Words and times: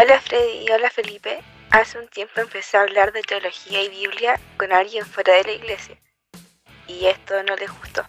Hola 0.00 0.20
Freddy 0.20 0.64
y 0.64 0.70
hola 0.70 0.90
Felipe. 0.90 1.42
Hace 1.70 1.98
un 1.98 2.06
tiempo 2.06 2.40
empecé 2.40 2.76
a 2.76 2.82
hablar 2.82 3.12
de 3.12 3.20
teología 3.22 3.82
y 3.82 3.88
Biblia 3.88 4.38
con 4.56 4.72
alguien 4.72 5.04
fuera 5.04 5.34
de 5.34 5.42
la 5.42 5.52
iglesia. 5.52 5.98
Y 6.86 7.06
esto 7.06 7.42
no 7.42 7.56
les 7.56 7.68
gustó. 7.80 8.06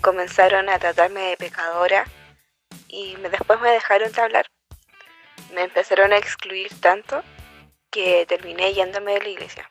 Comenzaron 0.00 0.70
a 0.70 0.78
tratarme 0.78 1.20
de 1.20 1.36
pecadora 1.36 2.06
y 2.88 3.14
después 3.16 3.60
me 3.60 3.72
dejaron 3.72 4.10
de 4.10 4.22
hablar. 4.22 4.46
Me 5.52 5.64
empezaron 5.64 6.14
a 6.14 6.16
excluir 6.16 6.70
tanto 6.80 7.22
que 7.90 8.24
terminé 8.24 8.72
yéndome 8.72 9.12
de 9.12 9.20
la 9.20 9.28
iglesia. 9.28 9.66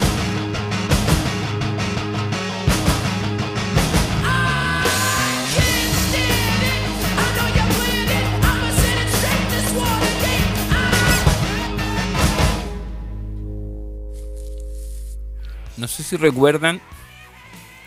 No 15.82 15.88
sé 15.88 16.04
si 16.04 16.16
recuerdan 16.16 16.80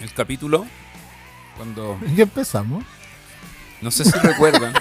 el 0.01 0.13
capítulo 0.13 0.67
cuando. 1.57 1.97
Ya 2.17 2.25
empezamos. 2.25 2.85
No 3.81 3.93
sé 3.93 4.05
si 4.05 4.19
recuerdan 4.19 4.75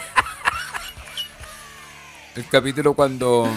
el 2.35 2.47
capítulo 2.47 2.95
cuando 2.95 3.47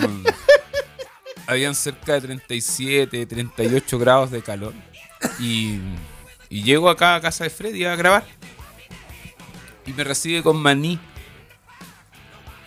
habían 1.47 1.75
cerca 1.75 2.13
de 2.13 2.21
37, 2.21 3.25
38 3.25 3.99
grados 3.99 4.31
de 4.31 4.43
calor. 4.43 4.75
Y, 5.39 5.81
y 6.51 6.63
llego 6.63 6.91
acá 6.91 7.15
a 7.15 7.23
casa 7.23 7.45
de 7.45 7.49
Freddy 7.49 7.87
a 7.87 7.97
grabar. 7.97 8.27
Y 9.87 9.95
me 9.95 10.05
recibe 10.05 10.43
con 10.43 10.59
maní. 10.59 11.01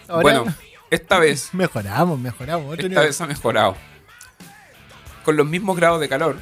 Ahora 0.07 0.21
Bueno, 0.23 0.55
esta 0.89 1.19
vez, 1.19 1.53
mejoramos, 1.53 2.17
mejoramos. 2.17 2.79
Esta 2.79 3.01
vez 3.01 3.21
ha 3.21 3.27
mejorado. 3.27 3.77
Con 5.23 5.37
los 5.37 5.45
mismos 5.45 5.77
grados 5.77 5.99
de 5.99 6.09
calor. 6.09 6.37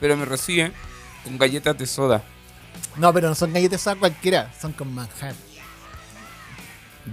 Pero 0.00 0.16
me 0.16 0.24
recibe 0.24 0.72
con 1.24 1.38
galletas 1.38 1.76
de 1.76 1.86
soda. 1.86 2.22
No, 2.96 3.12
pero 3.12 3.28
no 3.28 3.34
son 3.34 3.52
galletas 3.52 3.80
soda 3.80 3.96
cualquiera, 3.96 4.52
son 4.60 4.72
con 4.72 4.94
manjar. 4.94 5.34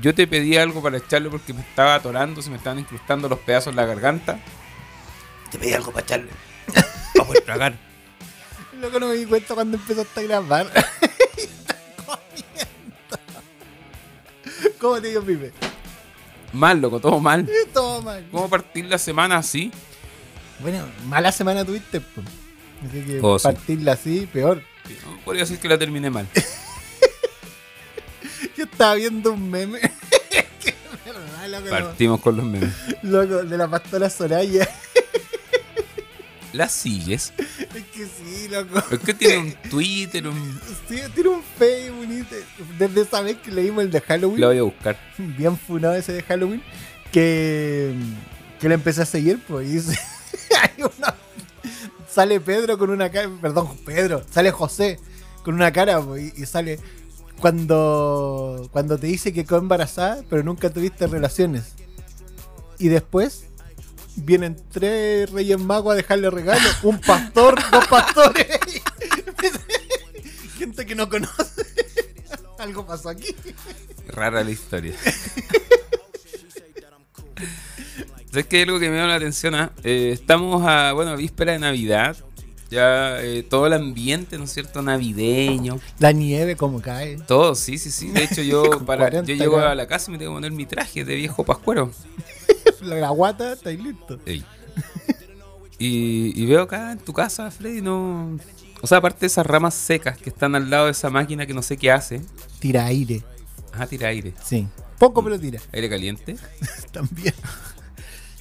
Yo 0.01 0.15
te 0.15 0.25
pedí 0.27 0.57
algo 0.57 0.81
para 0.81 0.97
echarle 0.97 1.29
porque 1.29 1.53
me 1.53 1.61
estaba 1.61 1.95
atorando, 1.95 2.41
se 2.41 2.49
me 2.49 2.57
estaban 2.57 2.79
incrustando 2.79 3.29
los 3.29 3.39
pedazos 3.39 3.71
en 3.71 3.75
la 3.75 3.85
garganta. 3.85 4.39
Te 5.51 5.59
pedí 5.59 5.73
algo 5.73 5.91
para 5.91 6.05
echarle. 6.05 6.31
Para 7.13 7.27
poder 7.27 7.43
tragar. 7.43 7.75
Luego 8.79 8.99
no 8.99 9.07
me 9.09 9.13
di 9.13 9.25
cuenta 9.25 9.53
cuando 9.53 9.77
empezaste 9.77 10.19
a 10.19 10.23
grabar. 10.23 10.67
¿Cómo 14.79 14.99
te 14.99 15.07
digo, 15.07 15.21
Pipe? 15.21 15.53
Mal, 16.51 16.81
loco, 16.81 16.99
todo 16.99 17.19
mal. 17.19 17.47
Toma. 17.73 18.17
¿Cómo 18.31 18.49
partir 18.49 18.85
la 18.85 18.97
semana 18.97 19.37
así? 19.37 19.71
Bueno, 20.59 20.85
mala 21.05 21.31
semana 21.31 21.63
tuviste. 21.63 22.01
po. 22.01 22.21
Así 22.89 23.01
que 23.01 23.19
Oh, 23.21 23.39
sí. 23.39 23.43
partirla 23.43 23.93
así, 23.93 24.27
peor. 24.31 24.61
Podría 25.23 25.43
decir 25.43 25.59
que 25.59 25.69
la 25.69 25.77
terminé 25.77 26.09
mal. 26.09 26.27
Yo 28.57 28.65
estaba 28.65 28.95
viendo 28.95 29.31
un 29.31 29.49
meme. 29.49 29.79
que 30.29 30.45
verdad, 31.05 31.47
loco, 31.49 31.69
Partimos 31.69 32.19
con 32.21 32.37
los 32.37 32.45
memes. 32.45 32.73
loco, 33.01 33.43
de 33.43 33.57
la 33.57 33.67
pastora 33.69 34.09
Soraya. 34.09 34.67
¿La 36.53 36.69
sigues? 36.69 37.33
Es 37.37 37.83
que 37.91 38.05
sí, 38.05 38.47
loco. 38.49 38.83
Es 38.91 38.99
que 38.99 39.13
tiene 39.15 39.37
un 39.39 39.53
Twitter, 39.71 40.27
un... 40.27 40.59
Sí, 40.87 40.99
tiene 41.15 41.29
un 41.29 41.41
Facebook. 41.57 42.27
Desde 42.77 43.01
esa 43.01 43.21
vez 43.21 43.37
que 43.37 43.49
leímos 43.51 43.85
el 43.85 43.89
de 43.91 43.99
Halloween. 44.01 44.39
La 44.39 44.47
voy 44.47 44.59
a 44.59 44.63
buscar. 44.63 44.99
bien 45.17 45.57
funado 45.57 45.95
ese 45.95 46.11
de 46.13 46.21
Halloween, 46.21 46.61
que, 47.11 47.91
que 48.61 48.69
le 48.69 48.75
empecé 48.75 49.01
a 49.01 49.05
seguir, 49.07 49.39
pues, 49.47 49.67
y 49.67 49.77
hay 50.55 50.83
una- 50.83 51.15
sale 52.13 52.39
Pedro 52.39 52.77
con 52.77 52.89
una 52.89 53.09
cara, 53.09 53.29
perdón, 53.41 53.77
Pedro, 53.85 54.23
sale 54.29 54.51
José 54.51 54.99
con 55.43 55.55
una 55.55 55.73
cara, 55.73 56.01
y, 56.17 56.41
y 56.41 56.45
sale 56.45 56.79
cuando, 57.39 58.69
cuando 58.71 58.97
te 58.97 59.07
dice 59.07 59.33
que 59.33 59.43
quedó 59.43 59.57
embarazada, 59.57 60.23
pero 60.29 60.43
nunca 60.43 60.69
tuviste 60.69 61.07
relaciones. 61.07 61.73
Y 62.79 62.87
después 62.87 63.45
vienen 64.15 64.55
tres 64.71 65.29
reyes 65.31 65.59
magos 65.59 65.93
a 65.93 65.95
dejarle 65.95 66.29
regalo, 66.29 66.67
un 66.83 67.01
pastor, 67.01 67.55
dos 67.71 67.87
pastores, 67.87 68.47
gente 70.57 70.85
que 70.85 70.95
no 70.95 71.09
conoce. 71.09 71.65
Algo 72.59 72.85
pasó 72.85 73.09
aquí. 73.09 73.35
Rara 74.07 74.43
la 74.43 74.51
historia. 74.51 74.95
¿Sabes 78.33 78.47
que 78.47 78.55
hay 78.57 78.63
algo 78.63 78.79
que 78.79 78.89
me 78.89 78.95
llama 78.95 79.09
la 79.09 79.15
atención? 79.17 79.53
ah? 79.53 79.71
Eh, 79.83 80.09
estamos 80.11 80.65
a, 80.65 80.91
bueno, 80.93 81.15
víspera 81.15 81.51
de 81.51 81.59
Navidad. 81.59 82.17
Ya 82.71 83.21
eh, 83.21 83.43
todo 83.43 83.67
el 83.67 83.73
ambiente, 83.73 84.39
¿no 84.39 84.45
es 84.45 84.51
cierto? 84.51 84.81
Navideño. 84.81 85.79
La 85.99 86.13
nieve 86.13 86.55
como 86.55 86.81
cae. 86.81 87.17
Todo, 87.27 87.53
sí, 87.53 87.77
sí, 87.77 87.91
sí. 87.91 88.07
De 88.07 88.23
hecho, 88.23 88.41
yo 88.41 88.63
para 88.87 89.03
40 89.03 89.31
yo 89.31 89.35
llego 89.35 89.59
a 89.59 89.75
la 89.75 89.85
casa 89.85 90.09
y 90.09 90.13
me 90.13 90.17
tengo 90.17 90.31
que 90.31 90.37
poner 90.37 90.51
mi 90.51 90.65
traje 90.65 91.05
de 91.05 91.13
viejo 91.13 91.43
pascuero. 91.45 91.91
La, 92.81 92.95
la 93.01 93.09
guata, 93.09 93.53
está 93.53 93.69
ahí 93.69 93.77
listo. 93.77 94.19
Ey. 94.25 94.43
Y, 95.77 96.33
y 96.41 96.45
veo 96.47 96.63
acá 96.63 96.91
en 96.93 96.97
tu 96.97 97.13
casa, 97.13 97.51
Freddy, 97.51 97.81
no. 97.83 98.39
O 98.81 98.87
sea, 98.87 98.97
aparte 98.97 99.19
de 99.19 99.27
esas 99.27 99.45
ramas 99.45 99.75
secas 99.75 100.17
que 100.17 100.31
están 100.31 100.55
al 100.55 100.71
lado 100.71 100.85
de 100.85 100.93
esa 100.93 101.11
máquina 101.11 101.45
que 101.45 101.53
no 101.53 101.61
sé 101.61 101.77
qué 101.77 101.91
hace. 101.91 102.19
Tira 102.57 102.85
aire, 102.85 103.21
Ajá, 103.73 103.85
tira 103.85 104.07
aire. 104.07 104.33
sí. 104.43 104.67
Poco, 104.97 105.23
pero 105.23 105.37
tira. 105.39 105.59
Aire 105.73 105.89
caliente. 105.89 106.37
También. 106.91 107.33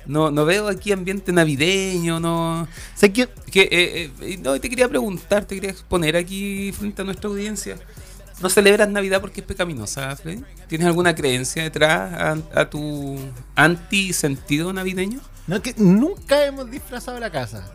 No, 0.07 0.31
no 0.31 0.45
veo 0.45 0.69
aquí 0.69 0.93
ambiente 0.93 1.33
navideño, 1.33 2.19
no. 2.21 2.67
Sé 2.95 3.13
que 3.13 3.29
Que, 3.51 3.63
eh, 3.71 4.11
eh, 4.21 4.39
no, 4.43 4.59
te 4.61 4.69
quería 4.71 4.89
preguntar, 4.89 5.45
te 5.45 5.55
quería 5.55 5.71
exponer 5.71 6.17
aquí 6.17 6.73
frente 6.73 7.03
a 7.03 7.05
nuestra 7.05 7.29
audiencia. 7.29 7.77
¿No 8.41 8.49
celebras 8.49 8.89
Navidad 8.89 9.21
porque 9.21 9.41
es 9.43 9.47
pecaminosa, 9.47 10.17
Freddy? 10.17 10.43
¿Tienes 10.67 10.87
alguna 10.89 11.15
creencia 11.15 11.63
detrás 11.63 12.13
a, 12.55 12.61
a 12.61 12.69
tu 12.71 13.17
anti-sentido 13.55 14.73
navideño? 14.73 15.21
No, 15.47 15.57
es 15.57 15.63
que 15.63 15.75
nunca 15.77 16.45
hemos 16.45 16.71
disfrazado 16.71 17.19
la 17.21 17.31
casa. 17.31 17.71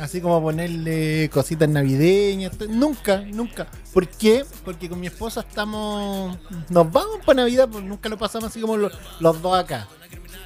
Así 0.00 0.20
como 0.20 0.40
ponerle 0.40 1.28
cositas 1.32 1.68
navideñas. 1.68 2.52
Nunca, 2.68 3.18
nunca. 3.32 3.66
¿Por 3.92 4.06
qué? 4.08 4.44
Porque 4.64 4.88
con 4.88 5.00
mi 5.00 5.08
esposa 5.08 5.40
estamos. 5.40 6.38
Nos 6.68 6.92
vamos 6.92 7.18
para 7.26 7.42
Navidad, 7.42 7.68
pues 7.70 7.82
nunca 7.84 8.08
lo 8.08 8.16
pasamos 8.16 8.48
así 8.50 8.60
como 8.60 8.76
lo- 8.76 8.90
los 9.20 9.42
dos 9.42 9.58
acá. 9.58 9.88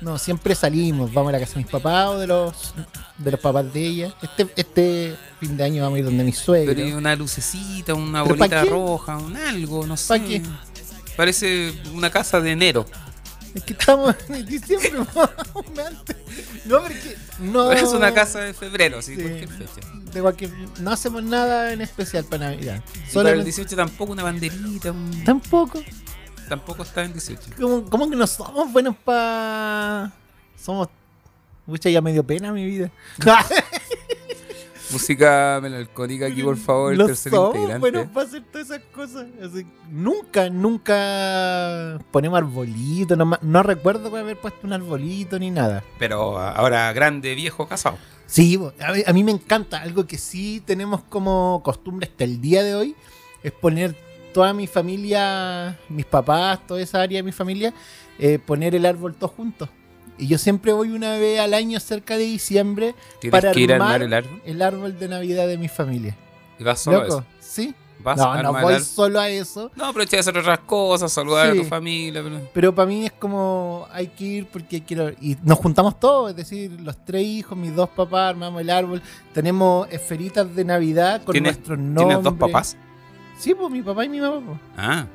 No, 0.02 0.18
siempre 0.18 0.54
salimos. 0.54 1.12
Vamos 1.14 1.30
a 1.30 1.32
la 1.32 1.38
casa 1.40 1.54
de 1.54 1.58
mis 1.62 1.70
papás 1.70 2.08
o 2.08 2.18
de 2.18 2.26
los, 2.26 2.74
de 3.18 3.30
los 3.30 3.40
papás 3.40 3.72
de 3.72 3.80
ella. 3.86 4.14
Este, 4.20 4.46
este 4.56 5.16
fin 5.40 5.56
de 5.56 5.64
año 5.64 5.82
vamos 5.82 5.96
a 5.96 5.98
ir 6.00 6.04
donde 6.04 6.24
mis 6.24 6.36
suegros. 6.38 6.74
Pero 6.74 6.86
hay 6.86 6.92
una 6.92 7.14
lucecita, 7.14 7.94
una 7.94 8.24
¿Pero 8.24 8.36
bolita 8.36 8.64
roja, 8.64 9.16
un 9.16 9.36
algo, 9.36 9.86
no 9.86 9.96
sé. 9.96 10.08
¿Pa' 10.08 10.18
qué? 10.24 10.42
Parece 11.16 11.72
una 11.94 12.10
casa 12.10 12.40
de 12.40 12.50
enero. 12.50 12.84
Es 13.54 13.62
que 13.64 13.74
estamos 13.74 14.16
en 14.30 14.46
diciembre, 14.46 14.90
antes. 15.86 16.16
No, 16.64 16.80
porque 16.80 17.16
no. 17.38 17.68
Parece 17.68 17.94
una 17.96 18.12
casa 18.14 18.40
de 18.40 18.54
febrero, 18.54 19.02
sí, 19.02 19.14
Sí. 19.14 19.22
cualquier 19.22 19.48
fecha. 19.50 19.88
De 20.12 20.20
cualquier- 20.20 20.50
no 20.80 20.90
hacemos 20.90 21.22
nada 21.22 21.72
en 21.72 21.80
especial 21.82 22.24
para 22.24 22.50
Navidad. 22.50 22.82
Para 22.82 23.04
el 23.04 23.10
Solamente- 23.12 23.44
18 23.44 23.76
tampoco 23.76 24.12
una 24.12 24.22
banderita, 24.22 24.90
un- 24.92 25.22
Tampoco. 25.24 25.82
Tampoco 26.52 26.82
está 26.82 27.02
en 27.02 27.14
18. 27.14 27.52
¿Cómo, 27.58 27.88
cómo 27.88 28.10
que 28.10 28.16
no 28.16 28.26
somos 28.26 28.70
buenos 28.70 28.94
para. 28.94 30.12
Somos. 30.54 30.86
Mucha 31.64 31.88
ya 31.88 32.02
medio 32.02 32.22
pena 32.24 32.52
mi 32.52 32.66
vida. 32.66 32.90
Música 34.90 35.58
melancólica 35.62 36.26
aquí, 36.26 36.42
por 36.42 36.58
favor, 36.58 36.92
el 36.92 36.98
no 36.98 37.06
tercer 37.06 37.32
somos 37.32 37.54
integrante. 37.56 37.80
buenos 37.80 38.06
para 38.12 38.26
hacer 38.26 38.42
todas 38.52 38.66
esas 38.66 38.82
cosas. 38.92 39.26
Así, 39.42 39.66
nunca, 39.90 40.50
nunca 40.50 41.98
ponemos 42.10 42.36
arbolito. 42.36 43.16
No, 43.16 43.38
no 43.40 43.62
recuerdo 43.62 44.14
haber 44.14 44.38
puesto 44.38 44.66
un 44.66 44.74
arbolito 44.74 45.38
ni 45.38 45.50
nada. 45.50 45.82
Pero 45.98 46.38
ahora 46.38 46.92
grande, 46.92 47.34
viejo, 47.34 47.66
casado. 47.66 47.96
Sí, 48.26 48.60
a 49.06 49.12
mí 49.14 49.24
me 49.24 49.32
encanta. 49.32 49.80
Algo 49.80 50.06
que 50.06 50.18
sí 50.18 50.62
tenemos 50.66 51.02
como 51.04 51.62
costumbre 51.64 52.08
hasta 52.10 52.24
el 52.24 52.42
día 52.42 52.62
de 52.62 52.74
hoy 52.74 52.94
es 53.42 53.52
poner 53.52 53.96
toda 54.32 54.52
mi 54.52 54.66
familia, 54.66 55.78
mis 55.88 56.06
papás, 56.06 56.66
toda 56.66 56.80
esa 56.80 57.00
área 57.02 57.18
de 57.18 57.22
mi 57.22 57.32
familia, 57.32 57.72
eh, 58.18 58.38
poner 58.38 58.74
el 58.74 58.86
árbol 58.86 59.14
todos 59.14 59.32
juntos. 59.32 59.68
Y 60.18 60.26
yo 60.28 60.38
siempre 60.38 60.72
voy 60.72 60.90
una 60.90 61.16
vez 61.18 61.40
al 61.40 61.54
año 61.54 61.80
cerca 61.80 62.16
de 62.16 62.24
diciembre 62.24 62.94
para 63.30 63.52
que 63.52 63.60
ir 63.60 63.72
a 63.72 63.76
armar 63.76 63.94
armar 63.94 64.02
el 64.02 64.14
árbol. 64.14 64.42
el 64.44 64.62
árbol 64.62 64.98
de 64.98 65.08
Navidad 65.08 65.46
de 65.48 65.58
mi 65.58 65.68
familia. 65.68 66.16
Y 66.58 66.64
vas 66.64 66.80
solo 66.80 66.98
a 66.98 67.02
¿Loco? 67.04 67.14
eso. 67.18 67.24
¿Sí? 67.40 67.74
Vas 68.04 68.18
No, 68.18 68.32
a 68.32 68.42
no 68.42 68.48
armar 68.48 68.62
voy 68.64 68.80
solo 68.80 69.20
a 69.20 69.28
eso. 69.28 69.70
No, 69.76 69.86
aprovecha 69.86 70.16
de 70.16 70.20
hacer 70.20 70.36
otras 70.36 70.58
cosas, 70.60 71.12
saludar 71.12 71.50
a 71.50 71.54
tu 71.54 71.64
familia. 71.64 72.20
Pero... 72.22 72.40
Pero 72.52 72.74
para 72.74 72.86
mí 72.86 73.06
es 73.06 73.12
como 73.12 73.86
hay 73.92 74.08
que 74.08 74.24
ir 74.24 74.46
porque 74.46 74.82
quiero. 74.82 75.10
Y 75.20 75.36
nos 75.44 75.58
juntamos 75.58 75.98
todos, 76.00 76.30
es 76.30 76.36
decir, 76.36 76.80
los 76.80 76.96
tres 77.04 77.22
hijos, 77.24 77.56
mis 77.56 77.74
dos 77.74 77.88
papás, 77.88 78.30
armamos 78.30 78.60
el 78.60 78.70
árbol. 78.70 79.00
Tenemos 79.32 79.88
esferitas 79.90 80.54
de 80.54 80.64
Navidad 80.64 81.22
con 81.22 81.32
¿Tienes- 81.32 81.54
nuestros 81.56 81.78
nombres. 81.78 82.06
¿Tienes 82.08 82.24
dos 82.24 82.34
papás? 82.34 82.76
Sí, 83.42 83.54
pues 83.54 83.70
mi 83.72 83.82
papá 83.82 84.04
y 84.04 84.08
mi 84.08 84.20
mamá. 84.20 84.40
pues. 84.46 84.58
Ah. 84.76 85.06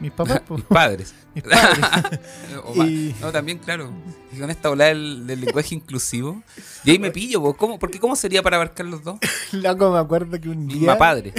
Mis 0.00 0.12
papás. 0.12 0.40
Mis 0.48 0.62
padres. 0.68 1.14
Mis 1.34 1.44
padres. 1.44 2.20
Y- 2.76 3.14
No, 3.20 3.30
también, 3.32 3.58
claro. 3.58 3.90
Con 4.38 4.48
esta 4.50 4.70
ola 4.70 4.86
del, 4.86 5.26
del 5.26 5.40
lenguaje 5.42 5.74
inclusivo. 5.74 6.42
Y 6.84 6.92
ahí 6.92 6.98
me 6.98 7.10
pillo, 7.10 7.42
po. 7.42 7.54
¿Cómo? 7.54 7.78
Porque 7.78 7.98
¿cómo 7.98 8.16
sería 8.16 8.42
para 8.42 8.56
abarcar 8.56 8.86
los 8.86 9.02
dos? 9.04 9.18
Loco, 9.52 9.92
me 9.92 9.98
acuerdo 9.98 10.40
que 10.40 10.48
un 10.48 10.66
día. 10.68 10.78
Misma 10.78 10.96
padre, 10.98 11.32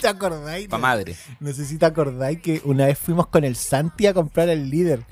¿Te 0.00 0.08
acordáis? 0.08 0.68
pa' 0.68 0.78
madre. 0.78 1.16
No 1.40 1.52
sé 1.52 1.64
si 1.66 1.76
te 1.78 1.86
acordáis 1.86 2.40
que 2.40 2.60
una 2.64 2.86
vez 2.86 2.98
fuimos 2.98 3.26
con 3.28 3.44
el 3.44 3.54
Santi 3.56 4.06
a 4.06 4.14
comprar 4.14 4.48
el 4.48 4.70
líder. 4.70 5.04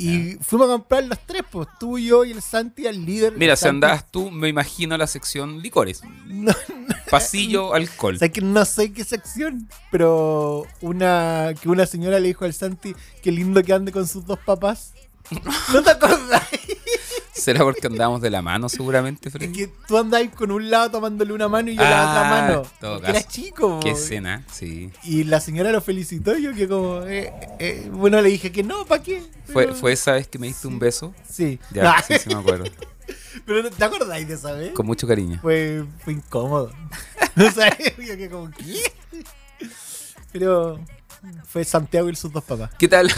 Y 0.00 0.36
fuimos 0.42 0.68
a 0.68 0.72
comprar 0.74 1.02
los 1.04 1.18
tres, 1.26 1.42
pues 1.50 1.66
tú, 1.80 1.98
yo 1.98 2.24
y 2.24 2.30
el 2.30 2.40
Santi 2.40 2.86
al 2.86 3.04
líder. 3.04 3.34
Mira, 3.36 3.56
si 3.56 3.62
Santi- 3.64 3.68
andabas 3.86 4.10
tú, 4.10 4.30
me 4.30 4.48
imagino 4.48 4.96
la 4.96 5.06
sección 5.06 5.60
licores. 5.60 6.02
No, 6.26 6.52
Pasillo, 7.10 7.74
alcohol. 7.74 8.14
o 8.16 8.18
sea, 8.18 8.28
que 8.28 8.40
no 8.42 8.64
sé 8.64 8.92
qué 8.92 9.02
sección, 9.02 9.68
pero 9.90 10.66
una 10.82 11.52
que 11.60 11.68
una 11.68 11.86
señora 11.86 12.20
le 12.20 12.28
dijo 12.28 12.44
al 12.44 12.52
Santi 12.54 12.94
qué 13.22 13.32
lindo 13.32 13.62
que 13.62 13.72
ande 13.72 13.90
con 13.92 14.06
sus 14.06 14.24
dos 14.26 14.38
papás. 14.38 14.92
¿No 15.72 15.82
te 15.82 15.90
acordáis? 15.90 16.77
¿Será 17.38 17.60
porque 17.64 17.86
andábamos 17.86 18.20
de 18.20 18.30
la 18.30 18.42
mano 18.42 18.68
seguramente, 18.68 19.28
Es 19.28 19.32
Freddy? 19.32 19.52
que 19.52 19.70
tú 19.86 19.96
andabas 19.98 20.28
con 20.34 20.50
un 20.50 20.70
lado 20.70 20.90
tomándole 20.90 21.32
una 21.32 21.48
mano 21.48 21.70
y 21.70 21.76
yo 21.76 21.82
la 21.82 21.88
otra 21.88 22.26
Ah, 22.26 22.30
mano. 22.48 22.62
todo 22.80 23.02
era 23.04 23.22
chico. 23.22 23.80
Qué 23.80 23.90
escena, 23.90 24.44
sí. 24.52 24.90
Y 25.04 25.24
la 25.24 25.40
señora 25.40 25.70
lo 25.72 25.80
felicitó 25.80 26.36
y 26.36 26.42
yo 26.42 26.54
que 26.54 26.68
como... 26.68 27.02
eh, 27.04 27.32
eh, 27.58 27.88
bueno, 27.92 28.20
le 28.20 28.28
dije 28.28 28.50
que 28.52 28.62
no, 28.62 28.84
¿para 28.86 29.02
qué? 29.02 29.22
¿Fue, 29.46 29.64
Pero- 29.64 29.74
¿Fue 29.76 29.92
esa 29.92 30.12
vez 30.12 30.28
que 30.28 30.38
me 30.38 30.46
diste 30.48 30.66
un 30.68 30.78
beso? 30.78 31.14
Sí. 31.28 31.58
Ya, 31.72 32.02
sí, 32.06 32.14
sí 32.18 32.28
me 32.28 32.36
acuerdo. 32.40 32.64
Pero 33.46 33.62
¿no 33.62 33.70
¿te 33.70 33.84
acordáis 33.84 34.26
de 34.28 34.34
esa 34.34 34.52
vez? 34.52 34.72
Con 34.72 34.84
mucho 34.86 35.06
cariño. 35.06 35.38
Fue, 35.40 35.84
fue 36.04 36.12
incómodo. 36.14 36.72
No 37.36 37.48
sabes, 37.52 37.76
yo 37.98 38.16
que 38.16 38.28
como, 38.28 38.50
¿qué? 38.50 38.82
Pero 40.32 40.80
fue 41.46 41.64
Santiago 41.64 42.08
y 42.10 42.16
sus 42.16 42.32
dos 42.32 42.42
papás. 42.42 42.70
¿Qué 42.78 42.88
tal? 42.88 43.08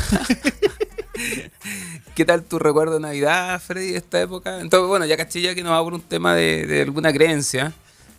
¿Qué 2.14 2.24
tal 2.24 2.44
tu 2.44 2.58
recuerdo 2.58 2.94
de 2.94 3.00
Navidad, 3.00 3.60
Freddy, 3.60 3.92
de 3.92 3.98
esta 3.98 4.20
época? 4.20 4.60
Entonces, 4.60 4.88
bueno, 4.88 5.06
ya 5.06 5.16
caché 5.16 5.40
ya 5.40 5.54
que 5.54 5.62
no 5.62 5.70
va 5.70 5.82
por 5.82 5.94
un 5.94 6.00
tema 6.00 6.34
de, 6.34 6.66
de 6.66 6.82
alguna 6.82 7.12
creencia. 7.12 7.72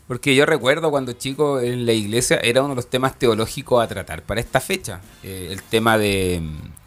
Porque 0.08 0.36
yo 0.36 0.46
recuerdo 0.46 0.90
cuando 0.92 1.14
chico 1.14 1.62
en 1.62 1.86
la 1.86 1.94
iglesia 1.94 2.38
era 2.44 2.62
uno 2.62 2.72
de 2.72 2.76
los 2.78 2.90
temas 2.90 3.18
teológicos 3.18 3.82
a 3.82 3.88
tratar 3.88 4.24
para 4.24 4.42
esta 4.42 4.60
fecha. 4.60 5.00
Eh, 5.24 5.48
el 5.52 5.62
tema 5.64 5.98
de, 5.98 6.42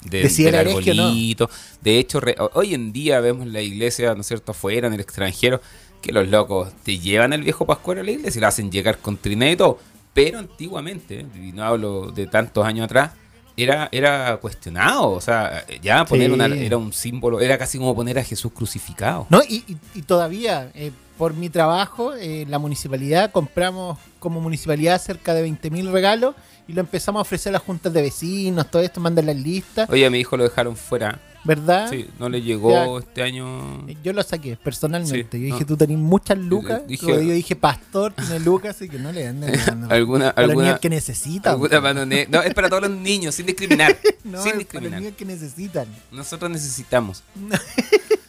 de- 0.04 0.22
De 0.24 0.28
si 0.28 0.42
del 0.44 0.52
no. 0.52 0.58
arbolito. 1.04 1.48
De 1.80 1.98
hecho, 1.98 2.20
re- 2.20 2.36
hoy 2.52 2.74
en 2.74 2.92
día 2.92 3.20
vemos 3.20 3.46
en 3.46 3.54
la 3.54 3.62
iglesia, 3.62 4.14
¿no 4.14 4.20
es 4.20 4.26
cierto?, 4.26 4.52
afuera, 4.52 4.88
en 4.88 4.92
el 4.94 5.00
extranjero, 5.00 5.62
que 6.02 6.12
los 6.12 6.28
locos 6.28 6.70
te 6.82 6.98
llevan 6.98 7.32
el 7.32 7.42
viejo 7.42 7.64
pascuero 7.64 8.02
a 8.02 8.04
la 8.04 8.10
iglesia 8.10 8.38
y 8.38 8.42
lo 8.42 8.46
hacen 8.48 8.70
llegar 8.70 8.98
con 8.98 9.16
trineo 9.16 9.52
y 9.52 9.56
todo. 9.56 9.78
Pero 10.12 10.38
antiguamente, 10.38 11.24
y 11.34 11.52
no 11.52 11.64
hablo 11.64 12.10
de 12.10 12.26
tantos 12.26 12.66
años 12.66 12.84
atrás, 12.84 13.12
era, 13.56 13.88
era 13.92 14.36
cuestionado. 14.38 15.10
O 15.10 15.20
sea, 15.20 15.64
ya 15.82 16.04
poner 16.04 16.28
Sí. 16.28 16.32
una, 16.34 16.46
era 16.46 16.76
un 16.76 16.92
símbolo, 16.92 17.40
era 17.40 17.56
casi 17.58 17.78
como 17.78 17.94
poner 17.94 18.18
a 18.18 18.24
Jesús 18.24 18.52
crucificado. 18.52 19.26
No, 19.30 19.42
y, 19.48 19.64
y- 19.68 19.76
y 19.94 20.02
todavía, 20.02 20.70
eh, 20.74 20.90
por 21.18 21.34
mi 21.34 21.48
trabajo, 21.48 22.14
eh, 22.14 22.42
en 22.42 22.50
la 22.50 22.58
municipalidad 22.58 23.30
compramos 23.30 23.98
como 24.18 24.40
municipalidad 24.40 25.00
cerca 25.00 25.32
de 25.34 25.42
20.000 25.48 25.90
regalos 25.92 26.34
y 26.66 26.72
lo 26.72 26.80
empezamos 26.80 27.20
a 27.20 27.22
ofrecer 27.22 27.50
a 27.50 27.52
las 27.54 27.62
juntas 27.62 27.92
de 27.92 28.02
vecinos, 28.02 28.70
todo 28.70 28.82
esto, 28.82 28.98
mandan 29.00 29.26
las 29.26 29.36
listas, 29.36 29.88
Oye, 29.90 30.06
a 30.06 30.10
mi 30.10 30.18
hijo 30.18 30.36
lo 30.36 30.44
dejaron 30.44 30.76
fuera. 30.76 31.20
¿Verdad? 31.44 31.90
Sí, 31.90 32.06
no 32.18 32.28
le 32.28 32.42
llegó 32.42 32.70
Ya. 33.00 33.06
este 33.06 33.22
año. 33.22 33.86
Yo 34.02 34.12
lo 34.12 34.22
saqué 34.22 34.56
personalmente. 34.56 35.38
Sí, 35.38 35.38
yo 35.38 35.44
dije, 35.46 35.60
no. 35.60 35.66
tú 35.66 35.76
tenés 35.76 35.98
muchas 35.98 36.38
lucas. 36.38 36.82
Dije- 36.86 37.06
Yo 37.06 37.18
dije, 37.18 37.54
pastor, 37.56 38.12
tiene 38.14 38.40
lucas, 38.40 38.76
así 38.76 38.88
que 38.88 38.98
no 38.98 39.12
le 39.12 39.28
anden. 39.28 39.52
Alguna, 39.90 40.34
Para 40.34 40.46
los 40.46 40.50
alguna, 40.52 40.66
niños 40.68 40.80
que 40.80 40.90
necesitan. 40.90 41.52
alguna 41.52 42.04
ne- 42.04 42.26
No, 42.30 42.42
es 42.42 42.54
para 42.54 42.68
todos 42.68 42.82
los 42.88 42.90
niños, 42.92 43.34
sin 43.34 43.46
discriminar. 43.46 43.96
No, 44.24 44.42
sin 44.42 44.52
es 44.52 44.52
para 44.52 44.54
los 44.54 44.58
discriminar. 44.58 45.00
niños 45.00 45.14
que 45.18 45.24
necesitan. 45.26 45.86
Nosotros 46.10 46.50
necesitamos. 46.50 47.22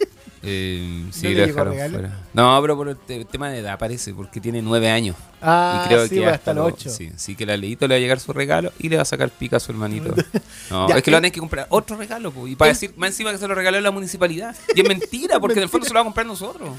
Eh, 0.46 1.06
sí, 1.12 1.24
¿No 1.24 1.30
le 1.30 1.36
lo 1.36 1.48
dejaron 1.48 1.74
fuera. 1.92 2.24
No, 2.34 2.60
pero 2.62 2.78
por 2.78 2.90
el 2.90 2.98
te- 2.98 3.26
tema 3.26 3.50
de 3.50 3.60
edad 3.60 3.78
parece, 3.80 4.14
porque 4.14 4.40
tiene 4.40 4.62
nueve 4.62 4.90
años. 4.90 5.16
Ah, 5.42 5.82
y 5.84 5.88
creo 5.88 6.04
sí, 6.08 6.16
que 6.16 6.22
pues, 6.22 6.34
hasta, 6.34 6.54
los 6.54 6.74
8. 6.74 6.90
Sí, 6.90 7.12
sí 7.16 7.36
que 7.36 7.46
la 7.46 7.58
leíto 7.58 7.88
le 7.88 7.96
va 7.96 7.98
a 7.98 8.00
llegar 8.00 8.20
su 8.20 8.32
regalo 8.34 8.72
y 8.80 8.90
le 8.90 8.96
va 8.98 9.02
a 9.02 9.06
sacar 9.06 9.30
pica 9.30 9.58
a 9.58 9.60
su 9.60 9.72
hermanito. 9.72 10.14
No, 10.70 10.88
Ya, 10.90 10.98
es 10.98 11.04
que 11.04 11.12
lo 11.12 11.16
van 11.16 11.20
a 11.20 11.22
tener 11.24 11.32
que 11.32 11.40
comprar 11.40 11.68
otro 11.70 11.98
regalo, 11.98 12.32
po, 12.32 12.48
y 12.48 12.56
para 12.56 12.70
decir 12.70 12.94
más 12.98 13.10
encima 13.10 13.32
que 13.32 13.38
se 13.38 13.48
lo 13.48 13.56
regaló 13.56 13.80
la 13.82 13.92
municipalidad. 13.92 14.56
Y 14.74 14.82
es 14.82 14.88
mentira, 14.88 15.40
porque 15.42 15.56
en 15.60 15.64
el 15.64 15.70
fondo 15.70 15.86
se 15.86 15.94
lo 15.94 15.98
va 15.98 16.02
a 16.02 16.06
comprar 16.06 16.26
nosotros. 16.26 16.70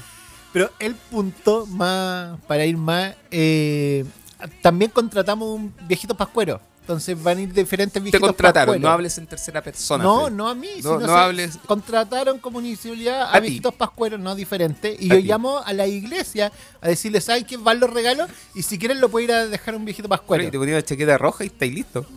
Pero 0.53 0.71
el 0.79 0.95
punto 0.95 1.65
más, 1.67 2.39
para 2.47 2.65
ir 2.65 2.77
más, 2.77 3.15
eh, 3.31 4.05
también 4.61 4.91
contratamos 4.91 5.47
un 5.49 5.73
viejito 5.87 6.15
pascuero. 6.15 6.59
Entonces 6.87 7.21
van 7.21 7.37
a 7.37 7.41
ir 7.41 7.51
diferentes 7.53 7.91
Te 7.91 7.99
viejitos 7.99 8.21
contrataron, 8.29 8.67
pascueros. 8.67 8.81
no 8.81 8.89
hables 8.89 9.17
en 9.17 9.27
tercera 9.27 9.61
persona. 9.61 10.01
No, 10.05 10.29
no 10.29 10.47
a 10.47 10.55
mí, 10.55 10.69
No, 10.81 10.91
hables- 11.17 11.57
Contrataron 11.65 12.39
como 12.39 12.61
municipalidad 12.61 13.23
a, 13.23 13.33
A 13.33 13.39
viejitos 13.41 13.73
pascueros, 13.73 14.17
no 14.21 14.33
diferentes. 14.35 14.95
Y 15.01 15.11
A 15.11 15.15
yo 15.15 15.21
ti. 15.21 15.27
llamo 15.27 15.59
a 15.59 15.73
la 15.73 15.85
iglesia 15.85 16.49
a 16.79 16.87
decirles, 16.87 17.25
¿sabes 17.25 17.43
qué? 17.43 17.57
Van 17.57 17.81
los 17.81 17.89
regalos 17.89 18.29
y 18.55 18.63
si 18.63 18.79
quieren 18.79 19.01
lo 19.01 19.09
puedo 19.09 19.25
ir 19.25 19.33
a 19.33 19.47
dejar 19.47 19.73
a 19.73 19.77
un 19.77 19.83
viejito 19.83 20.07
pascuero. 20.07 20.43
Fred, 20.43 20.51
te 20.51 20.57
ponía 20.57 20.75
la 20.75 20.83
chaqueta 20.85 21.17
roja 21.17 21.43
y 21.43 21.47
estáis 21.47 21.73
listo. 21.73 22.05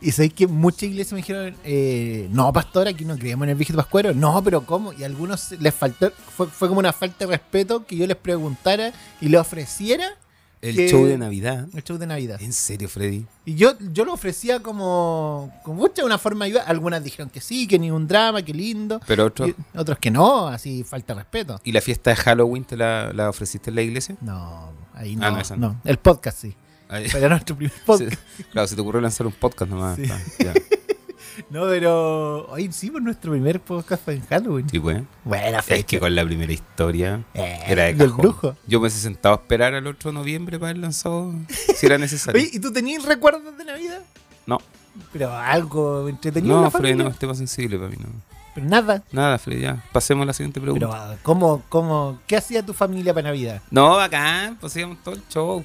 Y 0.00 0.12
sabéis 0.12 0.34
que 0.34 0.46
muchas 0.46 0.82
iglesias 0.82 1.12
me 1.12 1.18
dijeron, 1.18 1.56
eh, 1.64 2.28
no, 2.30 2.52
pastor, 2.52 2.88
aquí 2.88 3.06
no 3.06 3.16
creemos 3.16 3.44
en 3.44 3.50
el 3.50 3.54
viejito 3.56 3.78
pascuero. 3.78 4.12
No, 4.12 4.42
pero 4.44 4.66
¿cómo? 4.66 4.92
Y 4.92 5.02
a 5.02 5.06
algunos 5.06 5.52
les 5.52 5.72
faltó, 5.74 6.12
fue, 6.36 6.46
fue 6.46 6.68
como 6.68 6.80
una 6.80 6.92
falta 6.92 7.24
de 7.24 7.26
respeto 7.30 7.86
que 7.86 7.96
yo 7.96 8.06
les 8.06 8.16
preguntara 8.16 8.92
y 9.22 9.28
le 9.30 9.38
ofreciera 9.38 10.14
El 10.64 10.76
Que- 10.76 10.88
show 10.88 11.04
de 11.04 11.18
Navidad. 11.18 11.68
el 11.74 11.84
show 11.84 11.98
de 11.98 12.06
Navidad. 12.06 12.40
¿En 12.40 12.52
serio, 12.54 12.88
Freddy? 12.88 13.26
Y 13.44 13.54
yo, 13.54 13.74
yo 13.92 14.04
lo 14.06 14.14
ofrecía 14.14 14.60
como, 14.60 15.52
como 15.62 15.76
mucha 15.82 16.04
una 16.04 16.16
forma 16.16 16.46
de 16.46 16.52
ayudar. 16.52 16.64
Algunas 16.68 17.04
dijeron 17.04 17.28
que 17.28 17.40
sí, 17.42 17.66
que 17.68 17.78
ni 17.78 17.90
un 17.90 18.08
drama, 18.08 18.40
que 18.42 18.54
lindo. 18.54 18.98
Pero 19.06 19.26
otro. 19.26 19.46
Y 19.48 19.54
otros 19.76 19.98
que 19.98 20.10
no, 20.10 20.48
así 20.48 20.82
falta 20.82 21.12
respeto. 21.14 21.60
¿Y 21.64 21.72
la 21.72 21.82
fiesta 21.82 22.10
de 22.10 22.16
Halloween 22.16 22.64
te 22.64 22.76
la, 22.78 23.12
la 23.12 23.28
ofreciste 23.28 23.68
en 23.70 23.76
la 23.76 23.82
iglesia? 23.82 24.16
No, 24.22 24.72
ahí 24.94 25.14
Ah, 25.20 25.28
no. 25.28 25.36
no, 25.36 25.40
esa 25.42 25.56
no. 25.56 25.80
El 25.84 25.98
podcast 25.98 26.38
sí. 26.40 26.54
Pero 27.12 27.28
nuestro 27.28 27.56
primer 27.56 27.74
podcast. 27.86 28.12
sí, 28.36 28.44
claro, 28.52 28.66
se 28.66 28.74
te 28.74 28.80
ocurrió 28.80 29.00
lanzar 29.02 29.26
un 29.26 29.32
podcast 29.34 29.70
nomás. 29.70 29.96
Sí. 29.96 30.04
ya. 30.44 30.54
No, 31.50 31.62
pero 31.66 32.46
hoy 32.48 32.68
pues 32.68 33.02
nuestro 33.02 33.32
primer 33.32 33.60
podcast 33.60 34.08
en 34.08 34.24
Halloween. 34.26 34.68
Sí, 34.70 34.78
pues. 34.80 35.02
Buena 35.24 35.58
Es 35.58 35.64
fecha. 35.64 35.86
que 35.86 36.00
con 36.00 36.14
la 36.14 36.24
primera 36.24 36.52
historia 36.52 37.24
Eh, 37.34 37.58
era 37.66 37.84
de 37.84 37.94
del 37.94 38.08
cajón. 38.10 38.22
brujo. 38.22 38.56
Yo 38.66 38.80
me 38.80 38.88
he 38.88 38.90
sentado 38.90 39.34
a 39.34 39.38
esperar 39.38 39.74
al 39.74 39.86
otro 39.86 40.12
noviembre 40.12 40.58
para 40.58 40.70
haber 40.70 40.82
lanzado 40.82 41.32
si 41.76 41.86
era 41.86 41.98
necesario. 41.98 42.40
Oye, 42.40 42.50
¿y 42.52 42.58
tú 42.60 42.72
tenías 42.72 43.04
recuerdos 43.04 43.56
de 43.56 43.64
Navidad? 43.64 44.02
no, 44.46 44.58
Pero 45.12 45.32
algo 45.34 46.08
entretenido. 46.08 46.56
en 46.58 46.62
no, 46.64 46.70
Freddy, 46.70 46.94
no, 46.94 47.08
es 47.08 47.18
tema 47.18 47.34
sensible 47.34 47.76
para 47.78 47.90
mí. 47.90 47.96
No. 47.98 48.08
Pero 48.54 48.66
nada. 48.68 49.02
Nada, 49.10 49.36
Freddy, 49.38 49.62
ya. 49.62 49.84
Pasemos 49.92 50.22
a 50.22 50.26
la 50.26 50.32
siguiente 50.32 50.60
pregunta. 50.60 50.86
Pero, 50.88 51.18
¿cómo, 51.24 51.62
cómo, 51.68 52.20
¿qué 52.28 52.36
hacía 52.36 52.64
tu 52.64 52.72
familia 52.72 53.12
para 53.12 53.28
Navidad? 53.28 53.60
No, 53.70 53.98
acá, 53.98 54.54
pues 54.60 54.72
hacíamos 54.72 55.02
todo 55.02 55.16
el 55.16 55.22
show. 55.28 55.64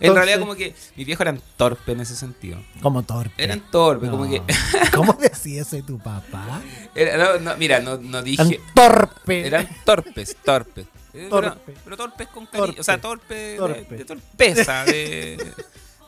En 0.00 0.14
realidad, 0.14 0.38
como 0.40 0.54
que 0.54 0.74
mis 0.96 1.06
viejos 1.06 1.20
eran 1.22 1.40
torpes 1.56 1.88
en 1.94 2.00
ese 2.00 2.16
sentido. 2.16 2.58
Como 2.82 3.02
torpe. 3.02 3.42
Eran 3.42 3.60
torpes, 3.70 4.10
No. 4.10 4.16
como 4.18 4.30
que. 4.30 4.42
¿Cómo 4.94 5.12
decía 5.14 5.62
eso 5.62 5.76
de 5.76 5.82
tu 5.82 5.98
papá? 5.98 6.60
era- 6.94 7.16
no, 7.16 7.38
no, 7.40 7.56
mira, 7.56 7.80
no, 7.80 7.96
no 7.98 8.22
dije. 8.22 8.60
torpe. 8.74 9.46
Eran 9.46 9.68
torpes, 9.84 10.36
torpes. 10.44 10.86
Eh, 11.14 11.28
pero- 11.30 11.52
Torpe. 11.52 11.74
Pero, 11.84 11.96
torpes 11.96 12.28
con 12.28 12.46
cariño. 12.46 12.66
Torpe. 12.66 12.80
O 12.80 12.84
sea, 12.84 13.00
torpe, 13.00 13.34
de- 13.34 13.56
Torpe. 13.56 13.96
De, 13.96 14.04
torpeza. 14.04 14.84
De, 14.84 15.52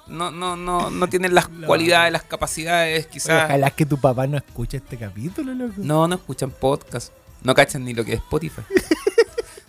no, 0.08 0.30
no, 0.30 0.56
no, 0.56 0.90
no 0.90 1.08
tienen 1.08 1.34
las 1.34 1.48
No. 1.50 1.66
cualidades, 1.66 2.12
las 2.12 2.24
capacidades, 2.24 3.06
quizás. 3.06 3.44
Ojalá 3.46 3.70
que 3.70 3.86
tu 3.86 3.96
papá 3.98 4.26
no 4.26 4.36
escuche 4.36 4.76
este 4.78 4.96
capítulo, 4.96 5.54
loco. 5.54 5.74
No, 5.78 6.06
no 6.06 6.16
escuchan 6.16 6.50
podcast. 6.50 7.12
No 7.42 7.54
cachan 7.54 7.84
ni 7.84 7.94
lo 7.94 8.04
que 8.04 8.12
es 8.14 8.18
Spotify. 8.18 8.62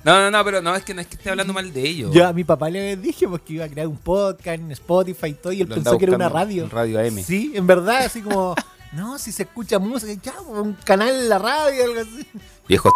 No, 0.03 0.19
no, 0.19 0.31
no, 0.31 0.43
pero 0.43 0.61
no 0.61 0.75
es 0.75 0.83
que 0.83 0.93
no 0.93 0.99
es 1.01 1.07
que 1.07 1.15
esté 1.15 1.29
hablando 1.29 1.53
mal 1.53 1.71
de 1.71 1.81
ellos. 1.81 2.13
Yo 2.13 2.27
a 2.27 2.33
mi 2.33 2.43
papá 2.43 2.69
le 2.69 2.97
dije 2.97 3.27
pues, 3.27 3.41
que 3.43 3.53
iba 3.53 3.65
a 3.65 3.69
crear 3.69 3.87
un 3.87 3.97
podcast 3.97 4.59
en 4.59 4.71
Spotify 4.71 5.27
y 5.27 5.33
todo, 5.33 5.53
y 5.53 5.61
él 5.61 5.69
Lo 5.69 5.75
pensó 5.75 5.97
que 5.97 6.05
era 6.05 6.15
una 6.15 6.29
radio. 6.29 6.67
Radio 6.69 6.99
AM. 6.99 7.23
Sí, 7.23 7.51
en 7.55 7.67
verdad, 7.67 8.05
así 8.05 8.21
como, 8.21 8.55
no, 8.93 9.19
si 9.19 9.31
se 9.31 9.43
escucha 9.43 9.77
música, 9.79 10.13
ya, 10.23 10.41
un 10.41 10.73
canal 10.73 11.09
en 11.09 11.29
la 11.29 11.37
radio, 11.37 11.85
algo 11.85 12.01
así. 12.01 12.25
Viejo. 12.67 12.91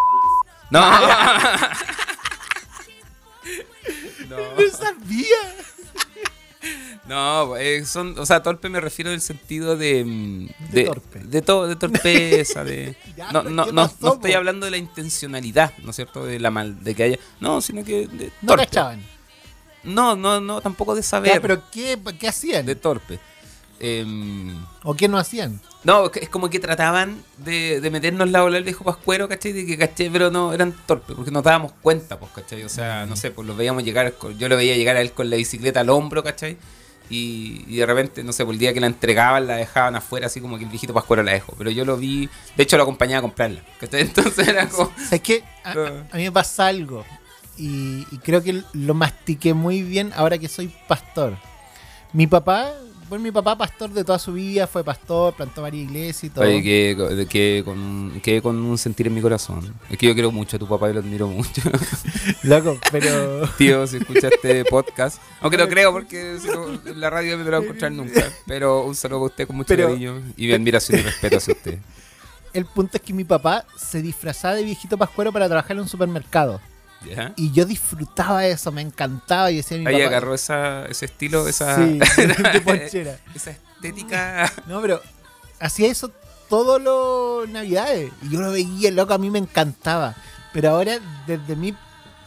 No. 0.71 0.81
no. 4.29 4.37
No 4.37 4.71
sabía. 4.71 5.65
No, 7.07 7.55
eh, 7.57 7.85
son, 7.85 8.17
o 8.17 8.25
sea, 8.25 8.41
torpe 8.41 8.67
me 8.69 8.79
refiero 8.81 9.11
en 9.11 9.15
el 9.15 9.21
sentido 9.21 9.77
de 9.77 10.03
mm, 10.03 10.45
De 10.71 10.81
de 10.81 10.83
torpe. 10.85 11.19
de, 11.19 11.41
to- 11.41 11.67
de 11.67 11.75
torpeza, 11.75 12.63
de 12.63 12.95
Ya, 13.17 13.31
no, 13.31 13.43
no, 13.43 13.65
¿qué 13.65 13.71
no, 13.73 13.81
pasó, 13.83 13.95
no 14.01 14.13
estoy 14.15 14.33
hablando 14.33 14.65
de 14.65 14.71
la 14.71 14.77
intencionalidad, 14.77 15.71
¿no 15.83 15.91
es 15.91 15.95
cierto? 15.95 16.25
De 16.25 16.39
la 16.39 16.49
mal, 16.51 16.83
de 16.83 16.95
que 16.95 17.03
haya, 17.03 17.19
no, 17.39 17.61
sino 17.61 17.83
que 17.83 18.07
de 18.07 18.31
No 18.41 18.47
torpe. 18.53 18.65
cachaban. 18.65 19.03
No, 19.83 20.15
no, 20.15 20.41
no, 20.41 20.61
tampoco 20.61 20.95
de 20.95 21.01
Ya, 21.01 21.07
saber, 21.07 21.41
pero 21.41 21.61
¿qué, 21.71 21.99
qué 22.19 22.27
hacían? 22.27 22.65
de 22.65 22.75
torpe. 22.75 23.19
Em, 23.79 24.55
¿O 24.83 24.95
qué 24.95 25.07
no 25.07 25.17
hacían? 25.17 25.59
no, 25.83 26.09
es 26.13 26.29
como 26.29 26.49
que 26.49 26.59
trataban 26.59 27.21
de, 27.37 27.81
de 27.81 27.89
meternos 27.91 28.31
la 28.31 28.41
bola 28.41 28.55
del 28.55 28.63
viejo 28.63 28.83
pascuero, 28.83 29.27
¿cachai? 29.27 29.51
De 29.51 29.65
que, 29.65 29.77
¿cachai? 29.77 30.09
Pero 30.09 30.31
no, 30.31 30.53
eran 30.53 30.73
torpes, 30.85 31.15
porque 31.15 31.29
nos 31.31 31.43
dábamos 31.43 31.73
cuenta, 31.81 32.17
pues, 32.17 32.31
¿cachai? 32.33 32.63
O 32.63 32.69
sea, 32.69 33.05
no 33.05 33.15
sé, 33.15 33.31
pues 33.31 33.47
lo 33.47 33.55
veíamos 33.55 33.83
llegar, 33.83 34.13
yo 34.37 34.49
lo 34.49 34.55
veía 34.57 34.75
llegar 34.77 34.95
a 34.95 35.01
él 35.01 35.11
con 35.11 35.29
la 35.29 35.35
bicicleta 35.35 35.81
al 35.81 35.89
hombro, 35.89 36.23
¿cachai? 36.23 36.57
Y, 37.09 37.63
y 37.67 37.75
de 37.77 37.85
repente, 37.85 38.23
no 38.23 38.33
sé, 38.33 38.43
por 38.45 38.53
el 38.55 38.59
día 38.59 38.73
que 38.73 38.79
la 38.79 38.87
entregaban, 38.87 39.45
la 39.45 39.57
dejaban 39.57 39.95
afuera, 39.95 40.25
así 40.25 40.41
como 40.41 40.57
que 40.57 40.63
el 40.63 40.69
viejito 40.71 40.91
Pascuero 40.93 41.21
la 41.21 41.33
dejó. 41.33 41.53
Pero 41.57 41.69
yo 41.69 41.85
lo 41.85 41.97
vi, 41.97 42.29
de 42.57 42.63
hecho 42.63 42.77
lo 42.77 42.83
acompañaba 42.83 43.19
a 43.19 43.21
comprarla. 43.21 43.61
¿cachai? 43.79 44.01
Entonces 44.03 44.47
era 44.47 44.67
como. 44.69 44.91
¿Sabes 44.97 45.21
qué? 45.21 45.43
A, 45.63 45.71
a- 45.73 46.05
a 46.11 46.17
mí 46.17 46.23
me 46.23 46.31
pasa 46.31 46.65
algo. 46.67 47.05
Y, 47.57 48.07
y 48.11 48.17
creo 48.23 48.41
que 48.41 48.63
lo 48.73 48.93
mastiqué 48.95 49.53
muy 49.53 49.83
bien 49.83 50.13
ahora 50.15 50.37
que 50.39 50.47
soy 50.47 50.73
pastor. 50.87 51.37
Mi 52.11 52.25
papá, 52.25 52.73
bueno, 53.09 53.23
mi 53.23 53.31
papá 53.31 53.55
pastor 53.57 53.91
de 53.91 54.03
toda 54.03 54.17
su 54.17 54.33
vida, 54.33 54.65
fue 54.67 54.83
pastor, 54.83 55.33
plantó 55.35 55.61
varias 55.61 55.83
iglesias 55.83 56.23
y 56.23 56.29
todo. 56.29 56.43
Oye, 56.43 56.63
que, 56.63 57.27
que 57.29 57.61
con, 57.63 58.19
que 58.23 58.41
con 58.41 58.55
un 58.57 58.77
sentir 58.77 59.07
en 59.07 59.13
mi 59.13 59.21
corazón. 59.21 59.73
Es 59.89 59.97
que 59.97 60.07
yo 60.07 60.13
quiero 60.13 60.31
mucho 60.31 60.57
a 60.57 60.59
tu 60.59 60.67
papá 60.67 60.89
y 60.89 60.93
lo 60.93 60.99
admiro 60.99 61.27
mucho. 61.27 61.61
Loco, 62.43 62.77
pero. 62.91 63.47
Tío, 63.57 63.85
si 63.87 63.97
escucha 63.97 64.29
este 64.29 64.65
podcast. 64.65 65.21
Aunque 65.41 65.57
no 65.57 65.67
creo 65.67 65.91
porque 65.91 66.37
si 66.41 66.47
no, 66.47 66.67
en 66.85 66.99
la 66.99 67.09
radio 67.09 67.37
no 67.37 67.43
me 67.43 67.51
lo 67.51 67.51
va 67.51 67.57
a 67.57 67.63
encontrar 67.63 67.91
nunca. 67.91 68.23
Pero 68.47 68.83
un 68.85 68.95
saludo 68.95 69.23
a 69.23 69.25
usted 69.25 69.47
con 69.47 69.55
mucho 69.57 69.67
Pero- 69.67 69.89
cariño 69.89 70.21
y 70.35 70.47
mi 70.47 70.53
admiración 70.53 70.99
y 70.99 71.03
respeto 71.03 71.37
hacia 71.37 71.53
usted. 71.53 71.79
El 72.53 72.65
punto 72.65 72.97
es 72.97 73.03
que 73.03 73.13
mi 73.13 73.25
papá 73.25 73.65
se 73.77 74.01
disfrazaba 74.01 74.55
de 74.55 74.63
viejito 74.63 74.97
pascuero 74.97 75.31
para 75.33 75.47
trabajar 75.47 75.73
en 75.73 75.81
un 75.81 75.89
supermercado. 75.89 76.61
Y 77.35 77.51
yo 77.51 77.65
disfrutaba 77.65 78.45
eso, 78.45 78.71
me 78.71 78.81
encantaba. 78.81 79.51
Y 79.51 79.57
decía 79.57 79.77
mi 79.77 79.85
Ahí 79.87 79.95
papá. 79.95 80.07
agarró 80.07 80.33
esa, 80.33 80.85
ese 80.85 81.05
estilo, 81.05 81.47
esa, 81.47 81.75
Sí, 81.75 81.99
de 81.99 82.61
ponchera. 82.65 83.19
esa 83.35 83.51
estética. 83.51 84.51
No, 84.67 84.81
pero 84.81 85.01
hacía 85.59 85.89
eso 85.91 86.09
todos 86.49 86.81
los 86.81 87.47
navidades. 87.49 88.11
Y 88.23 88.29
yo 88.29 88.41
lo 88.41 88.51
veía, 88.51 88.91
loco, 88.91 89.13
a 89.13 89.17
mí 89.17 89.29
me 89.29 89.39
encantaba. 89.39 90.15
Pero 90.53 90.69
ahora, 90.71 90.97
desde 91.27 91.55
mi 91.55 91.75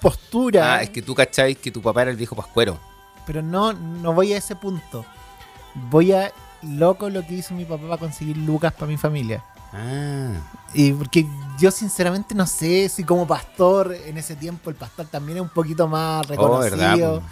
postura. 0.00 0.74
Ah, 0.74 0.82
es 0.82 0.90
que 0.90 1.02
tú 1.02 1.14
cacháis 1.14 1.58
que 1.58 1.70
tu 1.72 1.82
papá 1.82 2.02
era 2.02 2.10
el 2.10 2.16
viejo 2.16 2.36
pascuero. 2.36 2.78
Pero 3.26 3.42
no, 3.42 3.72
no 3.72 4.12
voy 4.12 4.32
a 4.32 4.38
ese 4.38 4.54
punto. 4.54 5.04
Voy 5.74 6.12
a 6.12 6.32
loco 6.62 7.08
lo 7.10 7.26
que 7.26 7.34
hizo 7.34 7.54
mi 7.54 7.64
papá 7.64 7.82
para 7.84 7.98
conseguir 7.98 8.36
lucas 8.36 8.72
para 8.72 8.86
mi 8.86 8.96
familia. 8.96 9.44
Ah, 9.72 10.30
Y 10.72 10.92
porque 10.92 11.26
yo 11.58 11.70
sinceramente 11.70 12.34
no 12.34 12.46
sé 12.46 12.88
si 12.88 13.04
como 13.04 13.26
pastor, 13.26 13.94
en 14.06 14.16
ese 14.16 14.36
tiempo 14.36 14.70
el 14.70 14.76
pastor 14.76 15.06
también 15.06 15.38
es 15.38 15.42
un 15.42 15.48
poquito 15.48 15.88
más 15.88 16.24
oh, 16.26 16.28
reconocido. 16.30 17.22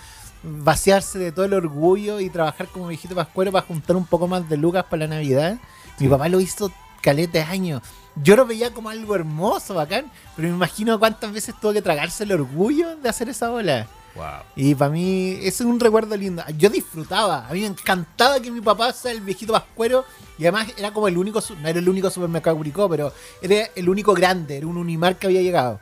vaciarse 0.42 1.18
de 1.18 1.32
todo 1.32 1.44
el 1.44 1.54
orgullo 1.54 2.20
y 2.20 2.30
trabajar 2.30 2.68
como 2.68 2.88
viejito 2.88 3.14
pascuero 3.14 3.52
para 3.52 3.66
juntar 3.66 3.96
un 3.96 4.04
poco 4.04 4.28
más 4.28 4.48
de 4.48 4.56
lucas 4.56 4.84
para 4.84 5.06
la 5.06 5.16
Navidad. 5.16 5.58
Mi 5.98 6.08
papá 6.08 6.28
lo 6.28 6.40
hizo 6.40 6.70
caleta 7.00 7.38
de 7.38 7.44
años. 7.44 7.82
Yo 8.16 8.34
lo 8.36 8.46
veía 8.46 8.72
como 8.72 8.88
algo 8.88 9.14
hermoso, 9.14 9.74
bacán, 9.74 10.10
pero 10.34 10.48
me 10.48 10.54
imagino 10.54 10.98
cuántas 10.98 11.32
veces 11.32 11.54
tuvo 11.60 11.72
que 11.72 11.82
tragarse 11.82 12.24
el 12.24 12.32
orgullo 12.32 12.96
de 12.96 13.08
hacer 13.08 13.28
esa 13.28 13.50
bola. 13.50 13.86
Wow. 14.16 14.24
Y 14.56 14.74
para 14.74 14.90
mí, 14.90 15.32
ese 15.40 15.48
es 15.48 15.60
un 15.62 15.78
recuerdo 15.78 16.16
lindo. 16.16 16.42
Yo 16.56 16.70
disfrutaba, 16.70 17.46
a 17.46 17.52
mí 17.52 17.60
me 17.60 17.66
encantaba 17.66 18.40
que 18.40 18.50
mi 18.50 18.60
papá 18.62 18.92
sea 18.92 19.12
el 19.12 19.20
viejito 19.20 19.52
pascuero 19.52 20.04
y 20.38 20.44
además 20.44 20.68
era 20.78 20.92
como 20.92 21.06
el 21.08 21.18
único, 21.18 21.40
no 21.60 21.68
era 21.68 21.78
el 21.78 21.88
único 21.88 22.08
supermercado 22.10 22.56
Curicó, 22.56 22.88
pero 22.88 23.12
era 23.42 23.68
el 23.74 23.88
único 23.88 24.14
grande, 24.14 24.56
era 24.56 24.66
un 24.66 24.76
Unimar 24.78 25.18
que 25.18 25.26
había 25.26 25.42
llegado. 25.42 25.80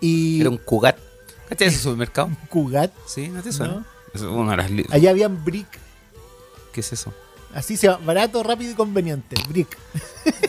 Y 0.00 0.40
Era 0.40 0.50
un 0.50 0.56
Cugat. 0.58 0.96
¿Cachai 1.48 1.68
ese 1.68 1.78
supermercado? 1.82 2.30
Cugat, 2.48 2.92
Sí, 3.06 3.28
no 3.28 3.42
te 3.42 3.52
suena. 3.52 3.74
¿no? 3.74 3.84
Es 4.14 4.22
una 4.22 4.52
de 4.52 4.56
las 4.56 4.70
li- 4.70 4.86
allá 4.90 5.10
habían 5.10 5.44
Brick, 5.44 5.68
¿Qué 6.72 6.80
es 6.80 6.92
eso? 6.92 7.12
así 7.54 7.76
se 7.76 7.86
llama, 7.88 8.04
barato, 8.06 8.42
rápido 8.42 8.70
y 8.72 8.74
conveniente, 8.74 9.36
Brick. 9.48 9.76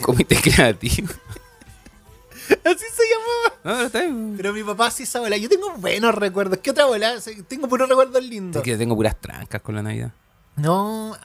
Comité 0.01 0.35
creativo. 0.41 1.09
Así 2.63 2.85
se 2.93 3.03
llamaba. 3.11 3.55
No, 3.63 3.71
pero 3.73 3.85
está 3.85 4.01
bien. 4.01 4.33
Pero 4.37 4.53
mi 4.53 4.63
papá 4.63 4.87
hacía 4.87 5.03
esa 5.03 5.19
bola. 5.19 5.37
Yo 5.37 5.49
tengo 5.49 5.71
buenos 5.77 6.15
recuerdos. 6.15 6.59
¿Qué 6.59 6.71
otra 6.71 6.85
bola? 6.85 7.19
Sí, 7.21 7.43
Tengo 7.47 7.67
puros 7.67 7.87
recuerdos 7.89 8.23
lindos. 8.23 8.57
Es 8.61 8.63
que 8.63 8.77
tengo 8.77 8.95
puras 8.95 9.15
trancas 9.19 9.61
con 9.61 9.75
la 9.75 9.83
Navidad. 9.83 10.11
No, 10.55 11.15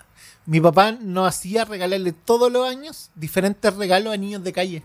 mi 0.47 0.61
papá 0.61 0.93
nos 0.93 1.29
hacía 1.29 1.65
regalarle 1.65 2.13
todos 2.13 2.53
los 2.53 2.69
años 2.69 3.11
diferentes 3.15 3.75
regalos 3.75 4.13
a 4.15 4.17
niños 4.17 4.45
de 4.45 4.53
calle. 4.53 4.83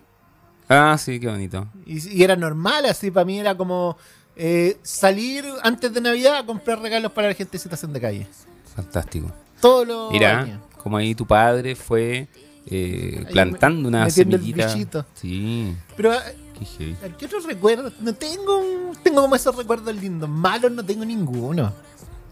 Ah, 0.67 0.97
sí, 0.99 1.19
qué 1.19 1.27
bonito. 1.27 1.67
Y, 1.85 2.17
y 2.17 2.23
era 2.23 2.35
normal, 2.35 2.85
así 2.85 3.11
para 3.11 3.25
mí 3.25 3.39
era 3.39 3.55
como 3.57 3.97
eh, 4.35 4.77
salir 4.83 5.45
antes 5.63 5.93
de 5.93 5.99
Navidad 6.01 6.37
a 6.37 6.45
comprar 6.45 6.79
regalos 6.79 7.11
para 7.11 7.27
la 7.27 7.33
gente 7.33 7.57
en 7.57 7.61
situación 7.61 7.91
de 7.93 7.99
calle. 8.01 8.27
Fantástico. 8.75 9.31
Todos 9.59 9.87
los 9.87 10.11
Mira, 10.11 10.39
años. 10.41 10.61
como 10.81 10.95
ahí 10.97 11.13
tu 11.13 11.25
padre 11.27 11.75
fue 11.75 12.27
eh, 12.71 13.25
plantando 13.31 13.81
me- 13.89 13.97
una 13.97 14.09
semillita. 14.09 15.05
Sí, 15.15 15.75
Pero, 15.97 16.11
qué 16.57 16.65
heavy. 16.65 16.95
¿qué 17.17 17.25
otros 17.25 17.45
recuerdos? 17.45 17.93
No 18.01 18.13
tengo, 18.13 18.91
tengo 19.03 19.21
como 19.21 19.35
esos 19.35 19.55
recuerdos 19.55 19.95
lindos. 19.95 20.29
Malos 20.29 20.71
no 20.71 20.83
tengo 20.85 21.03
ninguno. 21.05 21.73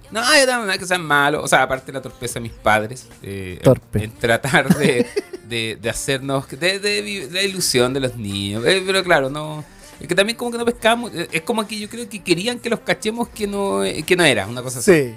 No, 0.10 0.22
yo 0.22 0.46
también 0.46 0.67
no 0.67 0.72
es 0.72 0.79
que 0.79 0.86
sean 0.86 1.03
malos. 1.03 1.44
O 1.44 1.48
sea, 1.48 1.63
aparte 1.63 1.88
de 1.88 1.94
la 1.98 2.01
torpeza 2.01 2.36
de 2.36 2.41
mis 2.41 2.53
padres. 2.53 3.08
eh, 3.24 3.60
Torpe. 3.62 4.06
En 4.06 4.12
tratar 4.12 4.74
de, 4.77 5.06
de, 5.50 5.77
de 5.82 5.89
hacernos. 5.89 6.48
De, 6.50 6.79
de 6.79 7.29
la 7.32 7.41
ilusión 7.44 7.94
de 7.94 8.00
los 8.00 8.15
niños. 8.15 8.63
Eh, 8.65 8.82
pero 8.86 9.03
claro, 9.03 9.29
no. 9.29 9.65
Es 10.00 10.08
que 10.08 10.15
también 10.15 10.38
como 10.38 10.51
que 10.51 10.58
no 10.60 10.65
pescamos. 10.65 11.12
eh, 11.13 11.27
Es 11.32 11.41
como 11.41 11.67
que 11.67 11.77
yo 11.77 11.89
creo 11.89 12.08
que 12.08 12.24
querían 12.24 12.60
que 12.60 12.70
los 12.70 12.79
cachemos 12.82 13.27
que 13.29 13.48
no, 13.48 13.84
eh, 13.84 14.03
que 14.03 14.15
no 14.15 14.24
era, 14.24 14.48
una 14.48 14.62
cosa 14.62 14.79
así. 14.79 15.13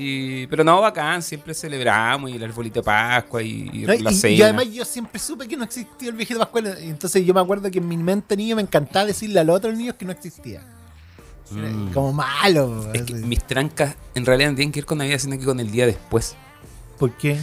Y, 0.00 0.46
pero 0.46 0.62
no, 0.62 0.80
bacán, 0.80 1.20
siempre 1.24 1.52
celebramos 1.54 2.30
y 2.30 2.36
el 2.36 2.44
arbolito 2.44 2.78
de 2.78 2.84
Pascua 2.84 3.42
y, 3.42 3.68
y 3.72 3.78
No, 3.80 3.94
la 3.94 4.12
y, 4.12 4.14
cena. 4.14 4.32
y 4.34 4.42
además 4.42 4.72
yo 4.72 4.84
siempre 4.84 5.18
supe 5.18 5.48
que 5.48 5.56
no 5.56 5.64
existía 5.64 6.10
el 6.10 6.14
viejito 6.14 6.38
pascual. 6.38 6.78
Entonces 6.82 7.26
yo 7.26 7.34
me 7.34 7.40
acuerdo 7.40 7.68
que 7.68 7.78
en 7.78 7.88
mi 7.88 7.96
mente 7.96 8.36
niño 8.36 8.54
me 8.54 8.62
encantaba 8.62 9.06
decirle 9.06 9.40
a 9.40 9.44
los 9.44 9.56
otros 9.56 9.76
niños 9.76 9.96
que 9.96 10.04
no 10.04 10.12
existía. 10.12 10.62
Mm. 11.50 11.92
Como 11.92 12.12
malo. 12.12 12.92
Es 12.92 13.02
que 13.02 13.14
mis 13.14 13.42
trancas 13.42 13.96
en 14.14 14.24
realidad 14.24 14.50
no 14.50 14.54
tienen 14.54 14.70
que 14.70 14.78
ir 14.78 14.86
con 14.86 14.98
Navidad, 14.98 15.18
sino 15.18 15.36
que 15.36 15.44
con 15.44 15.58
el 15.58 15.72
día 15.72 15.86
después. 15.86 16.36
¿Por 16.96 17.16
qué? 17.16 17.40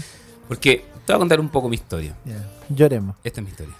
Porque 0.47 0.85
te 1.05 1.13
voy 1.13 1.15
a 1.15 1.19
contar 1.19 1.39
un 1.39 1.49
poco 1.49 1.69
mi 1.69 1.75
historia. 1.75 2.15
Lloremos. 2.69 3.15
Esta 3.23 3.41
es 3.41 3.45
mi 3.45 3.51
historia. 3.51 3.75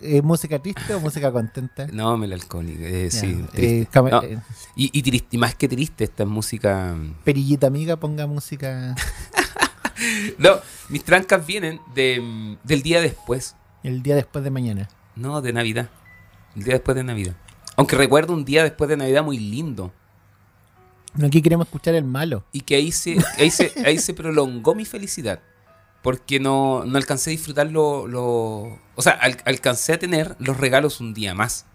¿Es 0.00 0.22
música 0.22 0.58
triste 0.58 0.94
o 0.94 1.00
música 1.00 1.32
contenta? 1.32 1.86
No, 1.92 2.16
melancólica. 2.18 2.84
eh, 2.84 3.08
Ya, 3.10 3.20
sí, 3.20 3.26
eh, 3.26 3.46
triste. 3.52 3.88
cama- 3.90 4.10
No, 4.10 4.22
eh, 4.22 4.38
y, 4.76 4.90
y 4.98 5.02
triste, 5.02 5.28
y 5.36 5.38
más 5.38 5.54
que 5.54 5.68
triste, 5.68 6.04
esta 6.04 6.22
es 6.24 6.28
música. 6.28 6.94
mm, 6.94 7.14
perillita 7.24 7.66
amiga, 7.66 7.96
ponga 7.96 8.26
música 8.26 8.94
No, 10.38 10.50
mis 10.90 11.02
trancas 11.04 11.46
vienen 11.46 11.80
de, 11.94 12.20
mm, 12.20 12.56
del 12.64 12.82
día 12.82 13.00
después. 13.00 13.56
el 13.82 14.02
día 14.02 14.14
después 14.14 14.44
de 14.44 14.50
mañana. 14.50 14.88
No, 15.14 15.40
de 15.40 15.52
Navidad. 15.54 15.88
El 16.54 16.64
día 16.64 16.74
después 16.74 16.94
de 16.94 17.04
Navidad. 17.04 17.34
Aunque 17.76 17.96
recuerdo 17.96 18.34
un 18.34 18.44
día 18.44 18.62
después 18.62 18.88
de 18.88 18.96
Navidad 18.98 19.22
muy 19.24 19.38
lindo. 19.38 19.92
No, 21.14 21.26
aquí 21.26 21.40
queremos 21.40 21.66
escuchar 21.66 21.94
el 21.94 22.04
malo. 22.04 22.44
Y 22.52 22.60
que 22.60 22.74
ahí 22.76 22.92
se, 22.92 23.16
ahí 23.38 23.50
se, 23.50 23.72
ahí 23.86 23.98
se 23.98 24.12
prolongó 24.12 24.74
mi 24.74 24.84
felicidad. 24.84 25.40
Porque 26.06 26.38
no, 26.40 26.84
no 26.84 26.96
alcancé 26.96 27.30
a 27.30 27.32
disfrutar 27.32 27.66
lo, 27.70 28.06
lo- 28.06 28.78
O 28.94 29.02
sea, 29.02 29.12
al- 29.12 29.42
alcancé 29.44 29.92
a 29.92 29.98
tener 29.98 30.36
los 30.38 30.56
regalos 30.56 31.00
un 31.00 31.12
día 31.14 31.34
más. 31.34 31.66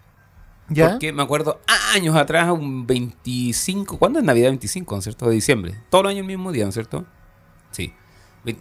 ¿Ya? 0.68 0.90
Porque 0.92 1.12
me 1.12 1.22
acuerdo 1.22 1.60
años 1.94 2.16
atrás, 2.16 2.50
un 2.50 2.86
25. 2.86 3.98
¿Cuándo 3.98 4.20
es 4.20 4.24
Navidad 4.24 4.48
25, 4.48 4.94
¿no 4.94 4.98
es 5.00 5.04
cierto? 5.04 5.26
De 5.28 5.34
diciembre. 5.34 5.74
Todos 5.90 6.04
los 6.04 6.10
años 6.12 6.22
el 6.22 6.26
mismo 6.28 6.50
día, 6.50 6.64
¿no 6.64 6.70
es 6.70 6.74
cierto? 6.74 7.04
Sí. 7.72 7.92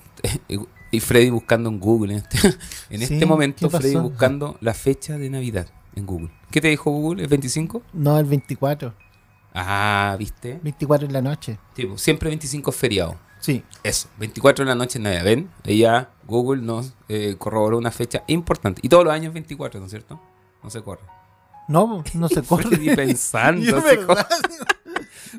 Y 0.94 1.00
Freddy 1.00 1.30
buscando 1.30 1.70
en 1.70 1.80
Google. 1.80 2.16
En 2.16 2.20
este, 2.20 2.38
en 2.90 3.08
Sí, 3.08 3.14
este 3.14 3.26
momento, 3.26 3.70
¿qué 3.70 3.78
Freddy 3.78 3.96
buscando 3.96 4.58
la 4.60 4.74
fecha 4.74 5.18
de 5.18 5.30
Navidad 5.30 5.68
en 5.96 6.06
Google. 6.06 6.32
¿Qué 6.52 6.60
te 6.60 6.68
dijo 6.68 6.92
Google? 6.92 7.24
¿Es 7.24 7.30
25? 7.30 7.82
No, 7.94 8.20
el 8.20 8.26
24. 8.26 8.94
Ah, 9.54 10.14
¿viste? 10.20 10.60
24 10.62 11.08
en 11.08 11.14
la 11.14 11.22
noche. 11.22 11.58
Tipo, 11.74 11.98
siempre 11.98 12.28
25 12.28 12.72
es 12.72 12.76
feriado. 12.76 13.16
Sí. 13.42 13.64
Eso, 13.84 14.08
24 14.20 14.64
de 14.64 14.70
la 14.70 14.76
noche 14.76 15.00
en 15.00 15.04
Navidad. 15.04 15.24
¿Ven? 15.26 15.50
Ella, 15.66 16.10
Google 16.26 16.62
nos 16.62 16.94
eh, 17.10 17.36
corroboró 17.38 17.78
una 17.78 17.92
fecha 17.92 18.24
importante. 18.28 18.80
Y 18.84 18.90
todos 18.90 19.04
los 19.04 19.14
años 19.14 19.34
24, 19.34 19.80
¿no 19.80 19.88
es 19.88 19.92
cierto? 19.92 20.22
No 20.64 20.70
se 20.70 20.82
corre. 20.82 21.02
No, 21.68 22.04
no 22.14 22.30
se 22.30 22.44
corre. 22.48 22.70
Freddy 22.70 22.96
pensando. 22.96 23.62
Yo, 23.66 23.82
se 23.82 23.98
¿verdad? 23.98 24.28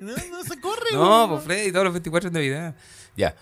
No, 0.01 0.13
no 0.31 0.43
se 0.43 0.61
corre. 0.61 0.93
No, 0.95 1.29
pues 1.29 1.45
Freddy, 1.45 1.71
todos 1.71 1.85
los 1.85 1.93
24 1.93 2.31
de 2.31 2.35
Navidad. 2.35 2.75
Ya. 3.17 3.37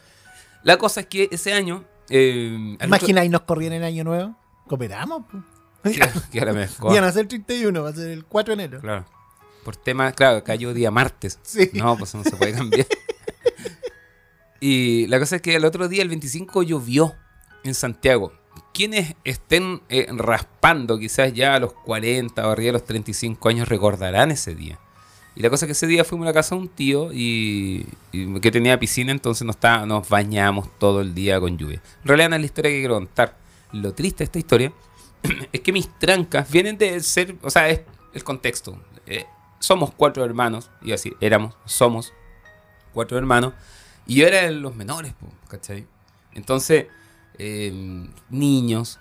La 0.62 0.76
cosa 0.76 1.00
es 1.00 1.06
que 1.06 1.28
ese 1.30 1.52
año. 1.52 1.84
Eh, 2.10 2.76
Imagina, 2.84 3.24
y 3.24 3.28
nos 3.28 3.42
corrían 3.42 3.72
en 3.72 3.84
Año 3.84 4.04
Nuevo. 4.04 4.36
Cooperamos. 4.66 5.22
pues. 5.82 5.98
que, 6.30 6.38
ahora 6.40 6.52
me 6.52 6.68
Iban 6.90 7.04
a 7.04 7.12
ser 7.12 7.22
el 7.22 7.28
31, 7.28 7.82
va 7.82 7.88
a 7.88 7.92
ser 7.92 8.10
el 8.10 8.24
4 8.24 8.56
de 8.56 8.64
enero. 8.64 8.80
Claro. 8.80 9.06
Por 9.64 9.76
temas, 9.76 10.12
claro, 10.14 10.42
cayó 10.42 10.74
día 10.74 10.90
martes. 10.90 11.38
Sí. 11.42 11.70
No, 11.74 11.96
pues 11.96 12.14
no 12.14 12.24
se 12.24 12.32
puede 12.32 12.52
cambiar. 12.52 12.86
Y 14.60 15.06
la 15.06 15.18
cosa 15.18 15.36
es 15.36 15.42
que 15.42 15.54
el 15.56 15.64
otro 15.64 15.88
día, 15.88 16.02
el 16.02 16.08
25, 16.08 16.62
llovió 16.62 17.14
en 17.64 17.74
Santiago. 17.74 18.32
Quienes 18.74 19.14
estén 19.24 19.80
eh, 19.88 20.06
raspando 20.10 20.98
quizás 20.98 21.32
ya 21.32 21.54
a 21.54 21.60
los 21.60 21.72
40 21.72 22.46
o 22.46 22.50
arriba 22.50 22.66
de 22.68 22.72
los 22.72 22.84
35 22.84 23.48
años 23.48 23.68
recordarán 23.68 24.30
ese 24.30 24.54
día. 24.54 24.78
Y 25.36 25.42
la 25.42 25.50
cosa 25.50 25.64
es 25.64 25.68
que 25.68 25.72
ese 25.72 25.86
día 25.86 26.04
fuimos 26.04 26.26
a 26.26 26.30
la 26.30 26.34
casa 26.34 26.54
de 26.54 26.60
un 26.62 26.68
tío 26.68 27.10
y, 27.12 27.86
que 28.42 28.50
tenía 28.50 28.78
piscina, 28.78 29.12
entonces 29.12 29.46
nos, 29.46 29.56
está- 29.56 29.86
nos 29.86 30.08
bañamos 30.08 30.68
todo 30.78 31.00
el 31.00 31.14
día 31.14 31.40
con 31.40 31.56
lluvia. 31.56 31.80
En 32.02 32.08
realidad 32.08 32.30
no 32.30 32.36
es 32.36 32.42
la 32.42 32.46
historia 32.46 32.70
que 32.70 32.78
quiero 32.80 32.94
contar. 32.94 33.36
Lo 33.72 33.94
triste 33.94 34.18
de 34.18 34.24
esta 34.24 34.38
historia 34.38 34.72
es 35.52 35.60
que 35.60 35.72
mis 35.72 35.88
trancas 35.98 36.50
vienen 36.50 36.76
de 36.76 37.00
ser, 37.00 37.36
o 37.42 37.50
sea, 37.50 37.68
es 37.68 37.82
el 38.12 38.24
contexto. 38.24 38.78
Eh, 39.06 39.24
somos 39.60 39.92
cuatro 39.96 40.24
hermanos, 40.24 40.70
y 40.82 40.92
así, 40.92 41.12
éramos, 41.20 41.54
somos 41.64 42.12
cuatro 42.92 43.16
hermanos, 43.16 43.54
Y 44.10 44.16
yo 44.16 44.26
era 44.26 44.42
de 44.42 44.50
los 44.50 44.74
menores, 44.74 45.12
¿cachai? 45.48 45.86
Entonces, 46.34 46.86
eh, 47.38 48.08
niños, 48.28 48.98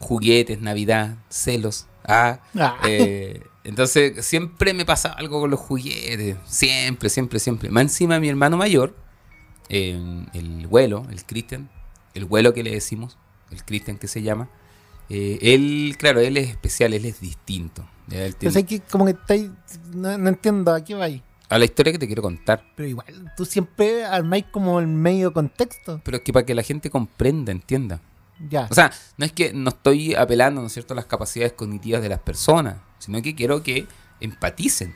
juguetes, 0.00 0.60
Navidad, 0.60 1.16
celos. 1.28 1.86
Ah, 2.04 2.40
Ah. 2.58 2.76
eh, 2.84 3.42
entonces, 3.62 4.24
siempre 4.26 4.74
me 4.74 4.84
pasaba 4.84 5.14
algo 5.14 5.40
con 5.40 5.50
los 5.50 5.60
juguetes. 5.60 6.36
Siempre, 6.46 7.08
siempre, 7.10 7.38
siempre. 7.38 7.70
Más 7.70 7.82
encima, 7.82 8.18
mi 8.18 8.28
hermano 8.28 8.56
mayor, 8.56 8.96
eh, 9.68 10.24
el 10.32 10.66
vuelo, 10.66 11.06
el 11.10 11.24
Cristian, 11.24 11.70
el 12.14 12.24
vuelo 12.24 12.52
que 12.52 12.64
le 12.64 12.72
decimos, 12.72 13.18
el 13.52 13.64
Cristian 13.64 13.98
que 13.98 14.08
se 14.08 14.22
llama, 14.22 14.48
eh, 15.10 15.38
él, 15.42 15.94
claro, 15.96 16.18
él 16.20 16.36
es 16.38 16.48
especial, 16.48 16.92
él 16.92 17.04
es 17.04 17.20
distinto. 17.20 17.88
Él 18.10 18.34
tiene- 18.34 18.66
que 18.66 18.80
como 18.80 19.04
que 19.04 19.12
estáis. 19.12 19.48
No, 19.94 20.18
no 20.18 20.28
entiendo 20.28 20.74
a 20.74 20.82
qué 20.84 20.94
vais. 20.96 21.22
A 21.50 21.58
la 21.58 21.64
historia 21.64 21.92
que 21.92 21.98
te 21.98 22.06
quiero 22.06 22.22
contar. 22.22 22.64
Pero 22.76 22.88
igual, 22.88 23.32
tú 23.36 23.44
siempre 23.44 24.04
armáis 24.04 24.44
como 24.50 24.78
el 24.78 24.86
medio 24.86 25.32
contexto. 25.32 26.00
Pero 26.04 26.18
es 26.18 26.22
que 26.22 26.32
para 26.32 26.46
que 26.46 26.54
la 26.54 26.62
gente 26.62 26.90
comprenda, 26.90 27.50
entienda. 27.52 28.00
Ya. 28.48 28.68
O 28.70 28.74
sea, 28.74 28.90
no 29.16 29.26
es 29.26 29.32
que 29.32 29.52
no 29.52 29.70
estoy 29.70 30.14
apelando, 30.14 30.60
¿no 30.60 30.68
es 30.68 30.72
cierto?, 30.72 30.94
a 30.94 30.96
las 30.96 31.06
capacidades 31.06 31.52
cognitivas 31.52 32.00
de 32.02 32.08
las 32.08 32.20
personas, 32.20 32.76
sino 32.98 33.20
que 33.20 33.34
quiero 33.34 33.62
que 33.62 33.86
empaticen 34.20 34.94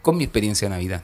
con 0.00 0.16
mi 0.16 0.24
experiencia 0.24 0.68
de 0.68 0.76
Navidad. 0.76 1.02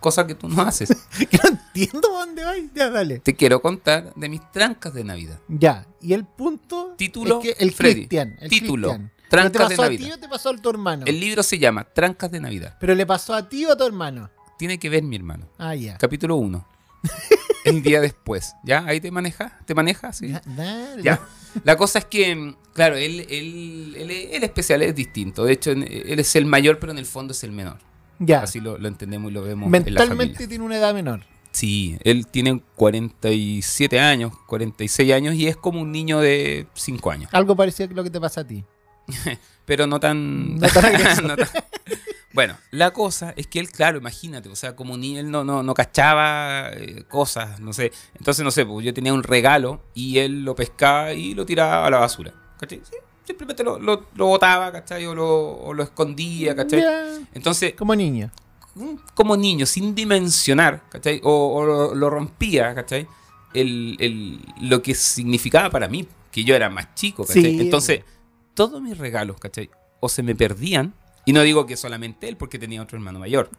Cosa 0.00 0.26
que 0.26 0.34
tú 0.34 0.48
no 0.48 0.62
haces. 0.62 0.88
que 1.30 1.38
no 1.42 1.50
entiendo 1.50 2.08
dónde 2.08 2.44
vais. 2.44 2.70
Ya, 2.74 2.90
dale. 2.90 3.18
Te 3.18 3.34
quiero 3.34 3.60
contar 3.60 4.14
de 4.14 4.28
mis 4.28 4.40
trancas 4.52 4.94
de 4.94 5.04
Navidad. 5.04 5.40
Ya. 5.48 5.86
Y 6.00 6.12
el 6.14 6.24
punto. 6.24 6.94
Título, 6.96 7.40
es 7.40 7.44
que 7.44 7.64
el 7.64 7.72
Freddy. 7.72 7.94
Cristian. 8.06 8.36
el 8.40 8.48
Título, 8.48 8.88
Cristian. 8.88 9.12
Trancas 9.28 9.52
¿Pero 9.52 9.68
te 9.68 9.74
de 9.74 9.76
pasó 9.76 9.82
a 9.82 9.96
ti 9.96 10.12
o 10.12 10.18
te 10.18 10.28
pasó 10.28 10.50
a 10.50 10.56
tu 10.56 10.70
hermano? 10.70 11.04
El 11.06 11.18
libro 11.20 11.42
se 11.42 11.58
llama 11.58 11.84
Trancas 11.84 12.30
de 12.30 12.40
Navidad. 12.40 12.76
Pero 12.80 12.94
le 12.94 13.06
pasó 13.06 13.34
a 13.34 13.48
ti 13.48 13.64
o 13.64 13.72
a 13.72 13.76
tu 13.76 13.84
hermano. 13.84 14.30
Tiene 14.58 14.78
que 14.78 14.88
ver 14.88 15.02
mi 15.02 15.16
hermano. 15.16 15.48
Ah, 15.58 15.74
ya. 15.74 15.98
Capítulo 15.98 16.36
1. 16.36 16.66
El 17.64 17.82
día 17.82 18.00
después. 18.00 18.54
¿Ya? 18.64 18.84
Ahí 18.86 19.00
te 19.00 19.10
maneja. 19.10 19.58
¿Te 19.66 19.74
maneja? 19.74 20.12
Sí. 20.12 20.28
Ya, 20.28 20.42
dale. 20.46 21.02
Ya. 21.02 21.20
La 21.64 21.76
cosa 21.76 21.98
es 21.98 22.04
que, 22.04 22.34
mm, 22.34 22.56
claro, 22.72 22.96
él, 22.96 23.26
él, 23.28 23.94
él, 23.98 24.10
él 24.10 24.44
especial 24.44 24.82
es 24.82 24.94
distinto. 24.94 25.44
De 25.44 25.52
hecho, 25.52 25.72
él 25.72 26.18
es 26.18 26.36
el 26.36 26.46
mayor, 26.46 26.78
pero 26.78 26.92
en 26.92 26.98
el 26.98 27.06
fondo 27.06 27.32
es 27.32 27.42
el 27.42 27.52
menor. 27.52 27.78
Ya. 28.18 28.40
Así 28.40 28.60
lo, 28.60 28.78
lo 28.78 28.88
entendemos 28.88 29.30
y 29.30 29.34
lo 29.34 29.42
vemos 29.42 29.66
en 29.66 29.72
la 29.72 29.78
Mentalmente 29.80 30.46
tiene 30.46 30.64
una 30.64 30.76
edad 30.76 30.94
menor. 30.94 31.22
Sí, 31.50 31.98
él 32.04 32.26
tiene 32.26 32.62
47 32.76 33.98
años, 33.98 34.32
46 34.46 35.12
años 35.12 35.34
y 35.34 35.46
es 35.48 35.56
como 35.56 35.80
un 35.80 35.90
niño 35.90 36.20
de 36.20 36.66
5 36.74 37.10
años. 37.10 37.30
Algo 37.32 37.56
parecido 37.56 37.90
a 37.90 37.94
lo 37.94 38.04
que 38.04 38.10
te 38.10 38.20
pasa 38.20 38.42
a 38.42 38.46
ti. 38.46 38.62
Pero 39.64 39.86
no 39.86 39.98
tan... 40.00 40.56
No 40.58 40.68
tan 40.68 40.84
agresor. 40.94 41.24
no 41.24 41.36
tan- 41.36 41.48
Bueno, 42.32 42.56
la 42.70 42.92
cosa 42.92 43.32
es 43.36 43.46
que 43.46 43.58
él, 43.58 43.70
claro, 43.70 43.98
imagínate, 43.98 44.48
o 44.48 44.56
sea, 44.56 44.76
como 44.76 44.96
niño 44.96 45.20
él 45.20 45.30
no, 45.30 45.42
no, 45.42 45.62
no 45.62 45.74
cachaba 45.74 46.70
eh, 46.72 47.04
cosas, 47.08 47.58
no 47.60 47.72
sé. 47.72 47.92
Entonces, 48.18 48.44
no 48.44 48.50
sé, 48.50 48.64
pues 48.66 48.84
yo 48.84 48.92
tenía 48.94 49.12
un 49.12 49.22
regalo 49.22 49.80
y 49.94 50.18
él 50.18 50.44
lo 50.44 50.54
pescaba 50.54 51.12
y 51.14 51.34
lo 51.34 51.44
tiraba 51.46 51.86
a 51.86 51.90
la 51.90 51.98
basura. 51.98 52.32
¿Cachai? 52.60 52.80
Sí, 52.84 52.96
simplemente 53.26 53.64
lo, 53.64 53.78
lo, 53.78 54.06
lo 54.14 54.26
botaba, 54.26 54.70
¿cachai? 54.70 55.04
O 55.06 55.14
lo, 55.14 55.26
o 55.58 55.74
lo 55.74 55.82
escondía, 55.82 56.54
¿cachai? 56.54 56.84
Entonces, 57.34 57.74
Como 57.74 57.94
niño. 57.96 58.30
mm, 58.74 58.94
como 59.14 59.36
niño, 59.36 59.66
sin 59.66 59.94
dimensionar, 59.94 60.82
¿cachai? 60.90 61.20
O, 61.24 61.54
o 61.56 61.64
lo, 61.64 61.94
lo 61.94 62.10
rompía, 62.10 62.74
¿cachai? 62.74 63.06
El, 63.54 63.96
el- 63.98 64.40
lo 64.60 64.80
que 64.82 64.94
significaba 64.94 65.70
para 65.70 65.88
mí, 65.88 66.06
que 66.30 66.44
yo 66.44 66.54
era 66.54 66.68
más 66.70 66.94
chico, 66.94 67.24
¿cachai? 67.26 67.42
Sí, 67.42 67.60
Entonces, 67.62 68.02
todos 68.56 68.82
mis 68.82 68.98
regalos, 68.98 69.38
¿cachai? 69.38 69.70
O 70.00 70.08
se 70.08 70.24
me 70.24 70.34
perdían, 70.34 70.94
y 71.24 71.32
no 71.32 71.42
digo 71.42 71.66
que 71.66 71.76
solamente 71.76 72.28
él, 72.28 72.36
porque 72.36 72.58
tenía 72.58 72.82
otro 72.82 72.98
hermano 72.98 73.20
mayor, 73.20 73.50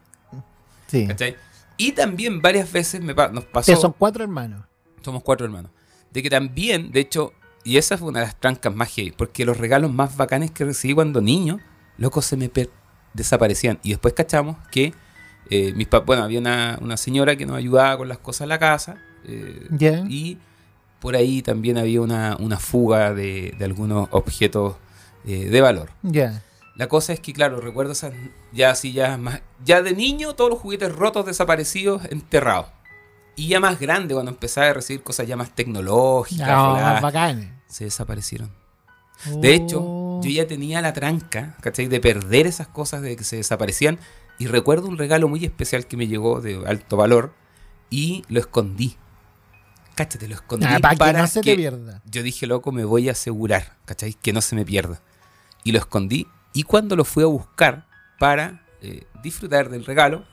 Sí. 0.88 1.08
¿cachai? 1.08 1.36
Y 1.77 1.92
también 1.94 2.42
varias 2.42 2.72
veces 2.72 3.01
me 3.01 3.13
pa- 3.16 3.30
nos 3.30 3.46
pasó, 3.46 3.60
Ustedes 3.72 3.80
son 3.82 3.94
cuatro 3.98 4.24
hermanos. 4.24 4.66
somos 5.01 5.24
cuatro 5.24 5.46
hermanos, 5.46 5.72
de 6.12 6.22
que 6.24 6.30
también, 6.30 6.92
de 6.92 7.00
hecho, 7.00 7.32
y 7.63 7.77
esa 7.77 7.98
fue 7.98 8.10
una 8.10 8.20
de 8.22 8.25
las 8.25 8.36
trancas 8.39 8.74
más 8.75 8.89
heavy, 8.94 9.12
porque 9.12 9.46
los 9.46 9.58
regalos 9.58 9.94
más 9.94 10.18
bacanes 10.18 10.51
que 10.51 10.66
recibí 10.66 10.94
cuando 10.94 11.22
niño, 11.22 11.60
locos 11.98 12.25
se 12.25 12.36
me 12.38 12.50
desaparecían. 13.13 13.80
Y 13.84 13.89
después 13.89 14.13
cachamos 14.13 14.57
que, 14.72 14.94
eh, 15.50 15.74
mis 15.75 15.88
pa- 15.88 16.00
bueno, 16.00 16.24
había 16.24 16.40
una, 16.40 16.77
una 16.81 16.98
señora 16.98 17.36
que 17.36 17.46
nos 17.46 17.57
ayudaba 17.57 17.98
con 17.98 18.07
las 18.10 18.18
cosas 18.18 18.42
en 18.42 18.50
la 18.50 18.60
casa, 18.60 18.98
eh, 19.25 19.68
y 20.10 20.38
por 21.00 21.16
ahí 21.16 21.42
también 21.42 21.77
había 21.77 22.01
una, 22.01 22.38
una 22.40 22.57
fuga 22.60 23.14
de, 23.14 23.53
de 23.57 23.66
algunos 23.66 24.07
objetos 24.12 24.75
eh, 25.25 25.50
de 25.50 25.62
valor. 25.62 25.90
Ya. 26.03 26.44
La 26.75 26.88
cosa 26.88 27.12
es 27.14 27.20
que, 27.20 27.34
claro, 27.34 27.60
recuerdo 27.60 27.94
esas, 27.94 28.14
ya 28.51 28.70
así, 28.70 28.94
ya 28.94 29.18
más, 29.18 29.42
ya 29.66 29.82
de 29.82 29.94
niño, 29.94 30.36
todos 30.36 30.50
los 30.51 30.60
juguetes 30.60 30.94
rotos, 30.96 31.25
desaparecidos, 31.25 32.03
enterrados. 32.12 32.68
Y 33.36 33.48
ya 33.50 33.60
más 33.60 33.80
grande, 33.80 34.14
cuando 34.14 34.32
empezaba 34.32 34.68
a 34.68 34.74
recibir 34.74 35.01
cosas 35.03 35.27
ya 35.27 35.36
más 35.36 35.53
tecnológicas, 35.56 36.48
No, 36.48 36.74
más 36.74 37.01
bacanes. 37.01 37.50
se 37.68 37.86
desaparecieron. 37.86 38.51
De 39.42 39.56
hecho, 39.56 39.82
Oh. 39.82 40.22
yo 40.24 40.30
ya 40.30 40.46
tenía 40.48 40.82
la 40.82 40.94
tranca, 40.94 41.56
¿cachai? 41.62 41.88
De 41.88 42.00
perder 42.00 42.46
esas 42.46 42.68
cosas, 42.68 43.01
de 43.01 43.16
que 43.16 43.24
se 43.24 43.38
desaparecían. 43.38 43.98
Y 44.40 44.46
recuerdo 44.46 44.88
un 44.88 44.98
regalo 45.00 45.27
muy 45.27 45.44
especial 45.46 45.88
que 45.88 45.98
me 45.98 46.08
llegó 46.08 46.42
de 46.42 46.64
alto 46.68 46.96
valor 46.98 47.34
y 47.90 48.24
lo 48.30 48.40
escondí. 48.40 48.98
Cáchate, 49.98 50.27
lo 50.27 50.36
escondí 50.36 50.66
Ah, 50.66 50.77
para, 50.79 50.96
para 50.96 51.14
que 51.14 51.18
no 51.22 51.27
se 51.27 51.42
que- 51.42 51.51
te 51.51 51.55
pierda. 51.57 52.01
yo 52.05 52.22
dije, 52.24 52.46
loco, 52.48 52.72
me 52.72 52.86
voy 52.86 53.10
a 53.10 53.14
asegurar, 53.14 53.74
¿cachai? 53.86 54.14
Que 54.14 54.31
no 54.31 54.42
se 54.42 54.55
me 54.55 54.64
pierda. 54.64 55.01
Y 55.64 55.72
lo 55.74 55.79
escondí. 55.79 56.27
Y 56.53 56.64
cuando 56.64 56.96
lo 56.96 57.03
fui 57.03 57.24
a 57.24 57.27
buscar 57.27 57.86
para 58.20 58.64
eh, 58.81 59.05
disfrutar 59.24 59.70
del 59.70 59.83
regalo, 59.86 60.24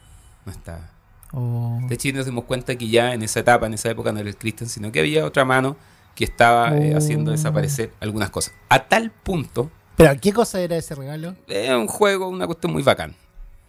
no 0.44 0.52
estaba. 0.52 0.90
Oh. 1.32 1.80
De 1.88 1.94
hecho, 1.94 2.12
nos 2.12 2.26
dimos 2.26 2.44
cuenta 2.44 2.76
que 2.76 2.88
ya 2.88 3.14
en 3.14 3.22
esa 3.22 3.40
etapa, 3.40 3.66
en 3.66 3.74
esa 3.74 3.90
época, 3.90 4.12
no 4.12 4.20
era 4.20 4.28
el 4.28 4.36
Christian, 4.36 4.68
sino 4.68 4.92
que 4.92 5.00
había 5.00 5.24
otra 5.24 5.44
mano 5.46 5.76
que 6.14 6.24
estaba 6.24 6.76
eh, 6.76 6.92
Oh. 6.94 6.98
haciendo 6.98 7.30
desaparecer 7.32 7.90
algunas 8.00 8.30
cosas. 8.30 8.54
A 8.68 8.84
tal 8.84 9.10
punto, 9.10 9.70
Pero, 9.96 10.12
¿qué 10.20 10.32
cosa 10.32 10.60
era 10.60 10.76
ese 10.76 10.94
regalo? 10.94 11.34
es 11.48 11.70
un 11.70 11.86
juego, 11.88 12.28
una 12.28 12.46
cuestión 12.46 12.72
muy 12.72 12.82
bacán. 12.82 13.16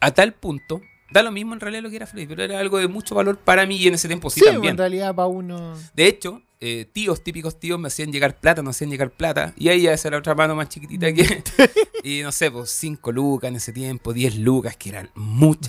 A 0.02 0.12
tal 0.12 0.34
punto, 0.34 0.82
da 1.12 1.22
lo 1.24 1.32
mismo 1.32 1.54
en 1.54 1.60
realidad 1.60 1.84
lo 1.84 1.90
que 1.90 1.96
era 1.98 2.08
Freddy, 2.08 2.26
pero 2.28 2.44
era 2.44 2.60
algo 2.60 2.78
de 2.78 2.88
mucho 2.88 3.16
valor 3.16 3.38
para 3.38 3.66
mí 3.66 3.78
y 3.78 3.88
en 3.88 3.94
ese 3.94 4.08
tiempo 4.08 4.30
sí, 4.30 4.40
Sí, 4.42 4.46
también. 4.48 4.72
en 4.72 4.78
realidad 4.78 5.14
para 5.16 5.28
uno. 5.28 5.74
De 5.94 6.08
hecho, 6.08 6.42
eh, 6.60 6.86
tíos, 6.92 7.24
típicos 7.24 7.60
tíos, 7.60 7.80
me 7.80 7.88
hacían 7.90 8.12
llegar 8.12 8.40
plata, 8.40 8.62
nos 8.64 8.76
hacían 8.76 8.90
llegar 8.90 9.12
plata. 9.12 9.54
Y 9.58 9.70
ahí 9.70 9.82
ya 9.84 9.94
esa 9.94 10.08
era 10.08 10.18
otra 10.18 10.34
mano 10.36 10.56
más 10.56 10.70
chiquitita 10.70 11.14
que. 11.14 11.44
y 12.04 12.22
no 12.24 12.32
sé, 12.32 12.50
pues 12.50 12.72
5 12.72 13.12
lucas 13.12 13.50
en 13.50 13.58
ese 13.58 13.72
tiempo, 13.72 14.14
10 14.14 14.38
lucas, 14.40 14.76
que 14.78 14.90
eran 14.90 15.12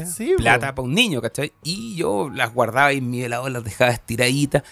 Sí, 0.06 0.30
po. 0.36 0.42
plata 0.42 0.74
para 0.74 0.86
un 0.86 0.94
niño, 0.94 1.20
¿cachai? 1.20 1.52
Y 1.62 1.96
yo 1.96 2.30
las 2.34 2.54
guardaba 2.54 2.92
y 2.92 2.98
en 2.98 3.10
mi 3.10 3.20
velador 3.20 3.50
las 3.50 3.64
dejaba 3.64 3.90
estiraditas. 3.90 4.62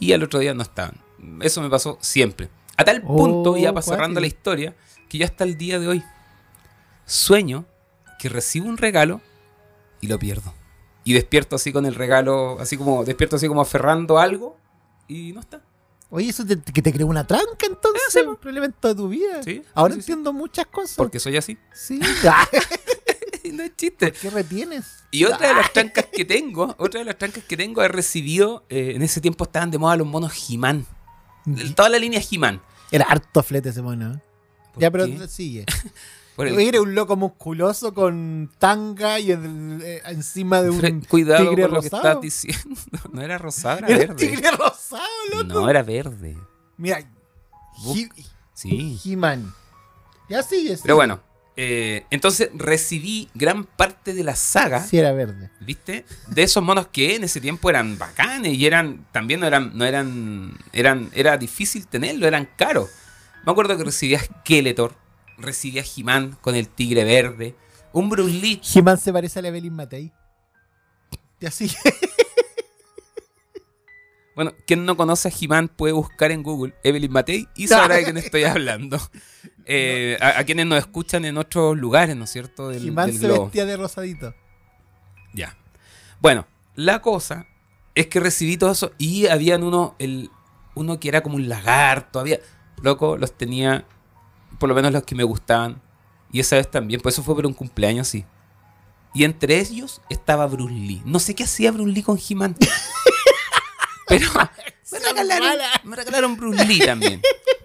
Y 0.00 0.12
al 0.12 0.22
otro 0.22 0.40
día 0.40 0.54
no 0.54 0.62
estaban. 0.62 0.94
Eso 1.40 1.60
me 1.60 1.68
pasó 1.68 1.98
siempre. 2.00 2.48
A 2.76 2.84
tal 2.84 3.02
Oh, 3.06 3.16
punto, 3.16 3.56
ya 3.56 3.72
para 3.72 3.82
cerrando 3.82 4.20
la 4.20 4.26
historia, 4.26 4.74
que 5.08 5.18
ya 5.18 5.26
hasta 5.26 5.44
el 5.44 5.56
día 5.58 5.78
de 5.78 5.86
hoy 5.88 6.02
sueño 7.06 7.66
que 8.18 8.28
recibo 8.28 8.68
un 8.68 8.76
regalo 8.78 9.20
y 10.04 10.06
lo 10.06 10.18
pierdo. 10.18 10.52
Y 11.04 11.12
despierto 11.12 11.56
así 11.56 11.72
con 11.72 11.84
el 11.86 11.94
regalo, 11.94 12.58
así 12.60 12.76
como, 12.76 13.04
despierto 13.04 13.36
así 13.36 13.48
como 13.48 13.60
aferrando 13.60 14.18
algo 14.18 14.56
y 15.08 15.32
no 15.32 15.40
está. 15.40 15.62
Oye, 16.10 16.28
eso 16.30 16.44
te, 16.46 16.60
que 16.60 16.80
te 16.82 16.92
creó 16.92 17.06
una 17.06 17.26
tranca 17.26 17.66
entonces, 17.66 18.02
Ah, 18.08 18.10
sí, 18.12 18.20
un 18.20 18.38
elemento 18.48 18.88
de 18.88 18.94
tu 18.94 19.08
vida. 19.08 19.42
Sí, 19.42 19.62
Ahora 19.74 19.94
sí, 19.94 20.00
entiendo 20.00 20.32
muchas 20.32 20.66
cosas. 20.66 20.96
Porque 20.96 21.18
soy 21.18 21.36
así. 21.36 21.58
Sí. 21.72 21.98
Ah, 22.26 22.46
no 23.52 23.62
es 23.62 23.76
chiste. 23.76 24.12
¿Qué 24.12 24.30
retienes? 24.30 25.04
Y 25.10 25.24
otra 25.26 25.48
de 25.48 25.54
las 25.54 25.72
trancas 25.72 26.06
que 26.06 26.24
tengo, 26.24 26.74
otra 26.78 27.00
de 27.00 27.04
las 27.04 27.16
trancas 27.18 27.44
que 27.44 27.56
tengo, 27.56 27.82
he 27.82 27.88
recibido, 27.88 28.64
eh, 28.68 28.92
en 28.96 29.02
ese 29.02 29.20
tiempo 29.20 29.44
estaban 29.44 29.70
de 29.70 29.78
moda 29.78 29.96
los 29.96 30.06
monos 30.06 30.32
He-Man. 30.48 30.86
Toda 31.76 31.88
la 31.90 31.98
línea 31.98 32.20
He-Man. 32.28 32.60
Era 32.90 33.04
harto 33.04 33.42
flete 33.42 33.68
ese 33.68 33.82
mono. 33.82 34.14
¿eh? 34.14 34.18
¿Por 34.72 34.82
Ya, 34.82 34.90
pero 34.90 35.04
qué? 35.06 35.28
sigue. 35.28 35.66
El- 36.38 36.58
Era 36.58 36.80
un 36.82 36.94
loco 36.94 37.16
musculoso 37.16 37.94
con 37.94 38.50
tanga 38.58 39.20
y 39.20 39.30
eh, 39.32 40.02
encima 40.06 40.62
de 40.62 40.70
un 40.70 41.00
Cuidado 41.02 41.48
tigre 41.48 41.62
con 41.62 41.74
lo 41.74 41.80
que 41.80 41.86
estás 41.86 42.20
diciendo. 42.20 42.80
No 43.12 43.22
era 43.22 43.38
rosado, 43.38 43.78
era 43.78 43.88
verde. 43.98 44.14
tigre 44.16 44.50
rosado, 44.50 45.02
loco. 45.32 45.44
No, 45.60 45.70
era 45.70 45.82
verde. 45.82 46.36
Mira, 46.76 46.98
He- 47.86 48.08
Sí. 48.54 48.98
He-Man. 49.04 49.52
Ya 50.28 50.42
sigue, 50.42 50.70
Pero 50.70 50.78
sigue. 50.82 50.92
bueno, 50.94 51.20
eh, 51.56 52.06
entonces 52.10 52.50
recibí 52.54 53.28
gran 53.34 53.64
parte 53.64 54.14
de 54.14 54.24
la 54.24 54.34
saga, 54.36 54.80
Sí, 54.84 54.98
era 54.98 55.12
verde. 55.12 55.50
¿viste? 55.60 56.04
De 56.28 56.42
esos 56.44 56.62
monos 56.62 56.86
que 56.88 57.14
en 57.16 57.24
ese 57.24 57.40
tiempo 57.40 57.68
eran 57.70 57.98
bacanes 57.98 58.54
y 58.54 58.64
eran, 58.66 59.06
también 59.12 59.40
no 59.40 59.46
eran, 59.46 59.76
no 59.76 59.84
eran, 59.84 60.56
eran, 60.72 61.10
era 61.14 61.36
difícil 61.36 61.86
tenerlo, 61.86 62.26
eran 62.26 62.48
caros. 62.56 62.90
Me 63.44 63.52
acuerdo 63.52 63.76
que 63.76 63.84
recibía 63.84 64.18
Skeletor, 64.20 64.94
recibía 65.38 65.82
He-Man 65.82 66.36
con 66.40 66.54
el 66.54 66.68
tigre 66.68 67.04
verde, 67.04 67.54
un 67.92 68.08
Bruce 68.10 68.34
Lee. 68.34 68.60
He-Man 68.74 68.98
se 68.98 69.12
parece 69.12 69.38
a 69.38 69.42
la 69.42 69.48
Evelyn 69.48 69.74
Matei. 69.74 70.12
Ya 71.40 71.50
sigue. 71.50 71.76
Bueno, 74.34 74.52
quien 74.66 74.84
no 74.84 74.96
conoce 74.96 75.28
a 75.28 75.32
He-Man 75.32 75.68
puede 75.68 75.92
buscar 75.92 76.32
en 76.32 76.42
Google 76.42 76.74
Evelyn 76.82 77.12
Matei 77.12 77.46
y 77.54 77.68
sabrá 77.68 77.94
de 77.96 78.04
quién 78.04 78.16
estoy 78.16 78.44
hablando. 78.44 78.98
Eh, 79.66 80.18
a, 80.20 80.40
a 80.40 80.44
quienes 80.44 80.66
nos 80.66 80.78
escuchan 80.78 81.24
en 81.24 81.38
otros 81.38 81.74
lugares, 81.78 82.14
¿no 82.16 82.24
es 82.24 82.30
cierto? 82.30 82.68
Del, 82.68 82.86
He-Man 82.88 83.14
se 83.14 83.18
globo. 83.20 83.44
vestía 83.44 83.64
de 83.64 83.78
rosadito. 83.78 84.34
Ya. 85.32 85.56
Bueno, 86.20 86.46
la 86.74 87.00
cosa 87.00 87.46
es 87.94 88.08
que 88.08 88.20
recibí 88.20 88.58
todo 88.58 88.72
eso 88.72 88.92
y 88.98 89.26
habían 89.26 89.62
uno, 89.62 89.96
el, 89.98 90.28
uno 90.74 91.00
que 91.00 91.08
era 91.08 91.22
como 91.22 91.36
un 91.36 91.48
lagarto, 91.48 92.20
había, 92.20 92.40
loco, 92.82 93.16
los 93.16 93.38
tenía, 93.38 93.86
por 94.58 94.68
lo 94.68 94.74
menos 94.74 94.92
los 94.92 95.02
que 95.04 95.14
me 95.14 95.24
gustaban. 95.24 95.80
Y 96.32 96.40
esa 96.40 96.56
vez 96.56 96.70
también, 96.70 97.00
pues 97.00 97.14
eso 97.14 97.22
fue 97.22 97.34
por 97.34 97.46
un 97.46 97.52
cumpleaños, 97.52 98.08
sí. 98.08 98.24
Y 99.14 99.24
entre 99.24 99.60
ellos 99.60 100.02
estaba 100.10 100.46
Bruce 100.46 100.74
Lee. 100.74 101.02
No 101.04 101.20
sé 101.20 101.34
qué 101.34 101.44
hacía 101.44 101.70
Bruce 101.70 101.92
Lee 101.92 102.02
con 102.02 102.18
He-Man. 102.18 102.56
Pero 104.08 104.28
me 104.90 104.98
regalaron, 104.98 105.66
me 105.84 105.96
regalaron 105.96 106.36
Bruce 106.36 106.64
Lee 106.64 106.80
también. 106.80 107.22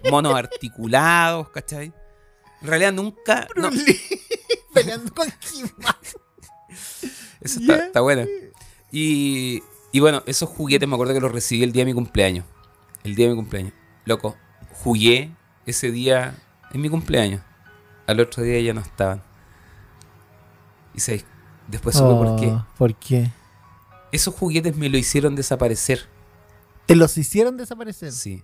Monos 0.08 0.34
articulados, 0.34 1.50
¿cachai? 1.50 1.92
En 2.62 2.68
realidad 2.68 2.92
nunca... 2.92 3.48
no, 3.56 3.70
Bruce 3.70 3.84
Lee 3.84 4.00
peleando 4.74 5.12
con 5.12 5.28
He-Man. 5.28 5.96
Eso 7.40 7.60
está, 7.60 7.86
está 7.86 8.00
bueno. 8.00 8.24
Y, 8.92 9.62
y 9.90 10.00
bueno, 10.00 10.22
esos 10.26 10.48
juguetes 10.48 10.88
me 10.88 10.94
acuerdo 10.94 11.14
que 11.14 11.20
los 11.20 11.32
recibí 11.32 11.64
el 11.64 11.72
día 11.72 11.82
de 11.82 11.86
mi 11.86 11.94
cumpleaños. 11.94 12.44
El 13.02 13.16
día 13.16 13.26
de 13.26 13.32
mi 13.32 13.36
cumpleaños. 13.36 13.72
Loco, 14.04 14.36
jugué 14.72 15.34
ese 15.66 15.90
día 15.90 16.36
en 16.72 16.80
mi 16.80 16.88
cumpleaños. 16.88 17.42
Al 18.06 18.20
otro 18.20 18.42
día 18.42 18.60
ya 18.60 18.74
no 18.74 18.80
estaban. 18.80 19.22
Y 20.94 21.00
sabéis, 21.00 21.24
después 21.68 21.96
supe 21.96 22.14
por 22.14 22.40
qué. 22.40 22.46
Oh, 22.48 22.66
¿Por 22.76 22.94
qué? 22.96 23.30
Esos 24.12 24.34
juguetes 24.34 24.76
me 24.76 24.88
lo 24.88 24.98
hicieron 24.98 25.36
desaparecer. 25.36 26.08
¿Te 26.86 26.96
los 26.96 27.16
hicieron 27.16 27.56
desaparecer? 27.56 28.10
Sí, 28.12 28.42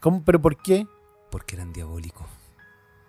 ¿Cómo? 0.00 0.22
¿Pero 0.24 0.40
por 0.40 0.56
qué? 0.56 0.86
porque 1.30 1.54
eran 1.54 1.72
diabólicos. 1.72 2.26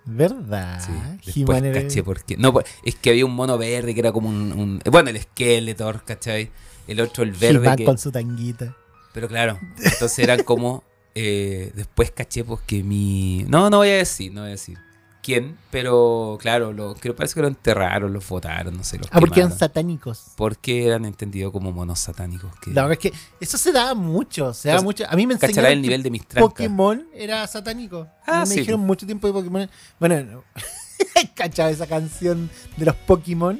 ¿Verdad? 0.05 0.79
Sí, 0.79 0.91
después 1.33 1.63
era- 1.63 1.81
caché 1.81 2.03
por 2.03 2.23
qué. 2.23 2.37
No, 2.37 2.53
pues, 2.53 2.65
es 2.83 2.93
que 2.95 3.09
había 3.09 3.25
un 3.25 3.33
mono 3.33 3.57
verde 3.57 3.93
que 3.95 3.99
era 3.99 4.11
como 4.11 4.29
un... 4.29 4.51
un- 4.51 4.81
bueno, 4.91 5.09
el 5.09 5.19
Skeletor, 5.19 6.03
¿cachai? 6.03 6.51
El 6.87 6.99
otro, 7.01 7.23
el 7.23 7.31
verde 7.31 7.75
que... 7.77 7.83
con 7.85 7.97
su 7.97 8.11
tanguita. 8.11 8.75
Pero 9.13 9.27
claro, 9.27 9.59
entonces 9.77 10.19
eran 10.19 10.43
como. 10.43 10.83
eh, 11.15 11.71
después 11.75 12.11
caché 12.11 12.43
pues 12.43 12.61
que 12.61 12.83
mi. 12.83 13.45
No, 13.47 13.69
no 13.69 13.77
voy 13.77 13.89
a 13.89 13.97
decir, 13.97 14.31
no 14.31 14.41
voy 14.41 14.49
a 14.49 14.51
decir 14.51 14.77
quién, 15.21 15.57
pero 15.69 16.37
claro, 16.41 16.73
lo, 16.73 16.95
creo 16.95 17.15
parece 17.15 17.35
que 17.35 17.41
lo 17.41 17.47
enterraron, 17.47 18.11
los 18.11 18.27
votaron, 18.27 18.75
no 18.75 18.83
sé, 18.83 18.97
los 18.97 19.07
Ah, 19.11 19.19
porque 19.19 19.39
eran 19.39 19.57
satánicos. 19.57 20.31
Porque 20.35 20.85
eran 20.87 21.05
entendidos 21.05 21.51
como 21.51 21.71
monos 21.71 21.99
satánicos. 21.99 22.51
Que... 22.59 22.71
La 22.71 22.83
verdad 22.83 22.99
es 23.03 23.11
que 23.11 23.17
eso 23.39 23.57
se 23.57 23.71
daba 23.71 23.93
mucho, 23.93 24.53
se 24.53 24.69
daba 24.69 24.79
Entonces, 24.79 25.05
mucho. 25.05 25.13
A 25.13 25.15
mí 25.15 25.27
me 25.27 25.35
¿Cachará 25.35 25.49
enseñaron 25.49 25.71
el 25.71 25.81
que 25.81 25.87
nivel 25.87 26.03
de 26.03 26.11
mis 26.11 26.27
trancas? 26.27 26.49
Pokémon 26.49 27.07
era 27.13 27.45
satánico. 27.47 28.07
Ah, 28.25 28.41
me 28.41 28.47
sí, 28.47 28.59
dijeron 28.59 28.81
mucho 28.81 29.05
tiempo 29.05 29.27
de 29.27 29.33
Pokémon. 29.33 29.69
Bueno, 29.99 30.23
no. 30.23 30.43
¿cachaba 31.35 31.69
esa 31.69 31.87
canción 31.87 32.49
de 32.77 32.85
los 32.85 32.95
Pokémon? 32.95 33.59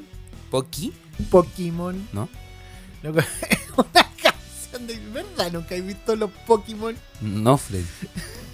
¿Poki? 0.50 0.92
Pokémon. 1.30 2.08
¿No? 2.12 2.28
Loco, 3.02 3.20
una 3.76 4.11
de 4.78 4.98
verdad, 5.12 5.52
nunca 5.52 5.74
he 5.74 5.80
visto 5.80 6.14
los 6.16 6.30
Pokémon 6.46 6.96
No, 7.20 7.56
Freddy. 7.58 7.84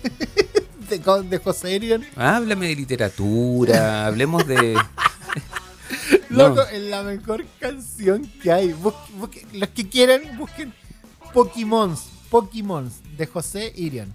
de, 0.88 0.98
de 1.28 1.38
José 1.38 1.76
Erion. 1.76 2.04
Háblame 2.16 2.68
de 2.68 2.76
literatura, 2.76 4.06
hablemos 4.06 4.46
de. 4.46 4.76
No. 6.30 6.50
Loco, 6.50 6.62
es 6.70 6.82
la 6.82 7.02
mejor 7.02 7.44
canción 7.58 8.30
que 8.42 8.52
hay. 8.52 8.72
Bus- 8.74 8.92
busque- 9.18 9.46
los 9.54 9.70
que 9.70 9.88
quieran, 9.88 10.20
busquen 10.36 10.74
Pokémon. 11.32 11.96
Pokémon 12.28 12.92
de 13.16 13.26
José 13.26 13.72
Irion. 13.74 14.12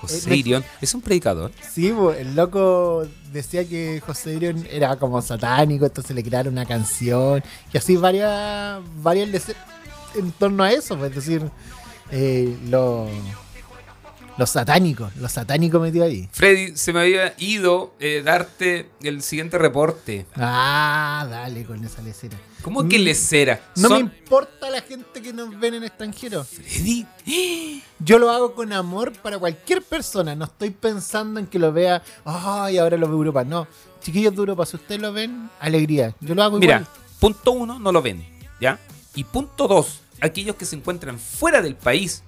José 0.00 0.28
Eh, 0.32 0.36
Irión 0.36 0.64
es 0.80 0.92
un 0.94 1.00
predicador. 1.00 1.52
Sí, 1.72 1.92
el 2.18 2.34
loco 2.34 3.06
decía 3.32 3.64
que 3.66 4.02
José 4.04 4.34
Irion 4.34 4.66
era 4.68 4.96
como 4.96 5.22
satánico, 5.22 5.86
entonces 5.86 6.14
le 6.16 6.24
crearon 6.24 6.52
una 6.54 6.66
canción 6.66 7.42
y 7.72 7.78
así 7.78 7.96
varias, 7.96 8.80
varias 9.00 9.28
en 10.18 10.32
torno 10.32 10.62
a 10.64 10.72
eso, 10.72 10.96
pues, 10.98 11.10
es 11.10 11.16
decir, 11.16 11.50
eh, 12.10 12.56
lo, 12.68 13.08
los 14.38 14.50
satánicos, 14.50 15.14
los 15.16 15.32
satánicos 15.32 15.80
metido 15.80 16.04
ahí. 16.04 16.28
Freddy, 16.32 16.76
se 16.76 16.92
me 16.92 17.00
había 17.00 17.34
ido 17.38 17.94
eh, 18.00 18.22
darte 18.24 18.90
el 19.02 19.22
siguiente 19.22 19.56
reporte. 19.58 20.26
Ah, 20.36 21.26
dale 21.28 21.64
con 21.64 21.82
esa 21.84 22.02
lecera. 22.02 22.36
¿Cómo 22.62 22.86
que 22.88 22.98
Mm, 22.98 23.02
lecera? 23.02 23.60
No 23.76 23.90
me 23.90 23.98
importa 24.00 24.68
la 24.70 24.82
gente 24.82 25.22
que 25.22 25.32
nos 25.32 25.58
ven 25.58 25.74
en 25.74 25.84
extranjero. 25.84 26.44
Freddy. 26.44 27.06
Yo 27.98 28.18
lo 28.18 28.30
hago 28.30 28.54
con 28.54 28.72
amor 28.72 29.12
para 29.22 29.38
cualquier 29.38 29.82
persona. 29.82 30.34
No 30.34 30.44
estoy 30.46 30.70
pensando 30.70 31.40
en 31.40 31.46
que 31.46 31.58
lo 31.58 31.72
vea, 31.72 32.02
ay, 32.24 32.78
ahora 32.78 32.96
lo 32.96 33.06
ve 33.08 33.14
Europa. 33.14 33.44
No, 33.44 33.66
chiquillos 34.02 34.32
de 34.34 34.38
Europa, 34.40 34.66
si 34.66 34.76
ustedes 34.76 35.00
lo 35.00 35.12
ven, 35.12 35.48
alegría. 35.60 36.14
Yo 36.20 36.34
lo 36.34 36.42
hago 36.42 36.58
Mira, 36.58 36.76
igual. 36.80 36.88
punto 37.20 37.52
uno, 37.52 37.78
no 37.78 37.90
lo 37.92 38.02
ven, 38.02 38.22
¿ya? 38.60 38.78
Y 39.14 39.24
punto 39.24 39.66
dos, 39.66 40.00
aquellos 40.20 40.56
que 40.56 40.64
se 40.64 40.76
encuentran 40.76 41.18
fuera 41.18 41.62
del 41.62 41.76
país, 41.76 42.22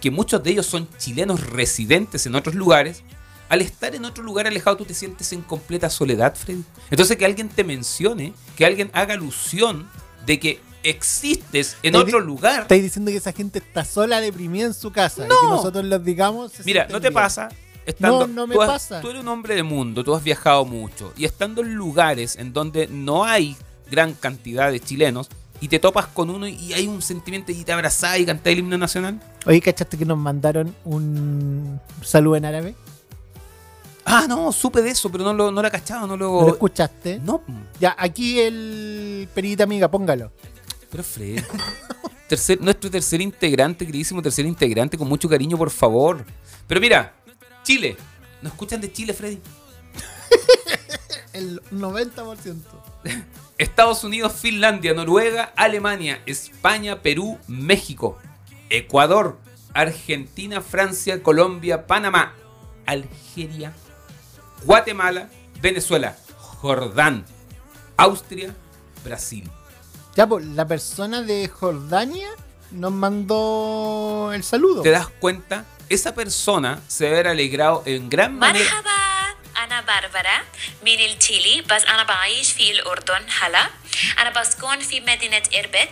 que 0.00 0.10
muchos 0.10 0.42
de 0.42 0.50
ellos 0.50 0.66
son 0.66 0.88
chilenos 0.98 1.40
residentes 1.50 2.26
en 2.26 2.34
otros 2.34 2.54
lugares, 2.54 3.02
al 3.48 3.60
estar 3.62 3.94
en 3.94 4.04
otro 4.04 4.24
lugar 4.24 4.46
alejado 4.46 4.76
tú 4.76 4.84
te 4.84 4.94
sientes 4.94 5.32
en 5.32 5.40
completa 5.42 5.88
soledad, 5.90 6.34
Freddy. 6.34 6.64
Entonces 6.90 7.16
que 7.16 7.24
alguien 7.26 7.48
te 7.48 7.62
mencione, 7.64 8.32
que 8.56 8.66
alguien 8.66 8.90
haga 8.92 9.14
alusión 9.14 9.88
de 10.24 10.40
que 10.40 10.60
existes 10.82 11.76
en 11.82 11.96
otro 11.96 12.20
lugar. 12.20 12.62
Estáis 12.62 12.82
diciendo 12.82 13.10
que 13.10 13.16
esa 13.18 13.32
gente 13.32 13.58
está 13.58 13.84
sola, 13.84 14.20
deprimida 14.20 14.66
en 14.66 14.74
su 14.74 14.90
casa. 14.92 15.24
Y 15.24 15.28
No. 15.28 15.40
que 15.40 15.46
nosotros 15.48 15.84
los 15.84 16.04
digamos. 16.04 16.52
Mira, 16.64 16.86
no 16.88 16.94
te 17.00 17.08
bien. 17.08 17.14
pasa. 17.14 17.48
Estando, 17.84 18.26
No, 18.26 18.32
no 18.32 18.46
me 18.48 18.54
tú 18.54 18.62
has- 18.62 18.68
pasa. 18.68 19.00
Tú 19.00 19.10
eres 19.10 19.22
un 19.22 19.28
hombre 19.28 19.54
de 19.54 19.62
mundo, 19.62 20.02
tú 20.02 20.14
has 20.14 20.22
viajado 20.24 20.64
mucho. 20.64 21.12
Y 21.16 21.24
estando 21.24 21.62
en 21.62 21.74
lugares 21.74 22.34
en 22.36 22.52
donde 22.52 22.88
no 22.88 23.24
hay 23.24 23.56
gran 23.90 24.14
cantidad 24.14 24.72
de 24.72 24.80
chilenos, 24.80 25.28
y 25.60 25.68
te 25.68 25.78
topas 25.78 26.06
con 26.06 26.30
uno 26.30 26.46
y 26.46 26.72
hay 26.72 26.86
un 26.86 27.00
sentimiento 27.02 27.52
y 27.52 27.64
te 27.64 27.72
abrazás 27.72 28.18
y 28.18 28.26
cantás 28.26 28.52
el 28.52 28.58
himno 28.60 28.76
nacional. 28.78 29.20
Oye, 29.46 29.60
¿cachaste 29.60 29.96
que 29.96 30.04
nos 30.04 30.18
mandaron 30.18 30.74
un 30.84 31.80
saludo 32.02 32.36
en 32.36 32.44
árabe? 32.44 32.74
Ah, 34.04 34.26
no, 34.28 34.52
supe 34.52 34.82
de 34.82 34.90
eso, 34.90 35.10
pero 35.10 35.24
no 35.24 35.32
lo, 35.34 35.50
no 35.50 35.60
lo 35.62 35.66
he 35.68 35.70
cachado, 35.70 36.06
no 36.06 36.16
lo. 36.16 36.40
¿No 36.40 36.46
lo 36.46 36.52
escuchaste? 36.52 37.18
No, 37.18 37.42
Ya, 37.80 37.96
aquí 37.98 38.38
el 38.40 39.28
perita 39.34 39.64
amiga, 39.64 39.90
póngalo. 39.90 40.30
pero 40.90 41.02
Fred. 41.02 41.42
tercer, 42.28 42.60
nuestro 42.60 42.88
tercer 42.90 43.20
integrante, 43.20 43.84
queridísimo 43.84 44.22
tercer 44.22 44.46
integrante, 44.46 44.96
con 44.96 45.08
mucho 45.08 45.28
cariño, 45.28 45.56
por 45.58 45.70
favor. 45.70 46.24
Pero 46.68 46.80
mira, 46.80 47.14
Chile. 47.64 47.96
¿Nos 48.42 48.52
escuchan 48.52 48.80
de 48.80 48.92
Chile, 48.92 49.12
Freddy? 49.12 49.40
El 51.32 51.60
90%. 51.72 52.56
Estados 53.58 54.04
Unidos, 54.04 54.34
Finlandia, 54.34 54.94
Noruega, 54.94 55.52
Alemania, 55.56 56.20
España, 56.26 57.02
Perú, 57.02 57.38
México, 57.48 58.18
Ecuador, 58.68 59.38
Argentina, 59.72 60.60
Francia, 60.60 61.22
Colombia, 61.22 61.86
Panamá, 61.86 62.34
Algeria, 62.84 63.72
Guatemala, 64.64 65.28
Venezuela, 65.60 66.16
Jordán, 66.36 67.24
Austria, 67.96 68.54
Brasil. 69.04 69.48
Ya, 70.14 70.26
pues, 70.26 70.44
la 70.44 70.66
persona 70.66 71.22
de 71.22 71.48
Jordania 71.48 72.28
nos 72.70 72.92
mandó 72.92 74.30
el 74.34 74.42
saludo. 74.42 74.82
¿Te 74.82 74.90
das 74.90 75.08
cuenta? 75.08 75.64
Esa 75.88 76.14
persona 76.14 76.80
se 76.88 77.06
haber 77.06 77.28
alegrado 77.28 77.82
en 77.86 78.08
gran 78.08 78.38
manera. 78.38 78.66
مرحبا 79.55 79.63
أنا 79.63 79.81
باربرا 79.81 80.37
من 80.85 80.99
التشيلي 81.11 81.61
بس 81.61 81.83
أنا 81.85 82.03
بعيش 82.03 82.51
في 82.51 82.71
الأردن 82.71 83.21
هلا 83.41 83.67
أنا 84.19 84.41
بسكن 84.41 84.79
في 84.79 84.99
مدينة 85.01 85.41
إربد 85.59 85.89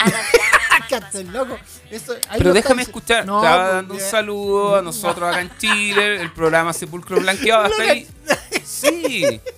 أنا 0.00 0.10
دائما 0.10 0.62
Cállate, 0.88 1.24
loco. 1.32 1.58
Eso, 1.90 2.12
ahí 2.28 2.38
Pero 2.38 2.48
lo 2.48 2.54
déjame 2.54 2.82
está 2.82 2.92
dic- 2.92 2.96
escuchar. 2.96 3.24
No, 3.26 3.42
Estaba 3.42 3.62
pues, 3.64 3.72
dando 3.74 3.94
un 3.94 4.00
ya. 4.00 4.10
saludo 4.10 4.76
a 4.76 4.82
nosotros 4.82 5.28
acá 5.30 5.40
en 5.40 5.50
Chile, 5.58 6.20
el 6.22 6.30
programa 6.32 6.72
Sepulcro 6.72 7.18
Blanqueado. 7.20 7.64
Hasta 7.64 7.82
ahí. 7.82 8.06
Sí, 8.64 9.40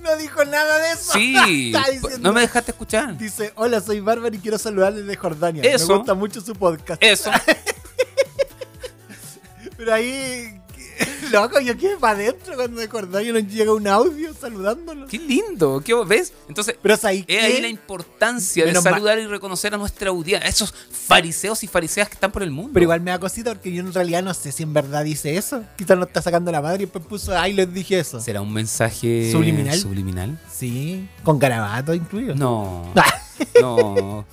No 0.00 0.16
dijo 0.16 0.44
nada 0.44 0.78
de 0.78 0.92
eso. 0.92 1.12
sí. 1.12 1.72
Está 1.74 1.90
diciendo- 1.90 2.18
No 2.18 2.32
me 2.32 2.40
dejaste 2.42 2.70
escuchar. 2.72 3.16
Dice, 3.16 3.52
hola, 3.56 3.80
soy 3.80 4.00
Bárbara 4.00 4.34
y 4.34 4.38
quiero 4.38 4.58
saludarles 4.58 5.06
de 5.06 5.16
Jordania. 5.16 5.62
Eso. 5.62 5.86
Me 5.88 5.94
gusta 5.96 6.14
mucho 6.14 6.40
su 6.40 6.54
podcast. 6.54 7.02
Eso. 7.02 7.30
Pero 9.76 9.94
ahí, 9.94 10.60
loco, 11.31 11.59
yo 11.59 11.77
quedé 11.77 11.97
para 11.97 12.17
adentro 12.19 12.55
cuando 12.55 12.79
de 12.81 12.87
Jordania 12.87 13.33
nos 13.33 13.47
llega 13.47 13.73
un 13.73 13.87
audio 13.87 14.33
saludándonos. 14.33 15.09
Qué 15.09 15.17
lindo. 15.19 15.81
¿Qué 15.83 15.93
ves? 16.05 16.33
Entonces, 16.47 16.75
Pero 16.81 16.97
¿sabes 16.97 17.23
es 17.27 17.43
ahí 17.43 17.53
qué? 17.55 17.61
la 17.61 17.67
importancia 17.67 18.65
de 18.65 18.73
mal. 18.73 18.81
saludar 18.83 19.19
y 19.19 19.27
reconocer 19.27 19.73
a 19.73 19.77
nuestra 19.77 20.09
audiencia, 20.09 20.45
a 20.47 20.49
esos 20.49 20.73
fariseos 20.91 21.63
y 21.63 21.67
fariseas 21.67 22.07
que 22.09 22.15
están 22.15 22.31
por 22.31 22.43
el 22.43 22.51
mundo. 22.51 22.71
Pero 22.73 22.83
igual 22.83 23.01
me 23.01 23.11
da 23.11 23.19
cosita 23.19 23.51
porque 23.53 23.71
yo 23.71 23.81
en 23.81 23.93
realidad 23.93 24.23
no 24.23 24.33
sé 24.33 24.51
si 24.51 24.63
en 24.63 24.73
verdad 24.73 25.03
dice 25.03 25.37
eso. 25.37 25.63
Quizás 25.77 25.97
no 25.97 26.05
está 26.05 26.21
sacando 26.21 26.51
la 26.51 26.61
madre 26.61 26.83
y 26.83 26.85
después 26.85 27.05
puso, 27.05 27.37
ay, 27.37 27.53
les 27.53 27.71
dije 27.73 27.99
eso. 27.99 28.19
¿Será 28.21 28.41
un 28.41 28.51
mensaje 28.53 29.29
¿Subliminal? 29.31 29.77
subliminal? 29.79 30.39
Sí, 30.51 31.07
con 31.23 31.39
garabato 31.39 31.93
incluido. 31.93 32.35
No. 32.35 32.93
No. 33.61 34.25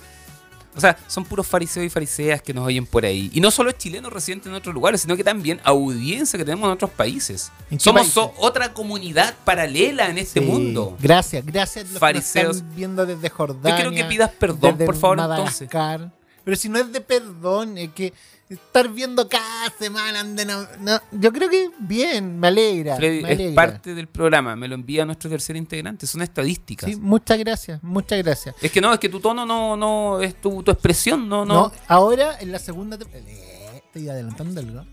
O 0.75 0.79
sea, 0.81 0.97
son 1.07 1.23
puros 1.25 1.45
fariseos 1.45 1.85
y 1.85 1.89
fariseas 1.89 2.41
que 2.41 2.53
nos 2.53 2.65
oyen 2.65 2.85
por 2.85 3.05
ahí. 3.05 3.29
Y 3.33 3.39
no 3.41 3.51
solo 3.51 3.71
chilenos 3.71 4.11
residentes 4.11 4.47
en 4.47 4.53
otros 4.55 4.73
lugares, 4.73 5.01
sino 5.01 5.15
que 5.15 5.23
también 5.23 5.59
audiencia 5.63 6.37
que 6.37 6.45
tenemos 6.45 6.65
en 6.67 6.73
otros 6.73 6.91
países. 6.91 7.51
¿En 7.69 7.77
qué 7.77 7.83
Somos 7.83 8.01
países? 8.01 8.13
so- 8.15 8.33
otra 8.37 8.73
comunidad 8.73 9.35
paralela 9.45 10.09
en 10.09 10.17
este 10.17 10.39
Sí. 10.39 10.45
mundo. 10.45 10.97
Gracias, 10.99 11.45
gracias 11.45 11.77
a 11.85 11.87
los 11.87 11.93
que 11.93 11.99
Fariseos. 11.99 12.55
están 12.57 12.75
viendo 12.75 13.05
desde 13.05 13.29
Jordania. 13.29 13.69
Yo 13.69 13.75
quiero 13.75 13.91
que 13.91 14.05
pidas 14.05 14.31
perdón, 14.31 14.71
desde 14.77 14.85
por 14.85 14.95
favor, 14.95 15.19
entonces. 15.19 15.67
Madagascar. 15.73 16.11
Pero 16.43 16.57
si 16.57 16.67
no 16.69 16.77
es 16.79 16.91
de 16.91 16.99
perdón, 16.99 17.77
es 17.77 17.89
que 17.93 18.13
estar 18.49 18.87
viendo 18.89 19.27
cada 19.27 19.69
semana. 19.79 20.23
no- 20.23 20.67
no, 20.79 20.99
yo 21.11 21.31
creo 21.33 21.49
que 21.49 21.71
bien, 21.79 22.39
me 22.39 22.47
alegra. 22.49 22.95
Freddy, 22.97 23.21
me 23.23 23.31
es 23.49 23.53
parte 23.53 23.95
del 23.95 24.07
programa, 24.07 24.55
me 24.55 24.67
lo 24.67 24.75
envía 24.75 25.05
nuestro 25.05 25.29
tercer 25.29 25.55
integrante, 25.55 26.05
son 26.07 26.21
estadísticas. 26.21 26.89
Sí, 26.89 26.95
muchas 26.95 27.37
gracias, 27.39 27.81
muchas 27.83 28.21
gracias. 28.23 28.55
Es 28.61 28.71
que 28.71 28.81
no, 28.81 28.93
es 28.93 28.99
que 28.99 29.09
tu 29.09 29.19
tono 29.19 29.45
no, 29.45 29.75
no 29.77 30.21
es 30.21 30.39
tu, 30.39 30.61
tu 30.63 30.71
expresión, 30.71 31.27
no, 31.27 31.45
no. 31.45 31.53
No, 31.53 31.71
ahora 31.87 32.37
en 32.39 32.51
la 32.51 32.59
segunda 32.59 32.97
tem- 32.97 33.07
eh, 33.13 33.81
estoy 33.85 34.09
adelantando 34.09 34.59
algo. 34.59 34.85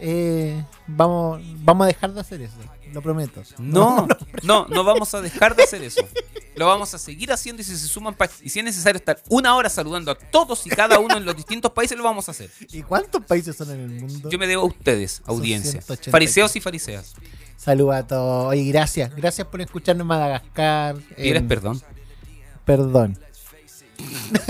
Eh, 0.00 0.62
vamos, 0.86 1.40
vamos 1.64 1.84
a 1.84 1.88
dejar 1.88 2.12
de 2.12 2.20
hacer 2.20 2.42
eso, 2.42 2.56
lo 2.92 3.00
prometo. 3.02 3.42
No, 3.58 4.06
no, 4.42 4.66
no 4.68 4.84
vamos 4.84 5.14
a 5.14 5.20
dejar 5.22 5.54
de 5.56 5.62
hacer 5.62 5.82
eso. 5.82 6.02
Lo 6.56 6.66
vamos 6.66 6.92
a 6.94 6.98
seguir 6.98 7.30
haciendo 7.32 7.60
y 7.60 7.64
si 7.64 7.76
se 7.76 7.86
suman 7.86 8.16
y 8.42 8.48
si 8.48 8.58
es 8.60 8.64
necesario 8.64 8.96
estar 8.98 9.20
una 9.28 9.54
hora 9.54 9.68
saludando 9.68 10.10
a 10.10 10.14
todos 10.14 10.66
y 10.66 10.70
cada 10.70 10.98
uno 10.98 11.16
en 11.18 11.24
los 11.26 11.36
distintos 11.36 11.70
países, 11.72 11.96
lo 11.98 12.04
vamos 12.04 12.28
a 12.28 12.30
hacer. 12.30 12.50
¿Y 12.72 12.82
cuántos 12.82 13.22
países 13.24 13.54
son 13.56 13.70
en 13.72 13.80
el 13.80 13.88
mundo? 14.00 14.30
Yo 14.30 14.38
me 14.38 14.46
debo 14.46 14.62
a 14.62 14.66
ustedes, 14.66 15.20
audiencia. 15.26 15.72
180. 15.82 16.10
Fariseos 16.10 16.56
y 16.56 16.60
fariseas. 16.60 17.14
Saludos 17.58 17.94
a 17.96 18.06
todos. 18.06 18.46
Oye, 18.46 18.64
gracias. 18.64 19.14
Gracias 19.14 19.46
por 19.48 19.60
escucharnos 19.60 20.04
en 20.04 20.08
Madagascar. 20.08 20.96
¿Quieres 21.14 21.42
en- 21.42 21.48
perdón? 21.48 21.82
Perdón. 22.64 23.18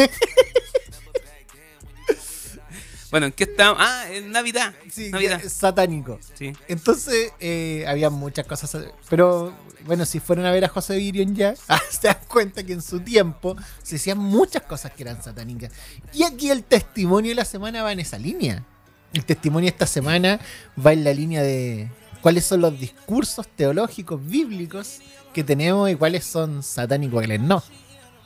Bueno, 3.10 3.26
¿en 3.26 3.32
qué 3.32 3.44
estamos? 3.44 3.78
Ah, 3.80 4.06
en 4.10 4.32
Navidad. 4.32 4.74
Sí, 4.90 5.10
Navidad. 5.10 5.40
satánico. 5.48 6.18
Sí. 6.34 6.52
Entonces, 6.68 7.32
eh, 7.38 7.84
había 7.88 8.10
muchas 8.10 8.46
cosas. 8.46 8.76
Pero, 9.08 9.54
bueno, 9.86 10.04
si 10.04 10.20
fueron 10.20 10.46
a 10.46 10.50
ver 10.50 10.64
a 10.64 10.68
José 10.68 10.96
Virion 10.96 11.34
ya, 11.34 11.54
ah, 11.68 11.80
se 11.90 12.08
dan 12.08 12.18
cuenta 12.28 12.62
que 12.62 12.72
en 12.72 12.82
su 12.82 13.00
tiempo 13.00 13.56
se 13.82 13.96
hacían 13.96 14.18
muchas 14.18 14.62
cosas 14.62 14.92
que 14.92 15.02
eran 15.02 15.22
satánicas. 15.22 15.72
Y 16.12 16.24
aquí 16.24 16.50
el 16.50 16.64
testimonio 16.64 17.30
de 17.30 17.36
la 17.36 17.44
semana 17.44 17.82
va 17.82 17.92
en 17.92 18.00
esa 18.00 18.18
línea. 18.18 18.64
El 19.12 19.24
testimonio 19.24 19.66
de 19.66 19.72
esta 19.72 19.86
semana 19.86 20.40
va 20.84 20.92
en 20.92 21.04
la 21.04 21.14
línea 21.14 21.42
de 21.42 21.88
cuáles 22.20 22.44
son 22.44 22.60
los 22.60 22.78
discursos 22.78 23.46
teológicos 23.48 24.24
bíblicos 24.24 24.98
que 25.32 25.44
tenemos 25.44 25.90
y 25.90 25.94
cuáles 25.94 26.24
son 26.24 26.62
satánicos 26.62 27.12
y 27.12 27.26
cuáles 27.26 27.40
no. 27.40 27.62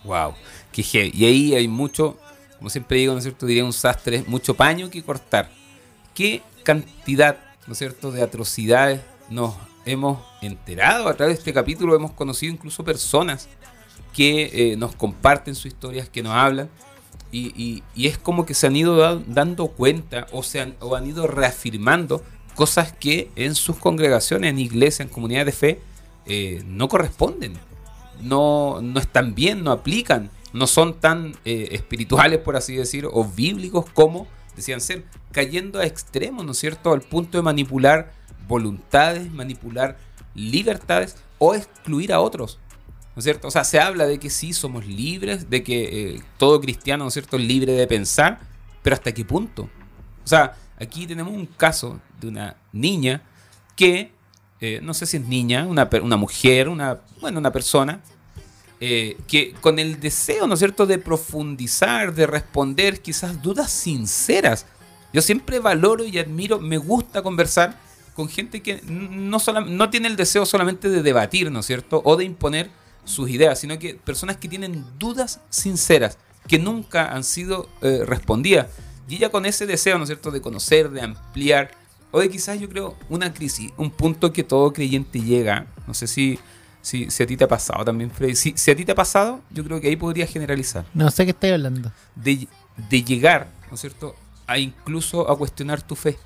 Wow, 0.04 0.34
qué 0.72 0.82
heavy. 0.82 1.12
Y 1.14 1.24
ahí 1.26 1.54
hay 1.54 1.68
mucho, 1.68 2.18
como 2.58 2.70
siempre 2.70 2.98
digo, 2.98 3.12
¿no 3.12 3.18
es 3.18 3.24
cierto? 3.24 3.46
Diría 3.46 3.64
un 3.64 3.72
sastre, 3.72 4.24
mucho 4.26 4.54
paño 4.54 4.90
que 4.90 5.02
cortar. 5.02 5.50
¿Qué 6.14 6.42
cantidad, 6.62 7.38
¿no 7.66 7.72
es 7.72 7.78
cierto?, 7.78 8.10
de 8.10 8.22
atrocidades 8.22 9.00
nos 9.28 9.54
hemos 9.84 10.18
enterado 10.42 11.08
a 11.08 11.14
través 11.14 11.36
de 11.36 11.38
este 11.40 11.52
capítulo? 11.52 11.94
Hemos 11.94 12.12
conocido 12.12 12.52
incluso 12.52 12.84
personas 12.84 13.48
que 14.14 14.72
eh, 14.72 14.76
nos 14.76 14.94
comparten 14.94 15.54
sus 15.54 15.66
historias, 15.66 16.08
que 16.08 16.22
nos 16.22 16.32
hablan. 16.32 16.68
Y, 17.32 17.84
es 17.96 18.18
como 18.18 18.44
que 18.44 18.54
se 18.54 18.66
han 18.66 18.74
ido 18.74 18.96
da- 18.96 19.22
dando 19.26 19.68
cuenta 19.68 20.26
o, 20.32 20.42
se 20.42 20.60
han, 20.60 20.74
o 20.80 20.96
han 20.96 21.06
ido 21.06 21.28
reafirmando 21.28 22.24
cosas 22.56 22.92
que 22.92 23.30
en 23.36 23.54
sus 23.54 23.76
congregaciones, 23.76 24.50
en 24.50 24.58
iglesias, 24.58 25.06
en 25.06 25.08
comunidades 25.08 25.46
de 25.46 25.52
fe, 25.52 25.80
eh, 26.26 26.62
no 26.66 26.88
corresponden 26.88 27.54
no, 28.22 28.80
no 28.82 29.00
están 29.00 29.34
bien, 29.34 29.64
no 29.64 29.72
aplican, 29.72 30.30
no 30.52 30.66
son 30.66 30.94
tan 30.94 31.34
eh, 31.44 31.68
espirituales, 31.72 32.38
por 32.38 32.56
así 32.56 32.76
decir, 32.76 33.06
o 33.10 33.24
bíblicos 33.24 33.86
como 33.92 34.26
decían 34.56 34.80
ser, 34.80 35.04
cayendo 35.32 35.78
a 35.78 35.86
extremos, 35.86 36.44
¿no 36.44 36.52
es 36.52 36.58
cierto?, 36.58 36.92
al 36.92 37.00
punto 37.00 37.38
de 37.38 37.42
manipular 37.42 38.12
voluntades, 38.50 39.32
manipular 39.32 39.96
libertades 40.34 41.16
o 41.38 41.54
excluir 41.54 42.12
a 42.12 42.20
otros. 42.20 42.58
¿No 43.16 43.20
es 43.20 43.24
cierto? 43.24 43.48
O 43.48 43.50
sea, 43.50 43.64
se 43.64 43.80
habla 43.80 44.06
de 44.06 44.18
que 44.18 44.28
sí 44.28 44.52
somos 44.52 44.86
libres, 44.86 45.48
de 45.48 45.62
que 45.62 46.14
eh, 46.14 46.22
todo 46.36 46.60
cristiano, 46.60 47.04
¿no 47.04 47.08
es 47.08 47.14
cierto?, 47.14 47.38
libre 47.38 47.72
de 47.72 47.86
pensar, 47.86 48.40
pero 48.82 48.94
¿hasta 48.94 49.12
qué 49.12 49.24
punto? 49.24 49.68
O 50.24 50.28
sea, 50.28 50.54
aquí 50.78 51.06
tenemos 51.06 51.32
un 51.32 51.46
caso 51.46 52.00
de 52.20 52.28
una 52.28 52.56
niña 52.72 53.22
que, 53.74 54.12
eh, 54.60 54.80
no 54.82 54.94
sé 54.94 55.06
si 55.06 55.16
es 55.16 55.24
niña, 55.24 55.66
una, 55.66 55.88
una 56.02 56.16
mujer, 56.16 56.68
una, 56.68 57.00
bueno, 57.20 57.38
una 57.38 57.52
persona, 57.52 58.00
eh, 58.80 59.16
que 59.26 59.52
con 59.60 59.78
el 59.78 59.98
deseo, 60.00 60.46
¿no 60.46 60.54
es 60.54 60.60
cierto?, 60.60 60.86
de 60.86 60.98
profundizar, 60.98 62.14
de 62.14 62.26
responder 62.26 63.00
quizás 63.00 63.42
dudas 63.42 63.70
sinceras. 63.70 64.66
Yo 65.12 65.20
siempre 65.20 65.58
valoro 65.58 66.04
y 66.04 66.18
admiro, 66.18 66.60
me 66.60 66.78
gusta 66.78 67.22
conversar 67.22 67.76
con 68.20 68.28
gente 68.28 68.60
que 68.62 68.82
no, 68.86 69.38
solam- 69.40 69.68
no 69.68 69.88
tiene 69.88 70.08
el 70.08 70.16
deseo 70.16 70.44
solamente 70.44 70.88
de 70.90 71.02
debatir, 71.02 71.50
¿no 71.50 71.60
es 71.60 71.66
cierto?, 71.66 72.02
o 72.04 72.16
de 72.16 72.24
imponer 72.24 72.70
sus 73.04 73.30
ideas, 73.30 73.58
sino 73.58 73.78
que 73.78 73.94
personas 73.94 74.36
que 74.36 74.46
tienen 74.48 74.84
dudas 74.98 75.40
sinceras, 75.48 76.18
que 76.46 76.58
nunca 76.58 77.12
han 77.14 77.24
sido 77.24 77.68
eh, 77.80 78.02
respondidas. 78.04 78.66
Y 79.08 79.16
ella 79.16 79.30
con 79.30 79.46
ese 79.46 79.66
deseo, 79.66 79.96
¿no 79.96 80.04
es 80.04 80.08
cierto?, 80.08 80.30
de 80.30 80.40
conocer, 80.42 80.90
de 80.90 81.00
ampliar, 81.00 81.70
o 82.10 82.20
de 82.20 82.28
quizás 82.28 82.60
yo 82.60 82.68
creo 82.68 82.94
una 83.08 83.32
crisis, 83.32 83.72
un 83.78 83.90
punto 83.90 84.32
que 84.32 84.44
todo 84.44 84.72
creyente 84.72 85.18
llega, 85.20 85.66
no 85.86 85.94
sé 85.94 86.06
si, 86.06 86.38
si, 86.82 87.10
si 87.10 87.22
a 87.22 87.26
ti 87.26 87.36
te 87.36 87.44
ha 87.44 87.48
pasado 87.48 87.84
también, 87.84 88.10
Freddy, 88.10 88.34
si, 88.36 88.52
si 88.56 88.70
a 88.70 88.76
ti 88.76 88.84
te 88.84 88.92
ha 88.92 88.94
pasado, 88.96 89.40
yo 89.50 89.64
creo 89.64 89.80
que 89.80 89.88
ahí 89.88 89.96
podría 89.96 90.26
generalizar, 90.26 90.84
No 90.92 91.10
sé 91.10 91.24
qué 91.24 91.30
estoy 91.30 91.50
hablando. 91.50 91.90
de, 92.16 92.46
de 92.90 93.02
llegar, 93.02 93.48
¿no 93.70 93.74
es 93.76 93.80
cierto?, 93.80 94.14
a 94.46 94.58
incluso 94.58 95.30
a 95.30 95.38
cuestionar 95.38 95.80
tu 95.80 95.94
fe. 95.96 96.18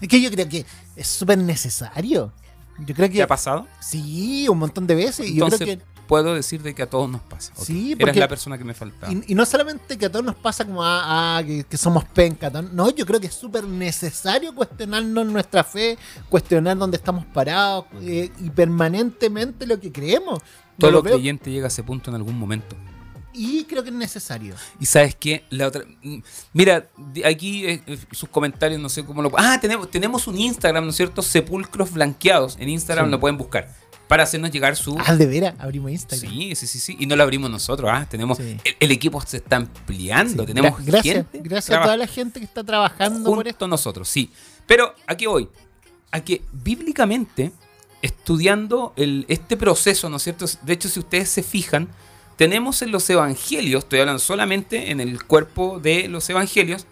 Es 0.00 0.08
que 0.08 0.20
yo 0.20 0.30
creo 0.30 0.48
que 0.48 0.64
es 0.96 1.06
súper 1.06 1.38
necesario. 1.38 2.32
Yo 2.86 2.94
creo 2.94 3.10
¿Te 3.10 3.22
ha 3.22 3.26
pasado? 3.26 3.66
sí, 3.80 4.48
un 4.48 4.58
montón 4.58 4.86
de 4.86 4.94
veces. 4.94 5.28
Y 5.28 5.34
yo 5.36 5.44
Entonces 5.44 5.66
creo 5.66 5.78
que 5.78 5.84
puedo 6.10 6.34
decir 6.34 6.60
de 6.62 6.74
que 6.74 6.82
a 6.82 6.90
todos 6.90 7.08
nos 7.08 7.20
pasa. 7.20 7.52
Sí, 7.56 7.92
Eres 7.92 7.98
porque- 8.06 8.18
la 8.20 8.26
persona 8.26 8.58
que 8.58 8.64
me 8.64 8.74
faltaba. 8.74 9.12
Y, 9.12 9.22
y 9.28 9.34
no 9.34 9.46
solamente 9.46 9.96
que 9.96 10.06
a 10.06 10.10
todos 10.10 10.24
nos 10.24 10.34
pasa 10.34 10.64
como 10.64 10.82
ah, 10.82 11.36
ah, 11.38 11.42
que, 11.44 11.62
que 11.64 11.76
somos 11.76 12.04
penca, 12.04 12.50
no, 12.50 12.90
yo 12.90 13.06
creo 13.06 13.20
que 13.20 13.28
es 13.28 13.34
súper 13.34 13.64
necesario 13.64 14.52
cuestionarnos 14.54 15.26
nuestra 15.26 15.62
fe, 15.62 15.96
cuestionar 16.28 16.76
dónde 16.78 16.96
estamos 16.96 17.26
parados 17.26 17.84
eh, 18.00 18.30
y 18.40 18.50
permanentemente 18.50 19.66
lo 19.66 19.78
que 19.78 19.92
creemos. 19.92 20.40
Todo 20.78 20.90
lo 20.90 21.02
creyente 21.02 21.50
llega 21.50 21.66
a 21.66 21.68
ese 21.68 21.82
punto 21.84 22.10
en 22.10 22.16
algún 22.16 22.38
momento. 22.38 22.74
Y 23.32 23.64
creo 23.64 23.82
que 23.82 23.90
es 23.90 23.94
necesario. 23.94 24.54
Y 24.78 24.86
sabes 24.86 25.14
qué, 25.14 25.44
la 25.50 25.66
otra, 25.68 25.84
mm, 26.02 26.18
mira, 26.52 26.88
aquí 27.24 27.64
eh, 27.66 27.82
eh, 27.86 27.98
sus 28.12 28.28
comentarios, 28.28 28.80
no 28.80 28.88
sé 28.88 29.04
cómo 29.04 29.22
lo. 29.22 29.30
Ah, 29.36 29.58
tenemos, 29.60 29.90
tenemos 29.90 30.26
un 30.26 30.38
Instagram, 30.38 30.84
¿no 30.84 30.90
es 30.90 30.96
cierto? 30.96 31.22
Sepulcros 31.22 31.92
blanqueados. 31.92 32.56
En 32.58 32.68
Instagram 32.68 33.06
Sí. 33.06 33.10
lo 33.12 33.20
pueden 33.20 33.36
buscar 33.38 33.72
para 34.08 34.24
hacernos 34.24 34.50
llegar 34.50 34.74
su. 34.76 34.96
Ah, 35.06 35.14
de 35.14 35.26
veras, 35.26 35.54
abrimos 35.58 35.90
Instagram. 35.92 36.30
Sí, 36.32 36.54
sí, 36.56 36.66
sí, 36.66 36.78
sí. 36.80 36.96
Y 36.98 37.06
no 37.06 37.14
lo 37.14 37.22
abrimos 37.22 37.48
nosotros, 37.50 37.88
ah, 37.92 38.06
tenemos. 38.10 38.38
Sí. 38.38 38.56
El, 38.64 38.74
el 38.80 38.90
equipo 38.90 39.20
se 39.20 39.36
está 39.36 39.56
ampliando. 39.56 40.42
Sí. 40.42 40.46
Tenemos 40.48 40.80
Gra- 40.80 40.84
gracias, 40.84 41.14
gente 41.16 41.40
gracias 41.48 41.78
a 41.78 41.82
toda 41.82 41.96
la 41.96 42.06
gente 42.08 42.40
que 42.40 42.46
está 42.46 42.64
trabajando 42.64 43.30
por 43.32 43.46
esto. 43.46 43.58
junto 43.58 43.68
nosotros, 43.68 44.08
sí. 44.08 44.30
Pero 44.66 44.94
aquí 45.06 45.26
voy. 45.26 45.48
A 46.10 46.20
que 46.24 46.42
bíblicamente, 46.52 47.52
estudiando 48.02 48.92
el, 48.96 49.24
este 49.28 49.56
proceso, 49.56 50.08
¿no 50.10 50.16
es 50.16 50.22
cierto? 50.24 50.46
De 50.62 50.72
hecho, 50.72 50.88
si 50.88 50.98
ustedes 50.98 51.28
se 51.30 51.42
fijan, 51.42 51.88
tenemos 52.40 52.80
en 52.80 52.90
los 52.90 53.10
evangelios, 53.10 53.84
estoy 53.84 54.00
hablando 54.00 54.18
solamente 54.18 54.90
en 54.90 54.98
el 54.98 55.22
cuerpo 55.22 55.78
de 55.78 56.08
los 56.08 56.30
evangelios, 56.30 56.86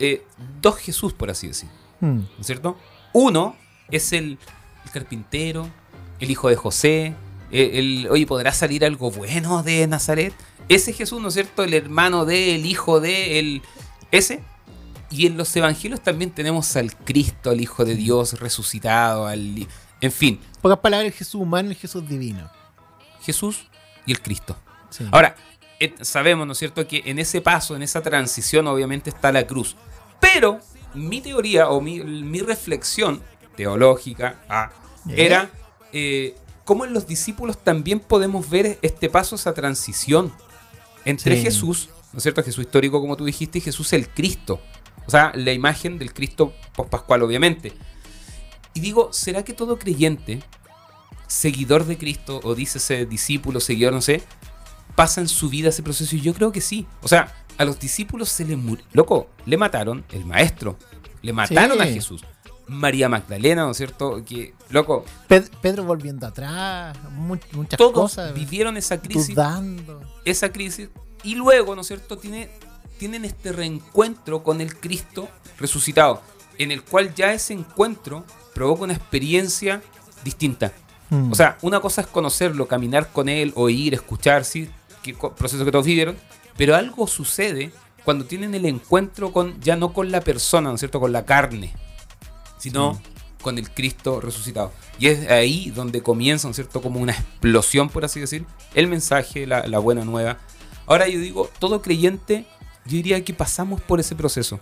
eh, 0.00 0.24
dos 0.60 0.74
Jesús, 0.78 1.12
por 1.12 1.30
así 1.30 1.46
decir, 1.46 1.68
Hmm. 2.00 2.16
¿no 2.16 2.40
es 2.40 2.46
cierto? 2.46 2.76
Uno 3.12 3.54
es 3.92 4.12
el, 4.12 4.38
el 4.84 4.90
carpintero, 4.90 5.70
el 6.18 6.32
hijo 6.32 6.48
de 6.48 6.56
José, 6.56 7.14
eh, 7.52 7.70
el, 7.74 8.08
oye, 8.10 8.26
¿podrá 8.26 8.52
salir 8.52 8.84
algo 8.84 9.12
bueno 9.12 9.62
de 9.62 9.86
Nazaret? 9.86 10.34
Ese 10.68 10.92
Jesús, 10.92 11.22
¿no 11.22 11.28
es 11.28 11.34
cierto? 11.34 11.62
El 11.62 11.74
hermano 11.74 12.24
de, 12.24 12.56
el 12.56 12.66
hijo 12.66 12.98
de, 12.98 13.38
el, 13.38 13.62
ese. 14.10 14.42
Y 15.12 15.28
en 15.28 15.36
los 15.36 15.54
evangelios 15.54 16.02
también 16.02 16.32
tenemos 16.32 16.74
al 16.74 16.96
Cristo, 16.96 17.50
al 17.50 17.60
Hijo 17.60 17.84
de 17.84 17.94
Dios 17.94 18.40
resucitado, 18.40 19.28
al, 19.28 19.68
en 20.00 20.10
fin, 20.10 20.40
pocas 20.60 20.80
palabras, 20.80 21.06
el 21.06 21.16
Jesús 21.16 21.40
humano 21.40 21.68
y 21.68 21.74
el 21.74 21.78
Jesús 21.78 22.08
divino. 22.08 22.50
Jesús 23.22 23.68
y 24.06 24.10
el 24.10 24.20
Cristo. 24.20 24.56
Sí. 24.90 25.06
Ahora, 25.10 25.36
sabemos, 26.02 26.46
¿no 26.46 26.52
es 26.52 26.58
cierto?, 26.58 26.86
que 26.86 27.02
en 27.06 27.18
ese 27.18 27.40
paso, 27.40 27.76
en 27.76 27.82
esa 27.82 28.02
transición, 28.02 28.66
obviamente 28.66 29.10
está 29.10 29.32
la 29.32 29.46
cruz. 29.46 29.76
Pero 30.20 30.60
mi 30.94 31.20
teoría 31.20 31.68
o 31.68 31.80
mi, 31.80 32.00
mi 32.00 32.40
reflexión 32.40 33.22
teológica 33.56 34.40
ah, 34.48 34.70
era 35.08 35.50
eh, 35.92 36.34
cómo 36.64 36.84
en 36.84 36.92
los 36.92 37.06
discípulos 37.06 37.62
también 37.62 38.00
podemos 38.00 38.48
ver 38.48 38.78
este 38.82 39.08
paso, 39.08 39.36
esa 39.36 39.54
transición 39.54 40.32
entre 41.04 41.36
Sí. 41.36 41.42
Jesús, 41.42 41.88
¿no 42.12 42.18
es 42.18 42.22
cierto?, 42.22 42.42
Jesús 42.42 42.64
histórico, 42.64 43.00
como 43.00 43.16
tú 43.16 43.24
dijiste, 43.24 43.58
y 43.58 43.60
Jesús 43.60 43.92
el 43.92 44.08
Cristo. 44.08 44.60
O 45.06 45.10
sea, 45.10 45.32
la 45.34 45.52
imagen 45.52 45.98
del 45.98 46.12
Cristo 46.12 46.52
pospascual, 46.74 47.22
obviamente. 47.22 47.72
Y 48.74 48.80
digo, 48.80 49.10
¿será 49.12 49.42
que 49.42 49.54
todo 49.54 49.78
creyente, 49.78 50.42
seguidor 51.26 51.86
de 51.86 51.96
Cristo, 51.96 52.40
o 52.42 52.54
dícese 52.54 53.06
discípulo, 53.06 53.60
seguidor, 53.60 53.94
no 53.94 54.02
sé, 54.02 54.22
pasa 54.98 55.20
en 55.20 55.28
su 55.28 55.48
vida 55.48 55.68
ese 55.68 55.84
proceso? 55.84 56.16
Y 56.16 56.20
yo 56.20 56.34
creo 56.34 56.50
que 56.50 56.60
sí. 56.60 56.86
O 57.02 57.08
sea, 57.08 57.32
a 57.56 57.64
los 57.64 57.78
discípulos 57.78 58.28
se 58.28 58.44
les 58.44 58.58
murió. 58.58 58.84
Loco, 58.92 59.28
le 59.46 59.56
mataron 59.56 60.04
el 60.10 60.24
maestro. 60.24 60.76
Le 61.22 61.32
mataron 61.32 61.76
Sí. 61.78 61.82
a 61.84 61.86
Jesús. 61.86 62.24
María 62.66 63.08
Magdalena, 63.08 63.64
¿no 63.64 63.70
es 63.70 63.76
cierto? 63.76 64.22
Que, 64.24 64.54
loco, 64.70 65.04
Ped- 65.28 65.48
Pedro 65.62 65.84
volviendo 65.84 66.26
atrás, 66.26 66.98
mu- 67.12 67.38
muchas 67.52 67.78
todos 67.78 67.92
cosas. 67.94 68.34
vivieron 68.34 68.76
esa 68.76 69.00
crisis. 69.00 69.34
Dudando. 69.36 70.02
esa 70.24 70.50
crisis 70.52 70.88
y 71.22 71.34
luego, 71.36 71.74
¿no 71.74 71.80
es 71.82 71.86
cierto?, 71.86 72.18
tiene 72.18 72.50
tienen 72.98 73.24
este 73.24 73.52
reencuentro 73.52 74.42
con 74.42 74.60
el 74.60 74.76
Cristo 74.76 75.28
resucitado, 75.58 76.20
en 76.58 76.72
el 76.72 76.82
cual 76.82 77.14
ya 77.14 77.32
ese 77.32 77.52
encuentro 77.54 78.24
provoca 78.54 78.82
una 78.82 78.92
experiencia 78.92 79.80
distinta. 80.24 80.72
Mm. 81.10 81.30
O 81.30 81.34
sea, 81.36 81.56
una 81.62 81.78
cosa 81.80 82.00
es 82.02 82.06
conocerlo, 82.08 82.66
caminar 82.66 83.12
con 83.12 83.28
él, 83.28 83.52
oír, 83.54 83.94
escuchar, 83.94 84.44
sí, 84.44 84.68
que 85.02 85.14
proceso 85.14 85.64
que 85.64 85.72
todos 85.72 85.86
vivieron, 85.86 86.16
pero 86.56 86.74
algo 86.74 87.06
sucede 87.06 87.72
cuando 88.04 88.24
tienen 88.24 88.54
el 88.54 88.64
encuentro 88.64 89.32
con 89.32 89.60
ya 89.60 89.76
no 89.76 89.92
con 89.92 90.10
la 90.10 90.20
persona, 90.20 90.68
¿no 90.68 90.74
es 90.74 90.80
cierto?, 90.80 91.00
con 91.00 91.12
la 91.12 91.24
carne, 91.24 91.72
sino 92.58 93.00
con 93.42 93.58
el 93.58 93.70
Cristo 93.70 94.20
resucitado. 94.20 94.72
Y 94.98 95.08
es 95.08 95.30
ahí 95.30 95.70
donde 95.70 96.02
comienza, 96.02 96.48
¿no 96.48 96.50
es 96.50 96.56
cierto?, 96.56 96.80
como 96.80 97.00
una 97.00 97.12
explosión, 97.12 97.88
por 97.88 98.04
así 98.04 98.20
decir, 98.20 98.44
el 98.74 98.88
mensaje, 98.88 99.46
la, 99.46 99.66
la 99.66 99.78
buena 99.78 100.04
nueva. 100.04 100.38
Ahora 100.86 101.06
yo 101.08 101.18
digo, 101.20 101.50
todo 101.58 101.82
creyente, 101.82 102.46
yo 102.86 102.92
diría 102.92 103.22
que 103.24 103.34
pasamos 103.34 103.80
por 103.80 104.00
ese 104.00 104.16
proceso 104.16 104.58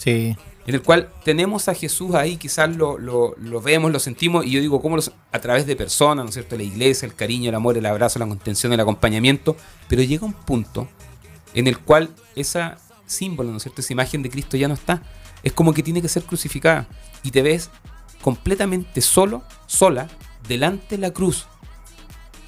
Sí. 0.00 0.34
En 0.66 0.74
el 0.74 0.82
cual 0.82 1.10
tenemos 1.24 1.68
a 1.68 1.74
Jesús 1.74 2.14
ahí, 2.14 2.36
quizás 2.36 2.74
lo, 2.76 2.98
lo- 2.98 3.34
vemos, 3.62 3.90
lo 3.90 3.98
sentimos, 3.98 4.44
y 4.44 4.50
yo 4.50 4.60
digo, 4.60 4.80
¿cómo 4.80 4.96
los, 4.96 5.10
a 5.32 5.38
través 5.40 5.66
de 5.66 5.74
personas, 5.76 6.24
¿no 6.24 6.28
es 6.28 6.34
cierto? 6.34 6.56
La 6.56 6.62
iglesia, 6.62 7.06
el 7.06 7.14
cariño, 7.14 7.48
el 7.48 7.54
amor, 7.54 7.76
el 7.78 7.86
abrazo, 7.86 8.18
la 8.18 8.26
contención, 8.26 8.72
el 8.72 8.80
acompañamiento, 8.80 9.56
pero 9.88 10.02
llega 10.02 10.26
un 10.26 10.34
punto 10.34 10.88
en 11.54 11.66
el 11.66 11.78
cual 11.78 12.10
esa 12.36 12.78
símbolo, 13.06 13.50
¿no 13.50 13.56
es 13.56 13.64
cierto? 13.64 13.80
Esa 13.80 13.92
imagen 13.92 14.22
de 14.22 14.30
Cristo 14.30 14.56
ya 14.56 14.68
no 14.68 14.74
está. 14.74 15.02
Es 15.42 15.52
como 15.52 15.72
que 15.72 15.82
tiene 15.82 16.00
que 16.00 16.08
ser 16.08 16.22
crucificada 16.22 16.86
y 17.24 17.30
te 17.32 17.42
ves 17.42 17.70
completamente 18.22 19.00
solo, 19.00 19.42
sola, 19.66 20.08
delante 20.46 20.96
de 20.96 20.98
la 20.98 21.10
cruz. 21.12 21.46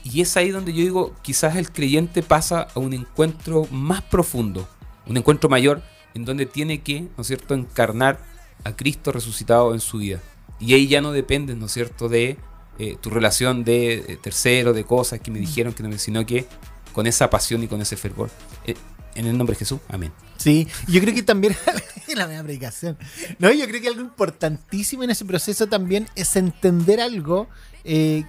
Y 0.05 0.21
es 0.21 0.37
ahí 0.37 0.51
donde 0.51 0.73
yo 0.73 0.81
digo, 0.83 1.15
quizás 1.23 1.57
el 1.57 1.73
creyente 1.73 2.23
pasa 2.23 2.69
a 2.75 2.79
un 2.79 2.93
encuentro 2.93 3.67
más 3.71 4.03
profundo, 4.03 4.69
un 5.07 5.17
encuentro 5.17 5.49
mayor, 5.49 5.83
en 6.15 6.25
donde 6.25 6.47
tiene 6.47 6.83
que, 6.83 7.03
¿no 7.17 7.21
es 7.23 7.27
cierto?, 7.27 7.55
encarnar 7.55 8.21
a 8.65 8.75
Cristo 8.77 9.13
resucitado 9.13 9.75
en 9.75 9.81
su 9.81 9.99
vida. 9.99 10.21
Y 10.61 10.75
ahí 10.75 10.87
ya 10.87 11.01
no 11.01 11.13
depende, 11.13 11.55
¿no 11.55 11.67
es 11.67 11.73
cierto?, 11.73 12.09
de 12.09 12.37
eh, 12.79 12.97
tu 13.01 13.11
relación 13.11 13.65
de 13.65 13.95
eh, 13.95 14.19
tercero, 14.21 14.73
de 14.73 14.85
cosas 14.85 15.21
que 15.21 15.31
me 15.31 15.39
dijeron, 15.39 15.73
que 15.73 15.83
no 15.83 15.89
me, 15.89 15.99
sino 15.99 16.25
que 16.25 16.47
con 16.93 17.07
esa 17.07 17.31
pasión 17.31 17.63
y 17.63 17.69
con 17.69 17.81
ese 17.81 17.97
fervor. 17.97 18.31
Eh, 18.65 18.75
en 19.15 19.27
el 19.27 19.37
nombre 19.37 19.55
de 19.55 19.59
Jesús, 19.59 19.81
amén. 19.89 20.13
Sí, 20.37 20.67
yo 20.89 21.01
creo 21.01 21.15
que 21.15 21.23
también 21.23 21.55
la 22.17 22.27
media 22.27 22.43
predicación. 22.43 22.97
No, 23.39 23.53
yo 23.53 23.67
creo 23.67 23.81
que 23.81 23.89
algo 23.89 24.01
importantísimo 24.01 25.03
en 25.05 25.11
ese 25.11 25.25
proceso 25.25 25.67
también 25.67 26.09
es 26.15 26.35
entender 26.37 27.01
algo 27.01 27.49
eh, 27.85 28.25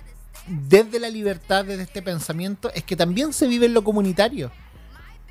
desde 0.47 0.99
la 0.99 1.09
libertad, 1.09 1.65
desde 1.65 1.83
este 1.83 2.01
pensamiento, 2.01 2.71
es 2.73 2.83
que 2.83 2.95
también 2.95 3.33
se 3.33 3.47
vive 3.47 3.65
en 3.65 3.73
lo 3.73 3.83
comunitario. 3.83 4.51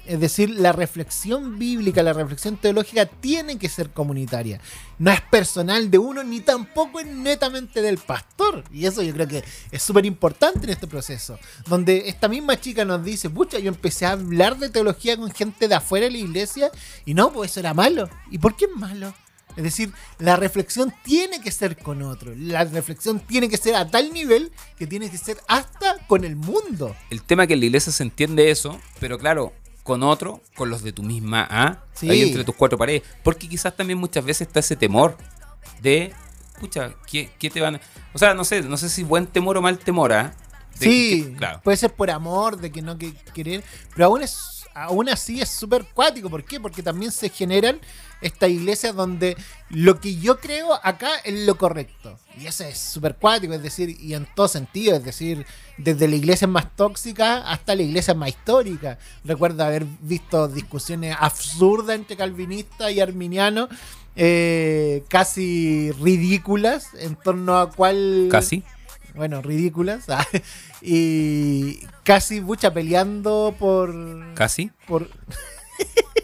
Es 0.04 0.18
decir, 0.18 0.50
la 0.50 0.72
reflexión 0.72 1.58
bíblica, 1.58 2.02
la 2.02 2.12
reflexión 2.12 2.56
teológica 2.56 3.06
tiene 3.06 3.56
que 3.56 3.68
ser 3.68 3.90
comunitaria. 3.90 4.60
No 4.98 5.12
es 5.12 5.20
personal 5.20 5.90
de 5.90 5.98
uno 5.98 6.24
ni 6.24 6.40
tampoco 6.40 6.98
es 6.98 7.06
netamente 7.06 7.82
del 7.82 7.98
pastor. 7.98 8.64
Y 8.72 8.86
eso 8.86 9.02
yo 9.02 9.12
creo 9.12 9.28
que 9.28 9.44
es 9.70 9.82
súper 9.82 10.04
importante 10.04 10.64
en 10.64 10.70
este 10.70 10.88
proceso. 10.88 11.38
Donde 11.66 12.08
esta 12.08 12.28
misma 12.28 12.60
chica 12.60 12.84
nos 12.84 13.04
dice, 13.04 13.30
pucha, 13.30 13.60
yo 13.60 13.68
empecé 13.68 14.06
a 14.06 14.12
hablar 14.12 14.58
de 14.58 14.70
teología 14.70 15.16
con 15.16 15.30
gente 15.30 15.68
de 15.68 15.74
afuera 15.76 16.06
de 16.06 16.12
la 16.12 16.18
iglesia 16.18 16.70
y 17.04 17.14
no, 17.14 17.32
pues 17.32 17.52
eso 17.52 17.60
era 17.60 17.72
malo. 17.72 18.10
¿Y 18.30 18.38
por 18.38 18.56
qué 18.56 18.64
es 18.64 18.76
malo? 18.76 19.14
Es 19.56 19.62
decir, 19.62 19.92
la 20.18 20.36
reflexión 20.36 20.92
tiene 21.04 21.40
que 21.40 21.50
ser 21.50 21.76
con 21.76 22.02
otro. 22.02 22.32
La 22.36 22.64
reflexión 22.64 23.20
tiene 23.20 23.48
que 23.48 23.56
ser 23.56 23.74
a 23.74 23.88
tal 23.88 24.12
nivel 24.12 24.50
que 24.78 24.86
tiene 24.86 25.10
que 25.10 25.18
ser 25.18 25.38
hasta 25.46 25.98
con 26.06 26.24
el 26.24 26.36
mundo. 26.36 26.96
El 27.10 27.22
tema 27.22 27.44
es 27.44 27.48
que 27.48 27.54
en 27.54 27.60
la 27.60 27.66
iglesia 27.66 27.92
se 27.92 28.02
entiende 28.02 28.50
eso, 28.50 28.80
pero 28.98 29.18
claro, 29.18 29.52
con 29.82 30.02
otro, 30.02 30.40
con 30.56 30.70
los 30.70 30.82
de 30.82 30.92
tu 30.92 31.02
misma 31.02 31.46
A, 31.50 31.84
Sí. 31.92 32.08
ahí 32.10 32.22
entre 32.22 32.44
tus 32.44 32.54
cuatro 32.54 32.78
paredes. 32.78 33.02
Porque 33.22 33.48
quizás 33.48 33.76
también 33.76 33.98
muchas 33.98 34.24
veces 34.24 34.46
está 34.46 34.60
ese 34.60 34.76
temor 34.76 35.16
de, 35.80 36.12
pucha, 36.60 36.94
¿qué, 37.10 37.30
qué 37.38 37.50
te 37.50 37.60
van 37.60 37.76
a...? 37.76 37.80
O 38.14 38.18
sea, 38.18 38.34
no 38.34 38.44
sé, 38.44 38.62
no 38.62 38.76
sé 38.76 38.88
si 38.88 39.02
buen 39.02 39.26
temor 39.26 39.56
o 39.56 39.62
mal 39.62 39.78
temor, 39.78 40.12
¿ah? 40.12 40.34
Sí, 40.78 41.24
que- 41.24 41.36
claro. 41.36 41.60
puede 41.62 41.76
ser 41.76 41.92
por 41.92 42.10
amor, 42.10 42.56
de 42.58 42.70
que 42.72 42.80
no 42.82 42.96
que 42.96 43.12
querer, 43.34 43.62
pero 43.94 44.06
aún 44.06 44.22
es 44.22 44.48
aún 44.74 45.06
así 45.10 45.38
es 45.38 45.50
súper 45.50 45.84
cuático, 45.84 46.30
¿por 46.30 46.42
qué? 46.44 46.58
Porque 46.58 46.82
también 46.82 47.12
se 47.12 47.28
generan 47.28 47.78
estas 48.22 48.50
iglesias 48.50 48.94
donde 48.94 49.36
lo 49.68 50.00
que 50.00 50.16
yo 50.16 50.38
creo 50.38 50.68
acá 50.82 51.10
es 51.24 51.46
lo 51.46 51.56
correcto. 51.56 52.18
Y 52.40 52.46
eso 52.46 52.64
es 52.64 52.78
súper 52.78 53.16
cuático, 53.16 53.52
es 53.52 53.62
decir, 53.62 53.96
y 54.00 54.14
en 54.14 54.26
todo 54.34 54.48
sentido, 54.48 54.96
es 54.96 55.04
decir, 55.04 55.44
desde 55.76 56.08
la 56.08 56.16
iglesia 56.16 56.46
más 56.48 56.74
tóxica 56.76 57.50
hasta 57.50 57.74
la 57.74 57.82
iglesia 57.82 58.14
más 58.14 58.30
histórica. 58.30 58.98
Recuerdo 59.24 59.64
haber 59.64 59.84
visto 60.00 60.48
discusiones 60.48 61.14
absurdas 61.18 61.96
entre 61.96 62.16
calvinistas 62.16 62.90
y 62.92 63.00
arminianos, 63.00 63.68
eh, 64.16 65.04
casi 65.08 65.90
ridículas, 65.92 66.88
en 66.98 67.16
torno 67.16 67.58
a 67.58 67.70
cuál 67.70 68.28
Casi. 68.30 68.62
bueno, 69.14 69.42
ridículas. 69.42 70.08
ah, 70.08 70.26
y 70.82 71.80
casi 72.02 72.40
mucha 72.40 72.72
peleando 72.72 73.54
por. 73.58 73.94
Casi. 74.34 74.70
por 74.86 75.08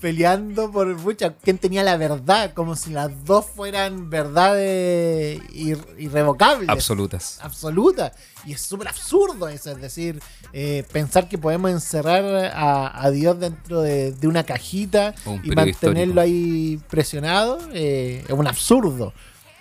peleando 0.00 0.70
por 0.70 0.86
mucha 0.96 1.34
quién 1.34 1.58
tenía 1.58 1.82
la 1.82 1.96
verdad, 1.96 2.52
como 2.54 2.76
si 2.76 2.90
las 2.90 3.24
dos 3.24 3.46
fueran 3.46 4.10
verdades 4.10 5.40
ir- 5.52 5.84
irrevocables. 5.98 6.68
Absolutas. 6.68 7.38
absoluta. 7.42 8.12
Y 8.46 8.52
es 8.52 8.60
súper 8.60 8.88
absurdo 8.88 9.48
eso, 9.48 9.72
es 9.72 9.80
decir, 9.80 10.20
eh, 10.52 10.84
pensar 10.92 11.28
que 11.28 11.36
podemos 11.38 11.70
encerrar 11.70 12.24
a, 12.54 13.02
a 13.04 13.10
Dios 13.10 13.38
dentro 13.40 13.82
de, 13.82 14.12
de 14.12 14.26
una 14.28 14.44
cajita 14.44 15.14
un 15.26 15.40
y 15.44 15.50
mantenerlo 15.50 15.68
histórico. 15.70 16.20
ahí 16.20 16.80
presionado, 16.88 17.58
eh, 17.72 18.24
es 18.26 18.30
un 18.34 18.46
absurdo. 18.46 19.12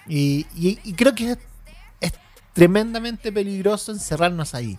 Y, 0.07 0.45
y- 0.55 0.79
y 0.83 0.93
creo 0.93 1.13
que 1.15 1.31
es, 1.31 1.37
es 1.99 2.13
tremendamente 2.53 3.31
peligroso 3.31 3.91
encerrarnos 3.91 4.53
ahí. 4.53 4.77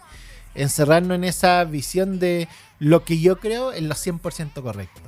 Encerrarnos 0.55 1.17
en 1.17 1.25
esa 1.25 1.63
visión 1.65 2.19
de 2.19 2.49
lo 2.79 3.05
que 3.05 3.21
yo 3.21 3.39
creo 3.39 3.73
es 3.73 3.83
lo 3.83 3.95
100% 3.95 4.63
correcto. 4.63 5.01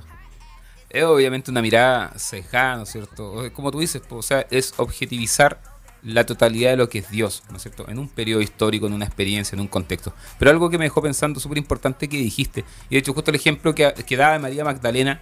Es 0.90 1.05
obviamente 1.05 1.50
una 1.50 1.62
mirada 1.62 2.12
cejada, 2.18 2.76
¿no 2.76 2.83
es 2.83 2.90
cierto? 2.90 3.44
Como 3.55 3.70
tú 3.70 3.79
dices, 3.79 4.03
o 4.11 4.22
sea, 4.22 4.44
es 4.50 4.74
objetivizar 4.76 5.61
la 6.03 6.24
totalidad 6.24 6.70
de 6.70 6.76
lo 6.79 6.88
que 6.88 6.98
es 6.98 7.11
Dios, 7.11 7.42
¿no 7.50 7.57
es 7.59 7.62
cierto? 7.62 7.87
En 7.88 7.98
un 7.98 8.09
periodo 8.09 8.40
histórico, 8.40 8.87
en 8.87 8.94
una 8.94 9.05
experiencia, 9.05 9.55
en 9.55 9.61
un 9.61 9.68
contexto. 9.68 10.12
Pero 10.38 10.50
algo 10.50 10.68
que 10.70 10.79
me 10.79 10.85
dejó 10.85 11.00
pensando 11.03 11.38
súper 11.38 11.59
importante 11.59 12.09
que 12.09 12.16
dijiste, 12.16 12.64
y 12.88 12.94
de 12.94 12.98
hecho 12.98 13.12
justo 13.12 13.31
el 13.31 13.37
ejemplo 13.37 13.74
que, 13.74 13.92
que 14.07 14.16
daba 14.16 14.38
María 14.38 14.64
Magdalena, 14.64 15.20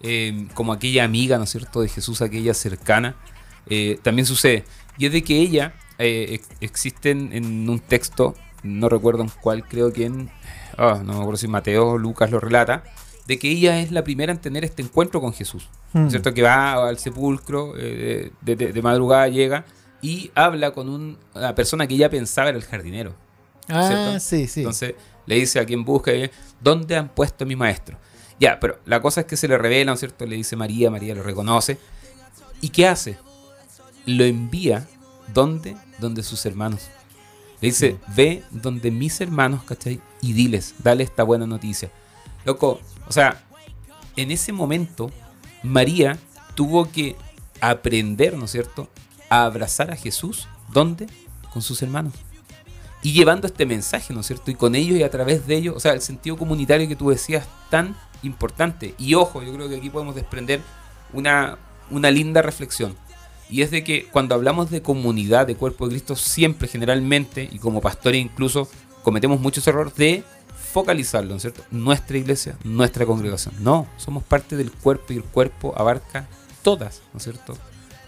eh, 0.00 0.48
como 0.54 0.72
aquella 0.72 1.04
amiga, 1.04 1.38
¿no 1.38 1.44
es 1.44 1.50
cierto?, 1.50 1.80
de 1.80 1.88
Jesús, 1.88 2.20
aquella 2.22 2.54
cercana, 2.54 3.14
eh, 3.68 3.98
también 4.02 4.26
sucede. 4.26 4.64
Y 4.98 5.06
es 5.06 5.12
de 5.12 5.22
que 5.22 5.36
ella, 5.36 5.74
eh, 5.98 6.26
ex- 6.32 6.48
existen 6.60 7.32
en 7.32 7.68
un 7.68 7.78
texto, 7.78 8.34
no 8.62 8.88
recuerdo 8.88 9.22
en 9.22 9.30
cuál, 9.40 9.68
creo 9.68 9.92
que 9.92 10.06
en, 10.06 10.30
ah, 10.76 11.00
no 11.04 11.12
me 11.12 11.18
acuerdo 11.20 11.36
si 11.36 11.48
Mateo 11.48 11.90
o 11.90 11.98
Lucas 11.98 12.30
lo 12.30 12.40
relata, 12.40 12.82
de 13.26 13.38
que 13.38 13.50
ella 13.50 13.80
es 13.80 13.90
la 13.90 14.04
primera 14.04 14.32
en 14.32 14.38
tener 14.38 14.64
este 14.64 14.82
encuentro 14.82 15.20
con 15.20 15.32
Jesús. 15.32 15.68
¿no 15.92 16.06
es 16.06 16.10
¿Cierto? 16.12 16.34
Que 16.34 16.42
va 16.42 16.88
al 16.88 16.98
sepulcro, 16.98 17.74
eh, 17.76 18.30
de, 18.40 18.56
de- 18.56 18.72
de 18.72 18.82
madrugada 18.82 19.28
llega 19.28 19.64
y 20.02 20.30
habla 20.34 20.72
con 20.72 20.88
un- 20.88 21.16
una 21.34 21.54
persona 21.54 21.86
que 21.86 21.94
ella 21.94 22.10
pensaba 22.10 22.48
era 22.50 22.58
el 22.58 22.64
jardinero. 22.64 23.14
Ah, 23.68 23.86
¿Cierto? 23.88 24.20
sí, 24.20 24.46
sí. 24.46 24.60
Entonces 24.60 24.94
le 25.26 25.36
dice 25.36 25.58
a 25.60 25.64
quien 25.64 25.84
busca, 25.84 26.10
eh, 26.12 26.30
¿dónde 26.60 26.96
han 26.96 27.08
puesto 27.08 27.44
a 27.44 27.46
mi 27.46 27.56
maestro? 27.56 27.96
Ya, 28.38 28.58
pero 28.60 28.78
la 28.84 29.00
cosa 29.00 29.20
es 29.22 29.26
que 29.26 29.36
se 29.36 29.48
le 29.48 29.56
revela, 29.56 29.86
¿no 29.90 29.94
es 29.94 30.00
cierto? 30.00 30.26
Le 30.26 30.36
dice 30.36 30.56
María, 30.56 30.90
María 30.90 31.14
lo 31.14 31.22
reconoce. 31.22 31.78
¿Y 32.60 32.68
qué 32.70 32.86
hace? 32.88 33.16
Lo 34.06 34.24
envía, 34.24 34.86
¿dónde? 35.32 35.76
Donde 35.98 36.22
sus 36.22 36.44
hermanos. 36.44 36.88
Le 37.60 37.68
dice, 37.68 37.96
ve 38.14 38.42
donde 38.50 38.90
mis 38.90 39.18
hermanos, 39.20 39.62
¿cachai? 39.64 40.00
Y 40.20 40.32
diles, 40.34 40.74
dale 40.82 41.04
esta 41.04 41.22
buena 41.22 41.46
noticia. 41.46 41.90
Loco, 42.44 42.80
o 43.08 43.12
sea, 43.12 43.42
en 44.16 44.30
ese 44.30 44.52
momento, 44.52 45.10
María 45.62 46.18
tuvo 46.54 46.90
que 46.90 47.16
aprender, 47.60 48.36
¿no 48.36 48.44
es 48.44 48.52
cierto?, 48.52 48.88
a 49.28 49.44
abrazar 49.44 49.90
a 49.90 49.96
Jesús, 49.96 50.48
¿dónde? 50.72 51.06
Con 51.52 51.62
sus 51.62 51.82
hermanos. 51.82 52.14
Y 53.02 53.12
llevando 53.12 53.46
este 53.46 53.66
mensaje, 53.66 54.14
¿no 54.14 54.20
es 54.20 54.26
cierto? 54.26 54.50
Y 54.50 54.54
con 54.54 54.74
ellos 54.74 54.98
y 54.98 55.02
a 55.02 55.10
través 55.10 55.46
de 55.46 55.56
ellos, 55.56 55.76
o 55.76 55.80
sea, 55.80 55.92
el 55.92 56.00
sentido 56.00 56.36
comunitario 56.36 56.88
que 56.88 56.96
tú 56.96 57.10
decías 57.10 57.46
tan 57.70 57.96
importante. 58.22 58.94
Y 58.98 59.14
ojo, 59.14 59.42
yo 59.42 59.52
creo 59.52 59.68
que 59.68 59.76
aquí 59.76 59.90
podemos 59.90 60.14
desprender 60.14 60.62
una, 61.12 61.58
una 61.90 62.10
linda 62.10 62.40
reflexión. 62.40 62.96
Y 63.50 63.62
es 63.62 63.70
de 63.70 63.84
que 63.84 64.06
cuando 64.06 64.34
hablamos 64.34 64.70
de 64.70 64.80
comunidad, 64.80 65.46
de 65.46 65.54
cuerpo 65.54 65.86
de 65.86 65.92
Cristo, 65.92 66.16
siempre, 66.16 66.66
generalmente, 66.66 67.48
y 67.52 67.58
como 67.58 67.82
pastores 67.82 68.22
incluso, 68.22 68.68
cometemos 69.02 69.38
muchos 69.38 69.66
errores 69.66 69.94
de 69.96 70.24
focalizarlo, 70.74 71.30
¿no 71.30 71.36
es 71.36 71.42
cierto? 71.42 71.62
Nuestra 71.70 72.18
iglesia, 72.18 72.58
nuestra 72.64 73.06
congregación. 73.06 73.54
No, 73.60 73.86
somos 73.96 74.24
parte 74.24 74.56
del 74.56 74.72
cuerpo 74.72 75.12
y 75.12 75.16
el 75.18 75.22
cuerpo 75.22 75.72
abarca 75.76 76.26
todas, 76.64 77.00
¿no 77.12 77.18
es 77.18 77.22
cierto? 77.22 77.56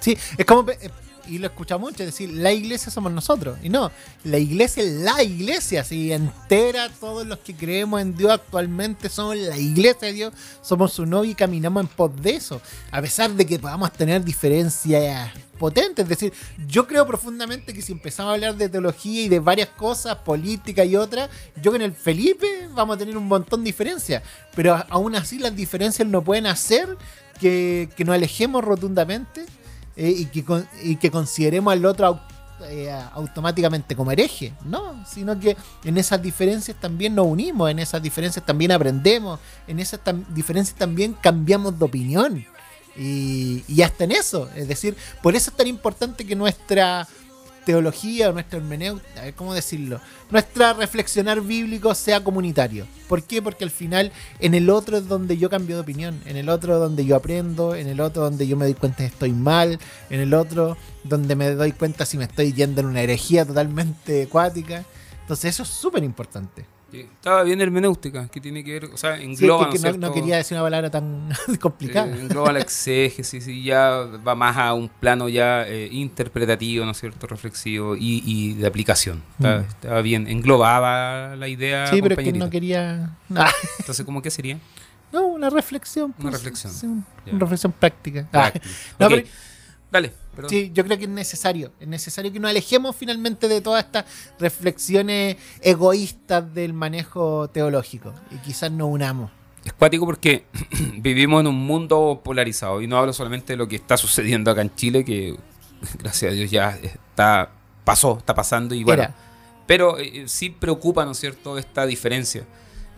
Sí, 0.00 0.18
es 0.36 0.44
como 0.44 0.68
eh, 0.70 0.90
y 1.28 1.38
lo 1.38 1.46
he 1.46 1.50
escuchado 1.50 1.78
mucho, 1.78 2.02
es 2.02 2.06
decir, 2.06 2.32
la 2.32 2.52
iglesia 2.52 2.90
somos 2.90 3.12
nosotros. 3.12 3.56
Y 3.62 3.68
no, 3.68 3.92
la 4.24 4.38
iglesia 4.38 4.82
es 4.82 4.94
la 4.94 5.22
iglesia, 5.22 5.82
así 5.82 6.12
entera, 6.12 6.88
todos 6.88 7.24
los 7.24 7.38
que 7.38 7.54
creemos 7.54 8.00
en 8.00 8.16
Dios 8.16 8.32
actualmente 8.32 9.08
somos 9.08 9.36
la 9.36 9.56
iglesia 9.56 10.08
de 10.08 10.12
Dios, 10.12 10.34
somos 10.60 10.92
su 10.92 11.06
novio 11.06 11.30
y 11.30 11.34
caminamos 11.36 11.82
en 11.82 11.88
pos 11.88 12.10
de 12.20 12.34
eso. 12.34 12.60
A 12.90 13.00
pesar 13.00 13.30
de 13.30 13.46
que 13.46 13.60
podamos 13.60 13.92
tener 13.92 14.24
diferencias 14.24 15.30
potentes, 15.56 16.02
es 16.04 16.08
decir, 16.08 16.32
yo 16.68 16.86
creo 16.86 17.06
profundamente 17.06 17.72
que 17.74 17.82
si 17.82 17.92
empezamos 17.92 18.30
a 18.30 18.34
hablar 18.34 18.56
de 18.56 18.68
teología 18.68 19.22
y 19.22 19.28
de 19.28 19.40
varias 19.40 19.68
cosas, 19.70 20.16
política 20.16 20.84
y 20.84 20.96
otras, 20.96 21.28
yo 21.62 21.72
con 21.72 21.82
el 21.82 21.92
Felipe 21.92 22.68
vamos 22.74 22.96
a 22.96 22.98
tener 22.98 23.16
un 23.16 23.26
montón 23.26 23.60
de 23.60 23.66
diferencias, 23.70 24.22
pero 24.54 24.84
aún 24.88 25.16
así 25.16 25.38
las 25.38 25.54
diferencias 25.56 26.06
no 26.06 26.22
pueden 26.22 26.46
hacer 26.46 26.96
que, 27.40 27.88
que 27.96 28.04
nos 28.04 28.14
alejemos 28.14 28.64
rotundamente 28.64 29.44
eh, 29.96 30.10
y, 30.16 30.26
que, 30.26 30.44
con- 30.44 30.68
y 30.82 30.96
que 30.96 31.10
consideremos 31.10 31.72
al 31.72 31.84
otro 31.84 32.20
eh, 32.68 32.90
automáticamente 33.12 33.94
como 33.94 34.10
hereje, 34.12 34.54
no, 34.64 35.04
sino 35.06 35.38
que 35.38 35.56
en 35.84 35.98
esas 35.98 36.22
diferencias 36.22 36.74
también 36.80 37.14
nos 37.14 37.26
unimos, 37.26 37.70
en 37.70 37.78
esas 37.78 38.02
diferencias 38.02 38.44
también 38.46 38.72
aprendemos, 38.72 39.38
en 39.66 39.78
esas 39.78 40.00
diferencias 40.30 40.76
también 40.78 41.12
cambiamos 41.20 41.78
de 41.78 41.84
opinión. 41.84 42.46
Y, 42.98 43.82
hasta 43.82 44.04
en 44.04 44.12
eso, 44.12 44.48
es 44.56 44.68
decir, 44.68 44.96
por 45.22 45.36
eso 45.36 45.50
es 45.50 45.56
tan 45.56 45.66
importante 45.66 46.26
que 46.26 46.34
nuestra 46.34 47.06
teología 47.66 48.30
o 48.30 48.32
nuestra 48.32 48.58
hermenéutica, 48.58 49.32
cómo 49.34 49.52
decirlo, 49.52 50.00
nuestra 50.30 50.72
reflexionar 50.72 51.40
bíblico 51.40 51.94
sea 51.94 52.22
comunitario. 52.22 52.86
¿Por 53.08 53.24
qué? 53.24 53.42
Porque 53.42 53.64
al 53.64 53.70
final 53.70 54.12
en 54.38 54.54
el 54.54 54.70
otro 54.70 54.96
es 54.96 55.08
donde 55.08 55.36
yo 55.36 55.50
cambio 55.50 55.76
de 55.76 55.82
opinión, 55.82 56.20
en 56.26 56.36
el 56.36 56.48
otro 56.48 56.78
donde 56.78 57.04
yo 57.04 57.16
aprendo, 57.16 57.74
en 57.74 57.88
el 57.88 58.00
otro 58.00 58.22
donde 58.22 58.46
yo 58.46 58.56
me 58.56 58.64
doy 58.64 58.74
cuenta 58.74 58.98
que 58.98 59.06
estoy 59.06 59.32
mal, 59.32 59.78
en 60.10 60.20
el 60.20 60.32
otro 60.32 60.76
donde 61.02 61.34
me 61.34 61.50
doy 61.50 61.72
cuenta 61.72 62.06
si 62.06 62.16
me 62.16 62.24
estoy 62.24 62.52
yendo 62.52 62.80
en 62.80 62.86
una 62.86 63.02
herejía 63.02 63.44
totalmente 63.44 64.22
acuática. 64.22 64.84
Entonces 65.22 65.54
eso 65.54 65.64
es 65.64 65.68
súper 65.68 66.04
importante. 66.04 66.75
Sí, 66.96 67.08
Estaba 67.14 67.42
bien 67.42 67.60
hermenéutica, 67.60 68.28
que 68.28 68.40
tiene 68.40 68.62
que 68.64 68.72
ver, 68.72 68.84
o 68.86 68.96
sea, 68.96 69.16
Sí, 69.16 69.24
engloba, 69.24 69.70
es 69.72 69.82
que, 69.82 69.98
¿no 69.98 70.12
quería 70.12 70.36
decir 70.36 70.56
una 70.56 70.64
palabra 70.64 70.90
tan 70.90 71.28
complicada. 71.60 72.06
Eh, 72.08 72.20
engloba 72.20 72.52
la 72.52 72.60
exégesis 72.60 73.46
y 73.48 73.64
ya 73.64 73.90
va 74.26 74.34
más 74.34 74.56
a 74.56 74.72
un 74.74 74.88
plano 74.88 75.28
ya 75.28 75.66
eh, 75.66 75.88
interpretativo, 75.92 76.84
¿no 76.84 76.90
es 76.92 76.98
cierto? 77.00 77.26
Reflexivo 77.26 77.96
y, 77.96 78.22
y 78.24 78.54
de 78.54 78.66
aplicación. 78.66 79.22
Está- 79.38 79.58
Mm. 79.58 79.68
Estaba 79.68 80.02
bien, 80.02 80.26
englobaba 80.28 81.36
la 81.36 81.48
idea. 81.48 81.86
sí, 81.88 82.00
pero 82.02 82.14
es 82.20 82.24
que 82.24 82.32
no 82.32 82.50
quería... 82.50 83.16
Entonces, 83.78 84.04
¿cómo 84.04 84.22
qué 84.22 84.30
sería? 84.30 84.58
no, 85.12 85.26
una 85.28 85.48
reflexión. 85.50 86.14
Una 86.18 86.30
reflexión. 86.30 86.72
sí, 86.72 86.86
una 86.86 87.38
reflexión 87.38 87.72
práctica. 87.72 88.28
Ah, 88.32 88.52
no, 88.98 89.08
pero- 89.08 89.22
Dale, 89.90 90.12
perdón. 90.36 90.50
Sí, 90.50 90.70
yo 90.72 90.84
creo 90.84 90.96
que 90.98 91.04
es 91.04 91.10
necesario. 91.10 91.72
Es 91.80 91.88
necesario 91.88 92.32
que 92.32 92.38
nos 92.38 92.50
alejemos 92.50 92.94
finalmente 92.94 93.48
de 93.48 93.60
todas 93.60 93.84
estas 93.84 94.04
reflexiones 94.38 95.36
egoístas 95.60 96.54
del 96.54 96.72
manejo 96.72 97.48
teológico. 97.48 98.12
Y 98.30 98.36
quizás 98.36 98.70
nos 98.70 98.88
unamos. 98.88 99.30
Es 99.64 99.72
cuático 99.72 100.06
porque 100.06 100.46
vivimos 100.98 101.40
en 101.40 101.48
un 101.48 101.66
mundo 101.66 102.20
polarizado 102.22 102.80
y 102.80 102.86
no 102.86 102.98
hablo 102.98 103.12
solamente 103.12 103.54
de 103.54 103.56
lo 103.56 103.66
que 103.66 103.74
está 103.74 103.96
sucediendo 103.96 104.52
acá 104.52 104.62
en 104.62 104.72
Chile, 104.76 105.04
que 105.04 105.36
gracias 105.98 106.30
a 106.30 106.34
Dios 106.34 106.50
ya 106.50 106.70
está 106.70 107.50
pasó, 107.86 108.18
está 108.18 108.34
pasando 108.34 108.74
y 108.74 108.84
bueno. 108.84 109.04
Era. 109.04 109.14
Pero 109.66 109.98
eh, 109.98 110.24
sí 110.26 110.50
preocupa, 110.50 111.04
¿no 111.04 111.12
es 111.12 111.18
cierto?, 111.18 111.58
esta 111.58 111.86
diferencia 111.86 112.44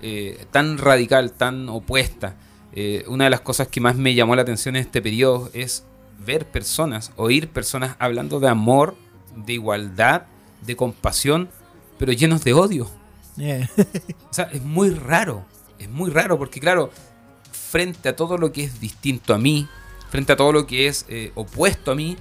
eh, 0.02 0.46
tan 0.50 0.78
radical, 0.78 1.32
tan 1.32 1.68
opuesta. 1.68 2.36
Eh, 2.72 3.04
una 3.08 3.24
de 3.24 3.30
las 3.30 3.40
cosas 3.40 3.68
que 3.68 3.80
más 3.80 3.96
me 3.96 4.14
llamó 4.14 4.36
la 4.36 4.42
atención 4.42 4.76
en 4.76 4.82
este 4.82 5.00
periodo 5.00 5.50
es 5.54 5.84
ver 6.18 6.46
personas, 6.46 7.12
oír 7.16 7.48
personas 7.48 7.96
hablando 7.98 8.40
de 8.40 8.48
amor, 8.48 8.96
de 9.36 9.54
igualdad, 9.54 10.24
de 10.62 10.76
compasión, 10.76 11.48
pero 11.98 12.12
llenos 12.12 12.44
de 12.44 12.54
odio. 12.54 12.90
Yeah. 13.36 13.70
O 14.30 14.34
sea, 14.34 14.44
es 14.52 14.62
muy 14.62 14.90
raro. 14.90 15.44
Es 15.78 15.88
muy 15.88 16.10
raro 16.10 16.38
porque, 16.38 16.60
claro, 16.60 16.90
frente 17.52 18.08
a 18.08 18.16
todo 18.16 18.36
lo 18.36 18.52
que 18.52 18.64
es 18.64 18.80
distinto 18.80 19.32
a 19.32 19.38
mí, 19.38 19.68
frente 20.10 20.32
a 20.32 20.36
todo 20.36 20.52
lo 20.52 20.66
que 20.66 20.88
es 20.88 21.06
eh, 21.08 21.32
opuesto 21.34 21.92
a 21.92 21.94
mí, 21.94 22.16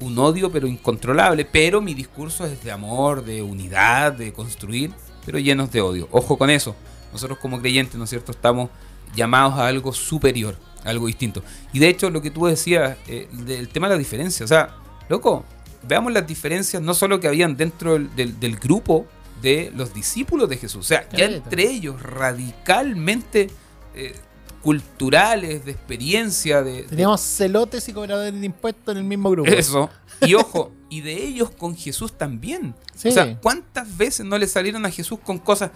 un 0.00 0.18
odio 0.18 0.50
pero 0.50 0.66
incontrolable. 0.66 1.44
Pero 1.44 1.80
mi 1.80 1.94
discurso 1.94 2.46
es 2.46 2.64
de 2.64 2.72
amor, 2.72 3.24
de 3.24 3.42
unidad, 3.42 4.12
de 4.12 4.32
construir, 4.32 4.92
pero 5.26 5.38
llenos 5.38 5.70
de 5.70 5.82
odio. 5.82 6.08
Ojo 6.10 6.38
con 6.38 6.48
eso. 6.50 6.74
Nosotros 7.12 7.38
como 7.38 7.60
creyentes, 7.60 7.96
¿no 7.96 8.04
es 8.04 8.10
cierto?, 8.10 8.32
estamos 8.32 8.70
llamados 9.14 9.54
a 9.54 9.66
algo 9.66 9.92
superior, 9.92 10.56
algo 10.86 11.06
distinto. 11.06 11.42
Y 11.72 11.78
de 11.78 11.88
hecho, 11.88 12.10
lo 12.10 12.22
que 12.22 12.30
tú 12.30 12.46
decías, 12.46 12.96
eh, 13.08 13.28
del 13.32 13.68
tema 13.68 13.88
de 13.88 13.94
la 13.94 13.98
diferencia, 13.98 14.44
o 14.44 14.48
sea, 14.48 14.76
loco, 15.08 15.44
veamos 15.86 16.12
las 16.12 16.26
diferencias 16.26 16.82
no 16.82 16.94
solo 16.94 17.20
que 17.20 17.28
habían 17.28 17.56
dentro 17.56 17.92
del, 17.94 18.14
del- 18.16 18.40
del 18.40 18.56
grupo 18.56 19.06
de 19.42 19.70
los 19.76 19.92
discípulos 19.92 20.48
de 20.48 20.56
Jesús, 20.56 20.80
o 20.80 20.88
sea, 20.88 21.08
ya 21.10 21.26
entre 21.26 21.64
ellos 21.70 22.00
radicalmente 22.02 23.50
eh, 23.94 24.14
culturales, 24.62 25.64
de 25.64 25.70
experiencia, 25.72 26.62
de, 26.62 26.72
de- 26.72 26.82
Teníamos 26.84 27.20
celotes 27.20 27.88
y 27.88 27.92
cobradores 27.92 28.38
de 28.38 28.46
impuestos 28.46 28.92
en 28.92 28.98
el 28.98 29.04
mismo 29.04 29.30
grupo. 29.30 29.48
eso. 29.50 29.90
Y 30.22 30.34
ojo, 30.34 30.72
y 30.88 31.02
de 31.02 31.12
ellos 31.24 31.50
con 31.50 31.76
Jesús 31.76 32.12
también. 32.16 32.74
Sí. 32.94 33.08
O 33.08 33.12
sea, 33.12 33.38
¿cuántas 33.40 33.96
veces 33.96 34.24
no 34.26 34.38
le 34.38 34.46
salieron 34.46 34.84
a 34.86 34.90
Jesús 34.90 35.18
con 35.22 35.38
cosas? 35.38 35.70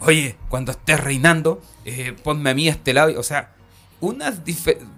Oye, 0.00 0.36
cuando 0.48 0.72
estés 0.72 1.00
reinando, 1.00 1.62
eh, 1.84 2.14
ponme 2.22 2.50
a 2.50 2.54
mí 2.54 2.68
a 2.68 2.72
este 2.72 2.92
lado. 2.92 3.18
O 3.18 3.22
sea, 3.22 3.54
unas 4.00 4.36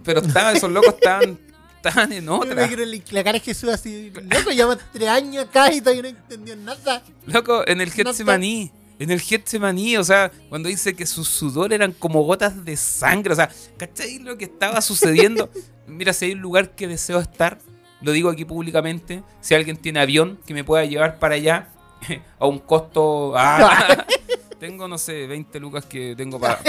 Pero 0.05 0.21
estaban, 0.21 0.57
esos 0.57 0.71
locos 0.71 0.95
estaban, 0.95 1.39
estaban 1.77 2.13
en 2.13 2.29
otra. 2.29 2.55
la- 2.55 3.23
cara 3.25 3.33
de 3.33 3.41
Jesús 3.41 3.69
así, 3.71 4.13
loco, 4.31 4.51
llevamos 4.51 4.79
tres 4.93 5.09
años 5.09 5.45
acá 5.45 5.73
y 5.73 5.81
todavía 5.81 6.03
no 6.03 6.09
entendió 6.09 6.57
nada. 6.57 7.03
Loco, 7.27 7.67
en 7.67 7.81
el 7.81 7.91
Getsemaní. 7.91 8.71
En 8.99 9.11
el 9.11 9.21
Getsemaní, 9.23 9.97
o 9.97 10.05
sea, 10.05 10.31
cuando 10.51 10.69
dice 10.69 10.95
que 10.95 11.07
su 11.07 11.25
sudor 11.25 11.73
eran 11.73 11.93
como 11.93 12.23
gotas 12.23 12.67
de 12.67 12.77
sangre. 12.77 13.33
O 13.33 13.37
sea, 13.37 13.51
¿cachai 13.79 14.19
lo 14.19 14.37
que 14.37 14.45
estaba 14.45 14.83
sucediendo? 14.83 15.51
Mira, 15.87 16.13
si 16.13 16.27
hay 16.27 16.33
un 16.33 16.41
lugar 16.41 16.75
que 16.75 16.87
deseo 16.87 17.19
estar, 17.19 17.59
lo 18.03 18.13
digo 18.13 18.29
aquí 18.29 18.45
públicamente. 18.45 19.23
Si 19.41 19.55
alguien 19.55 19.79
tiene 19.79 20.01
avión 20.01 20.39
que 20.45 20.53
me 20.53 20.65
pueda 20.65 20.85
llevar 20.85 21.19
para 21.19 21.37
allá 21.37 21.69
a 22.39 22.47
un 22.47 22.59
costo. 22.59 23.33
ah, 23.37 24.05
tengo, 24.61 24.87
no 24.87 24.99
sé, 24.99 25.27
20 25.27 25.59
lucas 25.61 25.87
que 25.87 26.15
tengo 26.15 26.39
para 26.39 26.61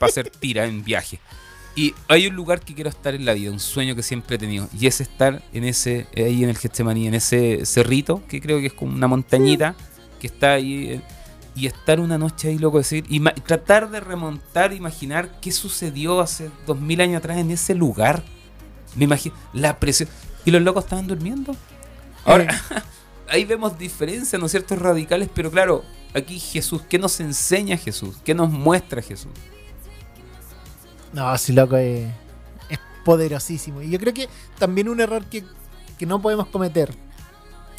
hacer 0.00 0.28
tira 0.28 0.66
en 0.66 0.84
viaje. 0.84 1.18
Y 1.78 1.94
hay 2.08 2.26
un 2.26 2.34
lugar 2.34 2.58
que 2.58 2.74
quiero 2.74 2.90
estar 2.90 3.14
en 3.14 3.24
la 3.24 3.34
vida, 3.34 3.52
un 3.52 3.60
sueño 3.60 3.94
que 3.94 4.02
siempre 4.02 4.34
he 4.34 4.38
tenido. 4.40 4.68
Y 4.76 4.88
es 4.88 5.00
estar 5.00 5.44
en 5.52 5.62
ese, 5.62 6.08
ahí 6.16 6.42
en 6.42 6.50
el 6.50 6.58
Getsemaní, 6.58 7.06
en 7.06 7.14
ese 7.14 7.64
cerrito, 7.66 8.20
que 8.26 8.40
creo 8.40 8.58
que 8.58 8.66
es 8.66 8.72
como 8.72 8.96
una 8.96 9.06
montañita 9.06 9.76
que 10.18 10.26
está 10.26 10.54
ahí. 10.54 11.00
y 11.54 11.68
estar 11.68 12.00
una 12.00 12.18
noche 12.18 12.48
ahí, 12.48 12.58
loco, 12.58 12.78
decir, 12.78 13.04
y 13.08 13.20
tratar 13.20 13.90
de 13.90 14.00
remontar, 14.00 14.72
imaginar 14.72 15.38
qué 15.40 15.52
sucedió 15.52 16.20
hace 16.20 16.50
dos 16.66 16.80
mil 16.80 17.00
años 17.00 17.18
atrás 17.18 17.38
en 17.38 17.52
ese 17.52 17.76
lugar. 17.76 18.24
Me 18.96 19.04
imagino, 19.04 19.36
la 19.52 19.78
presión. 19.78 20.08
Y 20.44 20.50
los 20.50 20.62
locos 20.62 20.82
estaban 20.82 21.06
durmiendo. 21.06 21.54
Ahora, 22.24 22.60
ahí 23.28 23.44
vemos 23.44 23.78
diferencias, 23.78 24.40
¿no 24.40 24.46
es 24.46 24.50
cierto?, 24.50 24.74
radicales, 24.74 25.28
pero 25.32 25.48
claro, 25.48 25.84
aquí 26.12 26.40
Jesús, 26.40 26.82
¿qué 26.88 26.98
nos 26.98 27.20
enseña 27.20 27.76
Jesús? 27.76 28.16
¿Qué 28.24 28.34
nos 28.34 28.50
muestra 28.50 29.00
Jesús? 29.00 29.30
No, 31.12 31.36
sí, 31.38 31.52
loco, 31.52 31.76
es, 31.76 32.08
es 32.68 32.78
poderosísimo. 33.04 33.82
Y 33.82 33.90
yo 33.90 33.98
creo 33.98 34.14
que 34.14 34.28
también 34.58 34.88
un 34.88 35.00
error 35.00 35.24
que, 35.26 35.44
que 35.98 36.06
no 36.06 36.20
podemos 36.20 36.46
cometer 36.48 36.94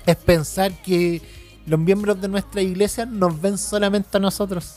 es 0.06 0.16
pensar 0.16 0.72
que 0.82 1.22
los 1.66 1.80
miembros 1.80 2.20
de 2.20 2.28
nuestra 2.28 2.62
iglesia 2.62 3.06
nos 3.06 3.40
ven 3.40 3.58
solamente 3.58 4.18
a 4.18 4.20
nosotros. 4.20 4.76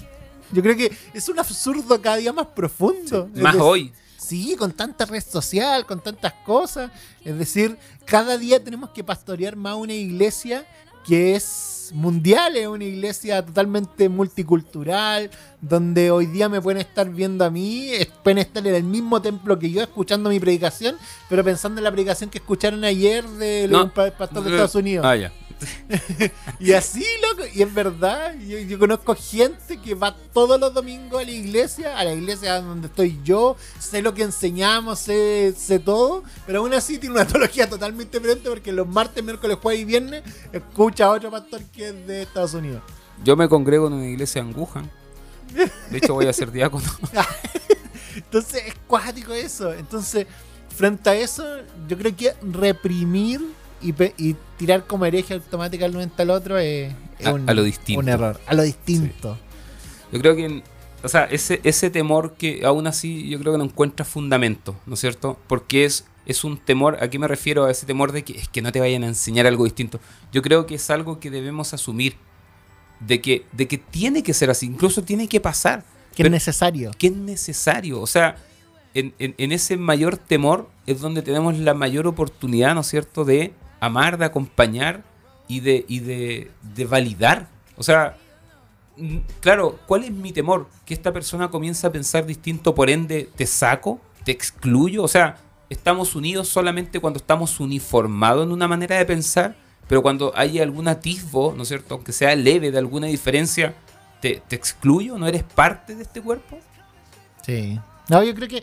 Yo 0.52 0.62
creo 0.62 0.76
que 0.76 0.92
es 1.14 1.28
un 1.28 1.38
absurdo 1.38 2.00
cada 2.00 2.16
día 2.16 2.32
más 2.32 2.48
profundo. 2.48 3.28
Más 3.34 3.54
decir, 3.54 3.60
hoy. 3.60 3.92
Sí, 4.18 4.54
con 4.58 4.72
tanta 4.72 5.06
red 5.06 5.24
social, 5.26 5.86
con 5.86 6.00
tantas 6.00 6.34
cosas. 6.44 6.90
Es 7.24 7.38
decir, 7.38 7.78
cada 8.04 8.36
día 8.36 8.62
tenemos 8.62 8.90
que 8.90 9.02
pastorear 9.02 9.56
más 9.56 9.76
una 9.76 9.94
iglesia 9.94 10.66
que 11.06 11.34
es 11.34 11.90
mundial, 11.94 12.56
es 12.56 12.66
una 12.66 12.84
iglesia 12.84 13.44
totalmente 13.44 14.08
multicultural, 14.08 15.30
donde 15.60 16.10
hoy 16.10 16.26
día 16.26 16.48
me 16.48 16.60
pueden 16.60 16.80
estar 16.80 17.08
viendo 17.10 17.44
a 17.44 17.50
mí, 17.50 17.90
pueden 18.22 18.38
estar 18.38 18.66
en 18.66 18.74
el 18.74 18.84
mismo 18.84 19.20
templo 19.20 19.58
que 19.58 19.70
yo 19.70 19.82
escuchando 19.82 20.30
mi 20.30 20.40
predicación, 20.40 20.96
pero 21.28 21.44
pensando 21.44 21.80
en 21.80 21.84
la 21.84 21.90
predicación 21.90 22.30
que 22.30 22.38
escucharon 22.38 22.84
ayer 22.84 23.26
del 23.28 23.70
No. 23.70 23.92
pastor 23.92 24.42
de 24.44 24.50
Estados 24.50 24.74
Unidos. 24.74 25.04
Ah, 25.06 25.16
ya. 25.16 25.32
Y 26.58 26.72
así, 26.72 27.04
loco, 27.28 27.42
y 27.52 27.62
es 27.62 27.74
verdad, 27.74 28.34
yo, 28.38 28.58
yo 28.58 28.78
conozco 28.78 29.14
gente 29.14 29.78
que 29.78 29.94
va 29.94 30.16
todos 30.32 30.60
los 30.60 30.72
domingos 30.72 31.20
a 31.20 31.24
la 31.24 31.30
iglesia, 31.30 31.98
a 31.98 32.04
la 32.04 32.12
iglesia 32.12 32.60
donde 32.60 32.86
estoy 32.86 33.18
yo, 33.24 33.56
sé 33.78 34.02
lo 34.02 34.14
que 34.14 34.22
enseñamos, 34.22 34.98
sé, 35.00 35.54
sé 35.56 35.78
todo, 35.78 36.22
pero 36.46 36.60
aún 36.60 36.72
así 36.74 36.98
tiene 36.98 37.16
una 37.16 37.26
teología 37.26 37.68
totalmente 37.68 38.18
diferente 38.18 38.48
porque 38.48 38.72
los 38.72 38.86
martes, 38.86 39.22
miércoles, 39.24 39.58
jueves 39.60 39.82
y 39.82 39.84
viernes 39.84 40.22
escucha 40.52 41.06
a 41.06 41.10
otro 41.10 41.30
pastor 41.30 41.62
que 41.64 41.88
es 41.88 42.06
de 42.06 42.22
Estados 42.22 42.54
Unidos. 42.54 42.82
Yo 43.24 43.36
me 43.36 43.48
congrego 43.48 43.86
en 43.86 43.94
una 43.94 44.06
iglesia 44.06 44.40
en 44.40 44.56
Wuhan. 44.56 44.90
De 45.90 45.98
hecho, 45.98 46.14
voy 46.14 46.26
a 46.26 46.32
ser 46.32 46.50
diácono. 46.50 46.86
Entonces 48.16 48.62
es 48.66 48.74
cuático 48.86 49.32
eso. 49.32 49.72
Entonces, 49.72 50.26
frente 50.74 51.10
a 51.10 51.14
eso, 51.14 51.44
yo 51.86 51.96
creo 51.98 52.16
que 52.16 52.34
reprimir 52.42 53.40
y, 53.82 54.36
tirar 54.56 54.86
como 54.86 55.04
hereje 55.06 55.34
automáticamente 55.34 56.22
al 56.22 56.30
otro 56.30 56.56
es, 56.58 56.92
es 57.18 57.26
A- 57.26 57.34
un, 57.34 57.48
a 57.48 57.54
lo 57.54 57.62
distinto. 57.62 58.00
un 58.00 58.08
error. 58.08 58.40
A 58.46 58.54
lo 58.54 58.62
distinto. 58.62 59.36
Yo 60.12 60.20
creo 60.20 60.36
que, 60.36 60.62
o 61.02 61.08
sea, 61.08 61.24
ese, 61.24 61.60
ese 61.64 61.90
temor 61.90 62.34
que 62.34 62.64
aún 62.64 62.86
así 62.86 63.28
yo 63.28 63.38
creo 63.40 63.52
que 63.52 63.58
no 63.58 63.64
encuentra 63.64 64.04
fundamento, 64.04 64.76
¿no 64.86 64.94
es 64.94 65.00
cierto? 65.00 65.38
Porque 65.48 65.84
es, 65.84 66.04
es 66.26 66.44
un 66.44 66.58
temor, 66.58 66.98
¿a 67.02 67.08
qué 67.10 67.18
me 67.18 67.26
refiero 67.28 67.64
a 67.64 67.70
ese 67.70 67.86
temor 67.86 68.12
de 68.12 68.22
que 68.24 68.38
es 68.38 68.48
que 68.48 68.62
no 68.62 68.70
te 68.72 68.78
vayan 68.80 69.02
a 69.02 69.08
enseñar 69.08 69.46
algo 69.46 69.64
distinto? 69.64 69.98
Yo 70.32 70.42
creo 70.42 70.66
que 70.66 70.76
es 70.76 70.90
algo 70.90 71.18
que 71.18 71.30
debemos 71.30 71.74
asumir, 71.74 72.14
de 73.00 73.20
que, 73.20 73.44
de 73.52 73.66
que 73.66 73.78
tiene 73.78 74.22
que 74.22 74.32
ser 74.34 74.48
así, 74.50 74.66
incluso 74.66 75.02
tiene 75.02 75.26
que 75.28 75.40
pasar, 75.40 75.82
Que 76.14 76.22
es 76.22 76.30
necesario. 76.30 76.92
que 76.96 77.08
es 77.08 77.16
necesario, 77.16 78.00
o 78.00 78.06
sea, 78.06 78.36
en, 78.94 79.14
en- 79.18 79.34
en 79.38 79.50
ese 79.52 79.76
mayor 79.78 80.18
temor 80.18 80.68
es 80.86 81.00
donde 81.00 81.22
tenemos 81.22 81.58
la 81.58 81.72
mayor 81.74 82.06
oportunidad, 82.06 82.74
¿no 82.74 82.82
es 82.82 82.86
cierto?, 82.86 83.24
de 83.24 83.52
amar, 83.82 84.16
de 84.16 84.24
acompañar 84.24 85.02
y 85.48 85.58
de, 85.58 85.84
y 85.88 85.98
de, 85.98 86.50
de 86.62 86.84
validar. 86.84 87.48
O 87.76 87.82
sea, 87.82 88.16
claro, 89.40 89.80
¿cuál 89.86 90.04
es 90.04 90.12
mi 90.12 90.32
temor? 90.32 90.68
Que 90.86 90.94
esta 90.94 91.12
persona 91.12 91.50
comience 91.50 91.84
a 91.84 91.90
pensar 91.90 92.24
distinto, 92.24 92.76
por 92.76 92.88
ende, 92.88 93.28
te 93.34 93.44
saco, 93.44 94.00
te 94.24 94.30
excluyo. 94.30 95.02
O 95.02 95.08
sea, 95.08 95.36
estamos 95.68 96.14
unidos 96.14 96.46
solamente 96.48 97.00
cuando 97.00 97.18
estamos 97.18 97.58
uniformados 97.58 98.46
en 98.46 98.52
una 98.52 98.68
manera 98.68 98.96
de 98.96 99.04
pensar, 99.04 99.56
pero 99.88 100.00
cuando 100.00 100.32
hay 100.36 100.60
algún 100.60 100.86
atisbo, 100.86 101.52
¿no 101.56 101.64
es 101.64 101.68
cierto?, 101.68 101.96
aunque 101.96 102.12
sea 102.12 102.36
leve 102.36 102.70
de 102.70 102.78
alguna 102.78 103.08
diferencia, 103.08 103.74
te, 104.20 104.40
te 104.46 104.54
excluyo, 104.54 105.18
no 105.18 105.26
eres 105.26 105.42
parte 105.42 105.96
de 105.96 106.04
este 106.04 106.22
cuerpo. 106.22 106.56
Sí. 107.44 107.80
No, 108.08 108.22
yo 108.22 108.32
creo 108.32 108.48
que, 108.48 108.62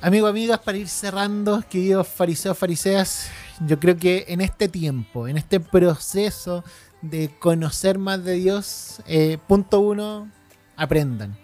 amigos, 0.00 0.30
amigas, 0.30 0.60
para 0.60 0.78
ir 0.78 0.88
cerrando, 0.88 1.64
queridos 1.68 2.06
fariseos, 2.06 2.56
fariseas, 2.56 3.28
yo 3.66 3.78
creo 3.78 3.96
que 3.96 4.24
en 4.28 4.40
este 4.40 4.68
tiempo, 4.68 5.28
en 5.28 5.36
este 5.38 5.60
proceso 5.60 6.64
de 7.00 7.30
conocer 7.38 7.98
más 7.98 8.24
de 8.24 8.34
Dios, 8.34 9.02
eh, 9.06 9.38
punto 9.46 9.80
uno, 9.80 10.30
aprendan, 10.76 11.36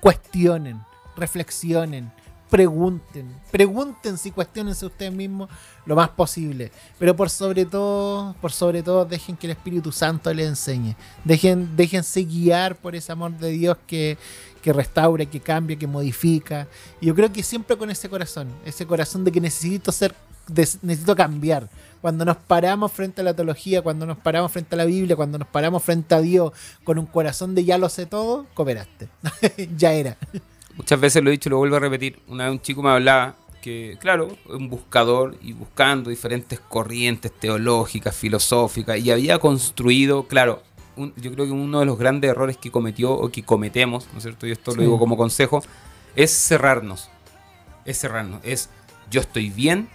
cuestionen, 0.00 0.80
reflexionen, 1.16 2.12
pregunten, 2.50 3.34
pregunten 3.50 4.18
si 4.18 4.30
cuestionense 4.30 4.86
ustedes 4.86 5.12
mismos 5.12 5.48
lo 5.86 5.96
más 5.96 6.10
posible, 6.10 6.70
pero 6.98 7.16
por 7.16 7.30
sobre 7.30 7.64
todo, 7.64 8.36
por 8.40 8.52
sobre 8.52 8.82
todo 8.82 9.04
dejen 9.04 9.36
que 9.36 9.46
el 9.46 9.52
Espíritu 9.52 9.90
Santo 9.90 10.32
les 10.32 10.48
enseñe, 10.48 10.94
dejen, 11.24 11.76
déjense 11.76 12.22
guiar 12.22 12.76
por 12.76 12.94
ese 12.94 13.10
amor 13.10 13.32
de 13.32 13.50
Dios 13.50 13.76
que, 13.86 14.18
que 14.62 14.72
restaura, 14.72 15.26
que 15.26 15.40
cambia, 15.40 15.76
que 15.76 15.86
modifica. 15.86 16.68
Y 17.00 17.06
yo 17.06 17.14
creo 17.14 17.32
que 17.32 17.42
siempre 17.42 17.76
con 17.76 17.90
ese 17.90 18.08
corazón, 18.08 18.48
ese 18.64 18.86
corazón 18.86 19.24
de 19.24 19.32
que 19.32 19.40
necesito 19.40 19.90
ser, 19.90 20.14
necesito 20.82 21.14
cambiar. 21.16 21.68
Cuando 22.00 22.24
nos 22.26 22.36
paramos 22.36 22.92
frente 22.92 23.22
a 23.22 23.24
la 23.24 23.34
teología, 23.34 23.80
cuando 23.80 24.04
nos 24.04 24.18
paramos 24.18 24.52
frente 24.52 24.74
a 24.74 24.78
la 24.78 24.84
Biblia, 24.84 25.16
cuando 25.16 25.38
nos 25.38 25.48
paramos 25.48 25.82
frente 25.82 26.14
a 26.14 26.20
Dios 26.20 26.52
con 26.84 26.98
un 26.98 27.06
corazón 27.06 27.54
de 27.54 27.64
ya 27.64 27.78
lo 27.78 27.88
sé 27.88 28.04
todo, 28.06 28.46
cooperaste. 28.54 29.08
ya 29.76 29.92
era. 29.94 30.16
Muchas 30.76 31.00
veces 31.00 31.22
lo 31.22 31.30
he 31.30 31.32
dicho 31.32 31.48
y 31.48 31.50
lo 31.50 31.58
vuelvo 31.58 31.76
a 31.76 31.80
repetir. 31.80 32.20
Una 32.28 32.44
vez 32.44 32.52
un 32.52 32.60
chico 32.60 32.82
me 32.82 32.90
hablaba 32.90 33.36
que, 33.62 33.96
claro, 34.00 34.36
un 34.50 34.68
buscador 34.68 35.38
y 35.40 35.54
buscando 35.54 36.10
diferentes 36.10 36.60
corrientes 36.60 37.32
teológicas, 37.32 38.14
filosóficas, 38.14 38.98
y 38.98 39.10
había 39.10 39.38
construido, 39.38 40.24
claro, 40.28 40.62
un- 40.96 41.14
yo 41.16 41.32
creo 41.32 41.46
que 41.46 41.52
uno 41.52 41.80
de 41.80 41.86
los 41.86 41.98
grandes 41.98 42.30
errores 42.30 42.58
que 42.58 42.70
cometió 42.70 43.12
o 43.12 43.30
que 43.30 43.42
cometemos, 43.42 44.06
¿no 44.12 44.18
es 44.18 44.24
cierto? 44.24 44.46
Y 44.46 44.50
esto 44.52 44.72
Sí. 44.72 44.76
lo 44.76 44.82
digo 44.82 44.98
como 44.98 45.16
consejo, 45.16 45.62
es 46.14 46.30
cerrarnos. 46.32 47.08
Es 47.86 47.98
cerrarnos. 47.98 48.40
Es 48.44 48.68
yo 49.10 49.22
estoy 49.22 49.48
bien 49.48 49.88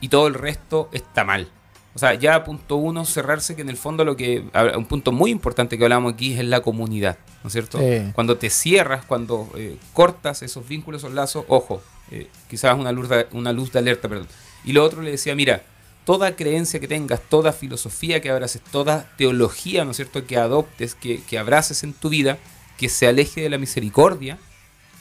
y 0.00 0.08
todo 0.08 0.26
el 0.26 0.34
resto 0.34 0.88
está 0.92 1.24
mal. 1.24 1.50
O 1.94 1.98
sea, 1.98 2.12
ya 2.12 2.44
punto 2.44 2.76
uno, 2.76 3.06
cerrarse, 3.06 3.56
que 3.56 3.62
en 3.62 3.70
el 3.70 3.78
fondo 3.78 4.04
lo 4.04 4.16
que. 4.16 4.44
Un 4.76 4.84
punto 4.84 5.12
muy 5.12 5.30
importante 5.30 5.78
que 5.78 5.84
hablamos 5.84 6.12
aquí 6.12 6.34
es 6.34 6.44
la 6.44 6.60
comunidad, 6.60 7.16
¿no 7.42 7.48
es 7.48 7.54
cierto? 7.54 7.78
Sí. 7.78 8.12
Cuando 8.12 8.36
te 8.36 8.50
cierras, 8.50 9.06
cuando 9.06 9.50
eh, 9.56 9.78
cortas 9.94 10.42
esos 10.42 10.68
vínculos, 10.68 11.02
esos 11.02 11.14
lazos, 11.14 11.46
ojo, 11.48 11.82
eh, 12.10 12.28
quizás 12.50 12.78
una 12.78 12.92
luz, 12.92 13.08
de, 13.08 13.26
una 13.32 13.52
luz 13.52 13.72
de 13.72 13.78
alerta, 13.78 14.08
perdón. 14.08 14.28
Y 14.62 14.74
lo 14.74 14.84
otro 14.84 15.00
le 15.00 15.10
decía, 15.10 15.34
mira, 15.34 15.62
toda 16.04 16.36
creencia 16.36 16.80
que 16.80 16.86
tengas, 16.86 17.20
toda 17.22 17.52
filosofía 17.52 18.20
que 18.20 18.28
abraces, 18.28 18.60
toda 18.60 19.10
teología, 19.16 19.86
¿no 19.86 19.92
es 19.92 19.96
cierto?, 19.96 20.26
que 20.26 20.36
adoptes, 20.36 20.94
que, 20.94 21.22
que 21.22 21.38
abraces 21.38 21.82
en 21.82 21.94
tu 21.94 22.10
vida, 22.10 22.36
que 22.76 22.90
se 22.90 23.06
aleje 23.06 23.40
de 23.40 23.48
la 23.48 23.56
misericordia, 23.56 24.38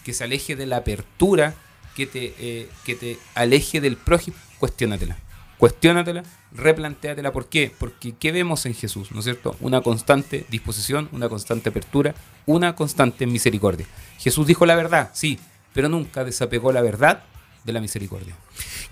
que 0.05 0.13
se 0.13 0.23
aleje 0.23 0.55
de 0.55 0.65
la 0.65 0.77
apertura, 0.77 1.55
que 1.95 2.05
te, 2.05 2.33
eh, 2.39 2.69
que 2.85 2.95
te 2.95 3.17
aleje 3.33 3.81
del 3.81 3.97
prójimo, 3.97 4.37
cuestiónatela. 4.59 5.17
Cuestiónatela, 5.57 6.23
replantéatela. 6.51 7.31
¿Por 7.31 7.47
qué? 7.47 7.73
Porque 7.77 8.13
¿qué 8.15 8.31
vemos 8.31 8.65
en 8.65 8.73
Jesús? 8.73 9.11
¿No 9.11 9.19
es 9.19 9.25
cierto? 9.25 9.55
Una 9.61 9.81
constante 9.81 10.45
disposición, 10.49 11.07
una 11.13 11.29
constante 11.29 11.69
apertura, 11.69 12.13
una 12.45 12.75
constante 12.75 13.25
misericordia. 13.25 13.85
Jesús 14.19 14.45
dijo 14.47 14.65
la 14.65 14.75
verdad, 14.75 15.11
sí, 15.13 15.39
pero 15.73 15.87
nunca 15.87 16.23
desapegó 16.25 16.71
la 16.73 16.81
verdad 16.81 17.23
de 17.63 17.73
la 17.73 17.79
misericordia. 17.81 18.35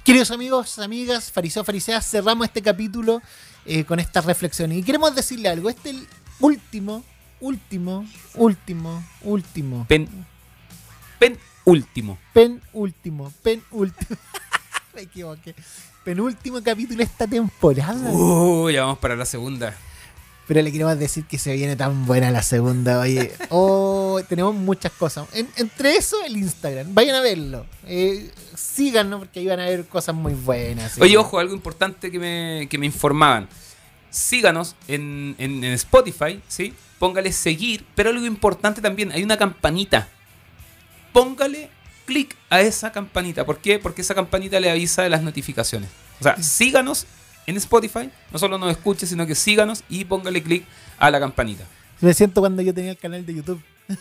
Queridos 0.04 0.32
amigos, 0.32 0.80
amigas, 0.80 1.32
fariseos, 1.32 1.66
fariseas, 1.66 2.10
cerramos 2.10 2.48
este 2.48 2.62
capítulo 2.62 3.22
eh, 3.66 3.84
con 3.84 4.00
estas 4.00 4.26
reflexiones. 4.26 4.78
Y 4.78 4.84
queremos 4.84 5.14
decirle 5.16 5.50
algo. 5.50 5.70
Este 5.70 5.90
es 5.90 5.96
el 5.98 6.08
último, 6.40 7.04
último, 7.42 8.06
último, 8.36 9.04
último, 9.22 9.86
Pen, 9.88 10.08
pen 11.20 11.38
último. 11.66 12.18
penúltimo, 12.34 13.32
penúltimo. 13.44 14.18
Me 14.96 15.02
equivoqué. 15.02 15.56
Penúltimo 16.04 16.62
capítulo 16.62 16.98
de 16.98 17.04
esta 17.06 17.26
temporada. 17.28 18.12
Uh, 18.12 18.70
ya 18.70 18.82
vamos 18.82 19.00
para 19.00 19.16
la 19.16 19.26
segunda. 19.26 19.76
Pero 20.48 20.62
le 20.62 20.72
queremos 20.74 21.00
decir 21.00 21.26
que 21.26 21.38
se 21.40 21.54
viene 21.54 21.76
tan 21.78 22.06
buena 22.06 22.30
la 22.30 22.44
segunda. 22.44 23.00
Oye, 23.00 23.32
oh, 23.50 24.20
tenemos 24.28 24.54
muchas 24.54 24.92
cosas. 24.92 25.26
En- 25.34 25.48
entre 25.56 25.96
eso, 25.96 26.18
el 26.26 26.36
Instagram. 26.38 26.94
Vayan 26.94 27.16
a 27.16 27.22
verlo. 27.22 27.66
Eh, 27.86 28.30
síganos 28.56 29.20
porque 29.20 29.40
ahí 29.40 29.48
van 29.48 29.62
a 29.62 29.66
ver 29.66 29.86
cosas 29.88 30.14
muy 30.14 30.34
buenas. 30.34 31.00
Oye, 31.00 31.18
ojo, 31.18 31.40
algo 31.40 31.54
importante 31.56 32.12
que 32.12 32.20
me, 32.20 32.68
que 32.70 32.78
me 32.78 32.86
informaban. 32.86 33.48
Síganos 34.10 34.76
en, 34.88 35.34
en- 35.38 35.64
en 35.64 35.74
Spotify, 35.74 36.42
¿sí? 36.48 36.74
Póngale 37.00 37.32
seguir, 37.32 37.86
pero 37.96 38.10
algo 38.12 38.26
importante 38.26 38.82
también, 38.82 39.12
hay 39.12 39.24
una 39.24 39.38
campanita. 39.38 40.08
Póngale 41.14 41.70
clic 42.14 42.38
a 42.50 42.62
esa 42.62 42.92
campanita. 42.92 43.44
¿Por 43.46 43.58
qué? 43.58 43.80
Porque 43.80 44.02
esa 44.02 44.14
campanita 44.14 44.60
le 44.60 44.70
avisa 44.70 45.02
de 45.02 45.10
las 45.10 45.24
notificaciones. 45.24 45.90
O 46.20 46.24
sea, 46.24 46.38
síganos 46.42 47.08
en 47.48 47.58
Spotify, 47.58 48.10
no 48.32 48.38
solo 48.40 48.58
nos 48.60 48.70
escuche, 48.72 49.08
sino 49.08 49.26
que 49.26 49.34
síganos 49.36 49.84
y 49.90 50.06
póngale 50.06 50.44
clic 50.44 50.64
a 51.00 51.10
la 51.10 51.20
campanita. 51.20 51.66
Me 52.02 52.14
siento 52.14 52.42
cuando 52.42 52.62
yo 52.62 52.74
tenía 52.74 52.92
el 52.92 52.98
canal 52.98 53.26
de 53.26 53.34
YouTube. 53.36 53.62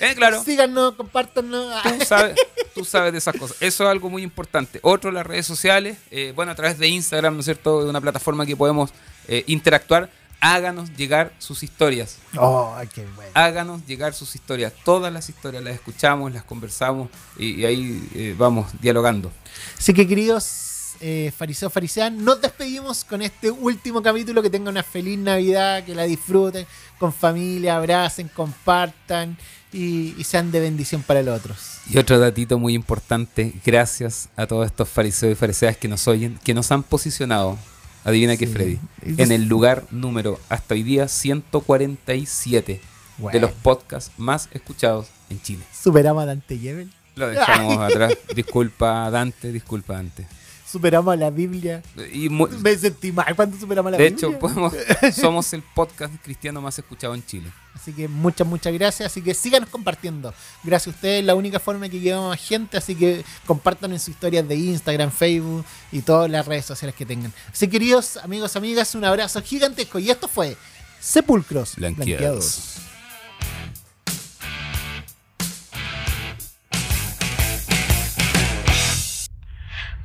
Eh, 0.00 0.14
claro. 0.14 0.44
Síganos, 0.44 0.94
compártanos. 0.94 1.74
Tú 1.82 2.04
sabes, 2.04 2.36
tú 2.72 2.84
sabes 2.84 3.10
de 3.10 3.18
esas 3.18 3.34
cosas. 3.36 3.56
Eso 3.58 3.82
es 3.82 3.90
algo 3.90 4.08
muy 4.08 4.22
importante. 4.22 4.78
Otro, 4.84 5.10
las 5.10 5.26
redes 5.26 5.44
sociales. 5.44 5.98
eh, 6.12 6.32
bueno, 6.36 6.52
a 6.52 6.54
través 6.54 6.78
de 6.78 6.86
Instagram, 6.86 7.34
¿no 7.34 7.40
es 7.40 7.46
cierto? 7.46 7.78
Una 7.78 8.00
plataforma 8.00 8.46
que 8.46 8.54
podemos 8.54 8.90
eh, 9.26 9.42
interactuar. 9.48 10.08
Háganos 10.40 10.94
llegar 10.96 11.32
sus 11.38 11.62
historias. 11.62 12.18
Oh, 12.36 12.76
qué 12.94 13.04
bueno. 13.16 13.30
Háganos 13.34 13.84
llegar 13.86 14.14
sus 14.14 14.34
historias. 14.34 14.72
Todas 14.84 15.12
las 15.12 15.28
historias 15.28 15.64
las 15.64 15.74
escuchamos, 15.74 16.32
las 16.32 16.44
conversamos 16.44 17.08
y, 17.36 17.60
y 17.60 17.64
ahí 17.64 18.08
eh, 18.14 18.34
vamos 18.38 18.68
dialogando. 18.80 19.32
Así 19.76 19.92
que, 19.92 20.06
queridos 20.06 20.94
eh, 21.00 21.32
fariseos, 21.36 21.72
fariseas, 21.72 22.12
nos 22.12 22.40
despedimos 22.40 23.04
con 23.04 23.22
este 23.22 23.50
último 23.50 24.02
capítulo. 24.02 24.42
Que 24.42 24.50
tengan 24.50 24.74
una 24.74 24.82
feliz 24.82 25.18
Navidad, 25.18 25.84
que 25.84 25.94
la 25.94 26.04
disfruten 26.04 26.66
con 26.98 27.12
familia, 27.12 27.76
abracen, 27.76 28.28
compartan 28.28 29.36
y, 29.72 30.14
y 30.18 30.24
sean 30.24 30.50
de 30.50 30.60
bendición 30.60 31.02
para 31.02 31.22
los 31.22 31.38
otros. 31.38 31.58
Y 31.90 31.98
otro 31.98 32.18
datito 32.18 32.58
muy 32.58 32.74
importante, 32.74 33.54
gracias 33.64 34.28
a 34.36 34.46
todos 34.46 34.66
estos 34.66 34.88
fariseos 34.88 35.32
y 35.32 35.36
fariseas 35.36 35.76
que 35.76 35.88
nos 35.88 36.06
oyen, 36.06 36.38
que 36.44 36.54
nos 36.54 36.70
han 36.70 36.82
posicionado, 36.82 37.58
adivina 38.04 38.36
qué 38.36 38.46
Sí. 38.46 38.52
Freddy, 38.52 38.78
Y- 39.06 39.22
en 39.22 39.32
el 39.32 39.44
lugar 39.48 39.84
número 39.90 40.38
hasta 40.48 40.74
hoy 40.74 40.82
día 40.82 41.08
147 41.08 42.72
de 42.74 42.80
Bueno. 43.18 43.40
los 43.40 43.52
podcasts 43.52 44.12
más 44.16 44.48
escuchados 44.52 45.08
en 45.30 45.40
Chile. 45.42 45.64
Superamos 45.72 46.22
a 46.22 46.26
Dante 46.26 46.58
Gebel. 46.58 46.90
Lo 47.16 47.28
dejamos 47.28 47.78
atrás. 47.82 48.14
Disculpa 48.34 49.10
Dante, 49.10 49.52
disculpa 49.52 49.94
Dante. 49.94 50.26
Superamos 50.70 51.14
a 51.14 51.16
la 51.16 51.30
Biblia. 51.30 51.82
Y 52.12 52.28
Me 52.28 52.76
sentí 52.76 53.10
mal 53.10 53.34
cuando 53.34 53.58
superamos 53.58 53.88
a 53.88 53.92
la 53.92 53.96
de 53.98 54.10
Biblia. 54.10 54.28
hecho, 54.28 54.38
podemos, 54.38 54.74
somos 55.14 55.52
el 55.52 55.62
podcast 55.62 56.14
cristiano 56.22 56.60
más 56.60 56.78
escuchado 56.78 57.14
en 57.14 57.24
Chile. 57.24 57.50
Así 57.74 57.92
que 57.92 58.08
muchas, 58.08 58.46
muchas 58.46 58.72
gracias. 58.74 59.10
Así 59.10 59.22
que 59.22 59.32
síganos 59.32 59.70
compartiendo. 59.70 60.34
Gracias 60.62 60.88
a 60.88 60.96
ustedes, 60.96 61.20
es 61.20 61.24
la 61.24 61.34
única 61.34 61.58
forma 61.58 61.88
que 61.88 62.00
llevamos 62.00 62.34
a 62.34 62.36
gente. 62.36 62.76
Así 62.76 62.94
que 62.94 63.24
compartan 63.46 63.92
en 63.92 63.98
sus 63.98 64.08
historias 64.08 64.46
de 64.46 64.56
Instagram, 64.56 65.10
Facebook 65.10 65.64
y 65.90 66.02
todas 66.02 66.30
las 66.30 66.44
redes 66.46 66.66
sociales 66.66 66.94
que 66.94 67.06
tengan. 67.06 67.32
Así 67.50 67.66
que, 67.66 67.72
queridos 67.72 68.18
amigos, 68.18 68.56
amigas, 68.56 68.94
un 68.94 69.04
abrazo 69.04 69.40
gigantesco. 69.40 69.98
Y 69.98 70.10
esto 70.10 70.28
fue 70.28 70.56
Sepulcros 71.00 71.76
Blanqueados. 71.76 72.77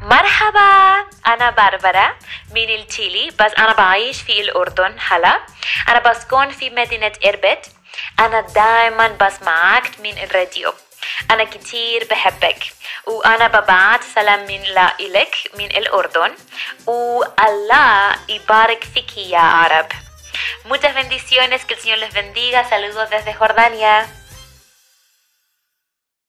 مرحبا 0.04 1.06
أنا 1.28 1.50
باربرا 1.50 2.16
من 2.56 2.70
التشيلي 2.70 3.32
بس 3.40 3.52
أنا 3.58 3.74
بعيش 3.74 4.22
في 4.22 4.42
الأردن 4.42 4.96
هلا. 5.08 5.40
أنا 5.90 6.00
بسكن 6.00 6.50
في 6.50 6.70
مدينة 6.70 7.12
إربد 7.26 7.60
أنا 8.20 8.42
دايما 8.42 9.08
بسمعك 9.08 10.00
من 10.00 10.18
الراديو. 10.18 10.74
أنا 11.32 11.44
كتير 11.44 12.08
بحبك. 12.12 12.60
وأنا 13.08 13.48
ببعت 13.48 14.04
سلام 14.04 14.40
من 14.40 14.62
لإلك 14.62 15.36
من 15.58 15.66
الأردن. 15.66 16.36
والله 16.88 18.16
يبارك 18.30 18.84
فيك 18.94 19.18
يا 19.18 19.40
عرب. 19.40 19.88
Muchas 20.66 20.94
bendiciones, 20.94 21.66
que 21.66 21.74
el 21.76 21.80
Señor 21.80 22.00
les 22.00 22.14
bendiga. 22.14 22.64
Saludos 22.70 23.10
desde 23.10 23.34
Jordania. 23.34 24.08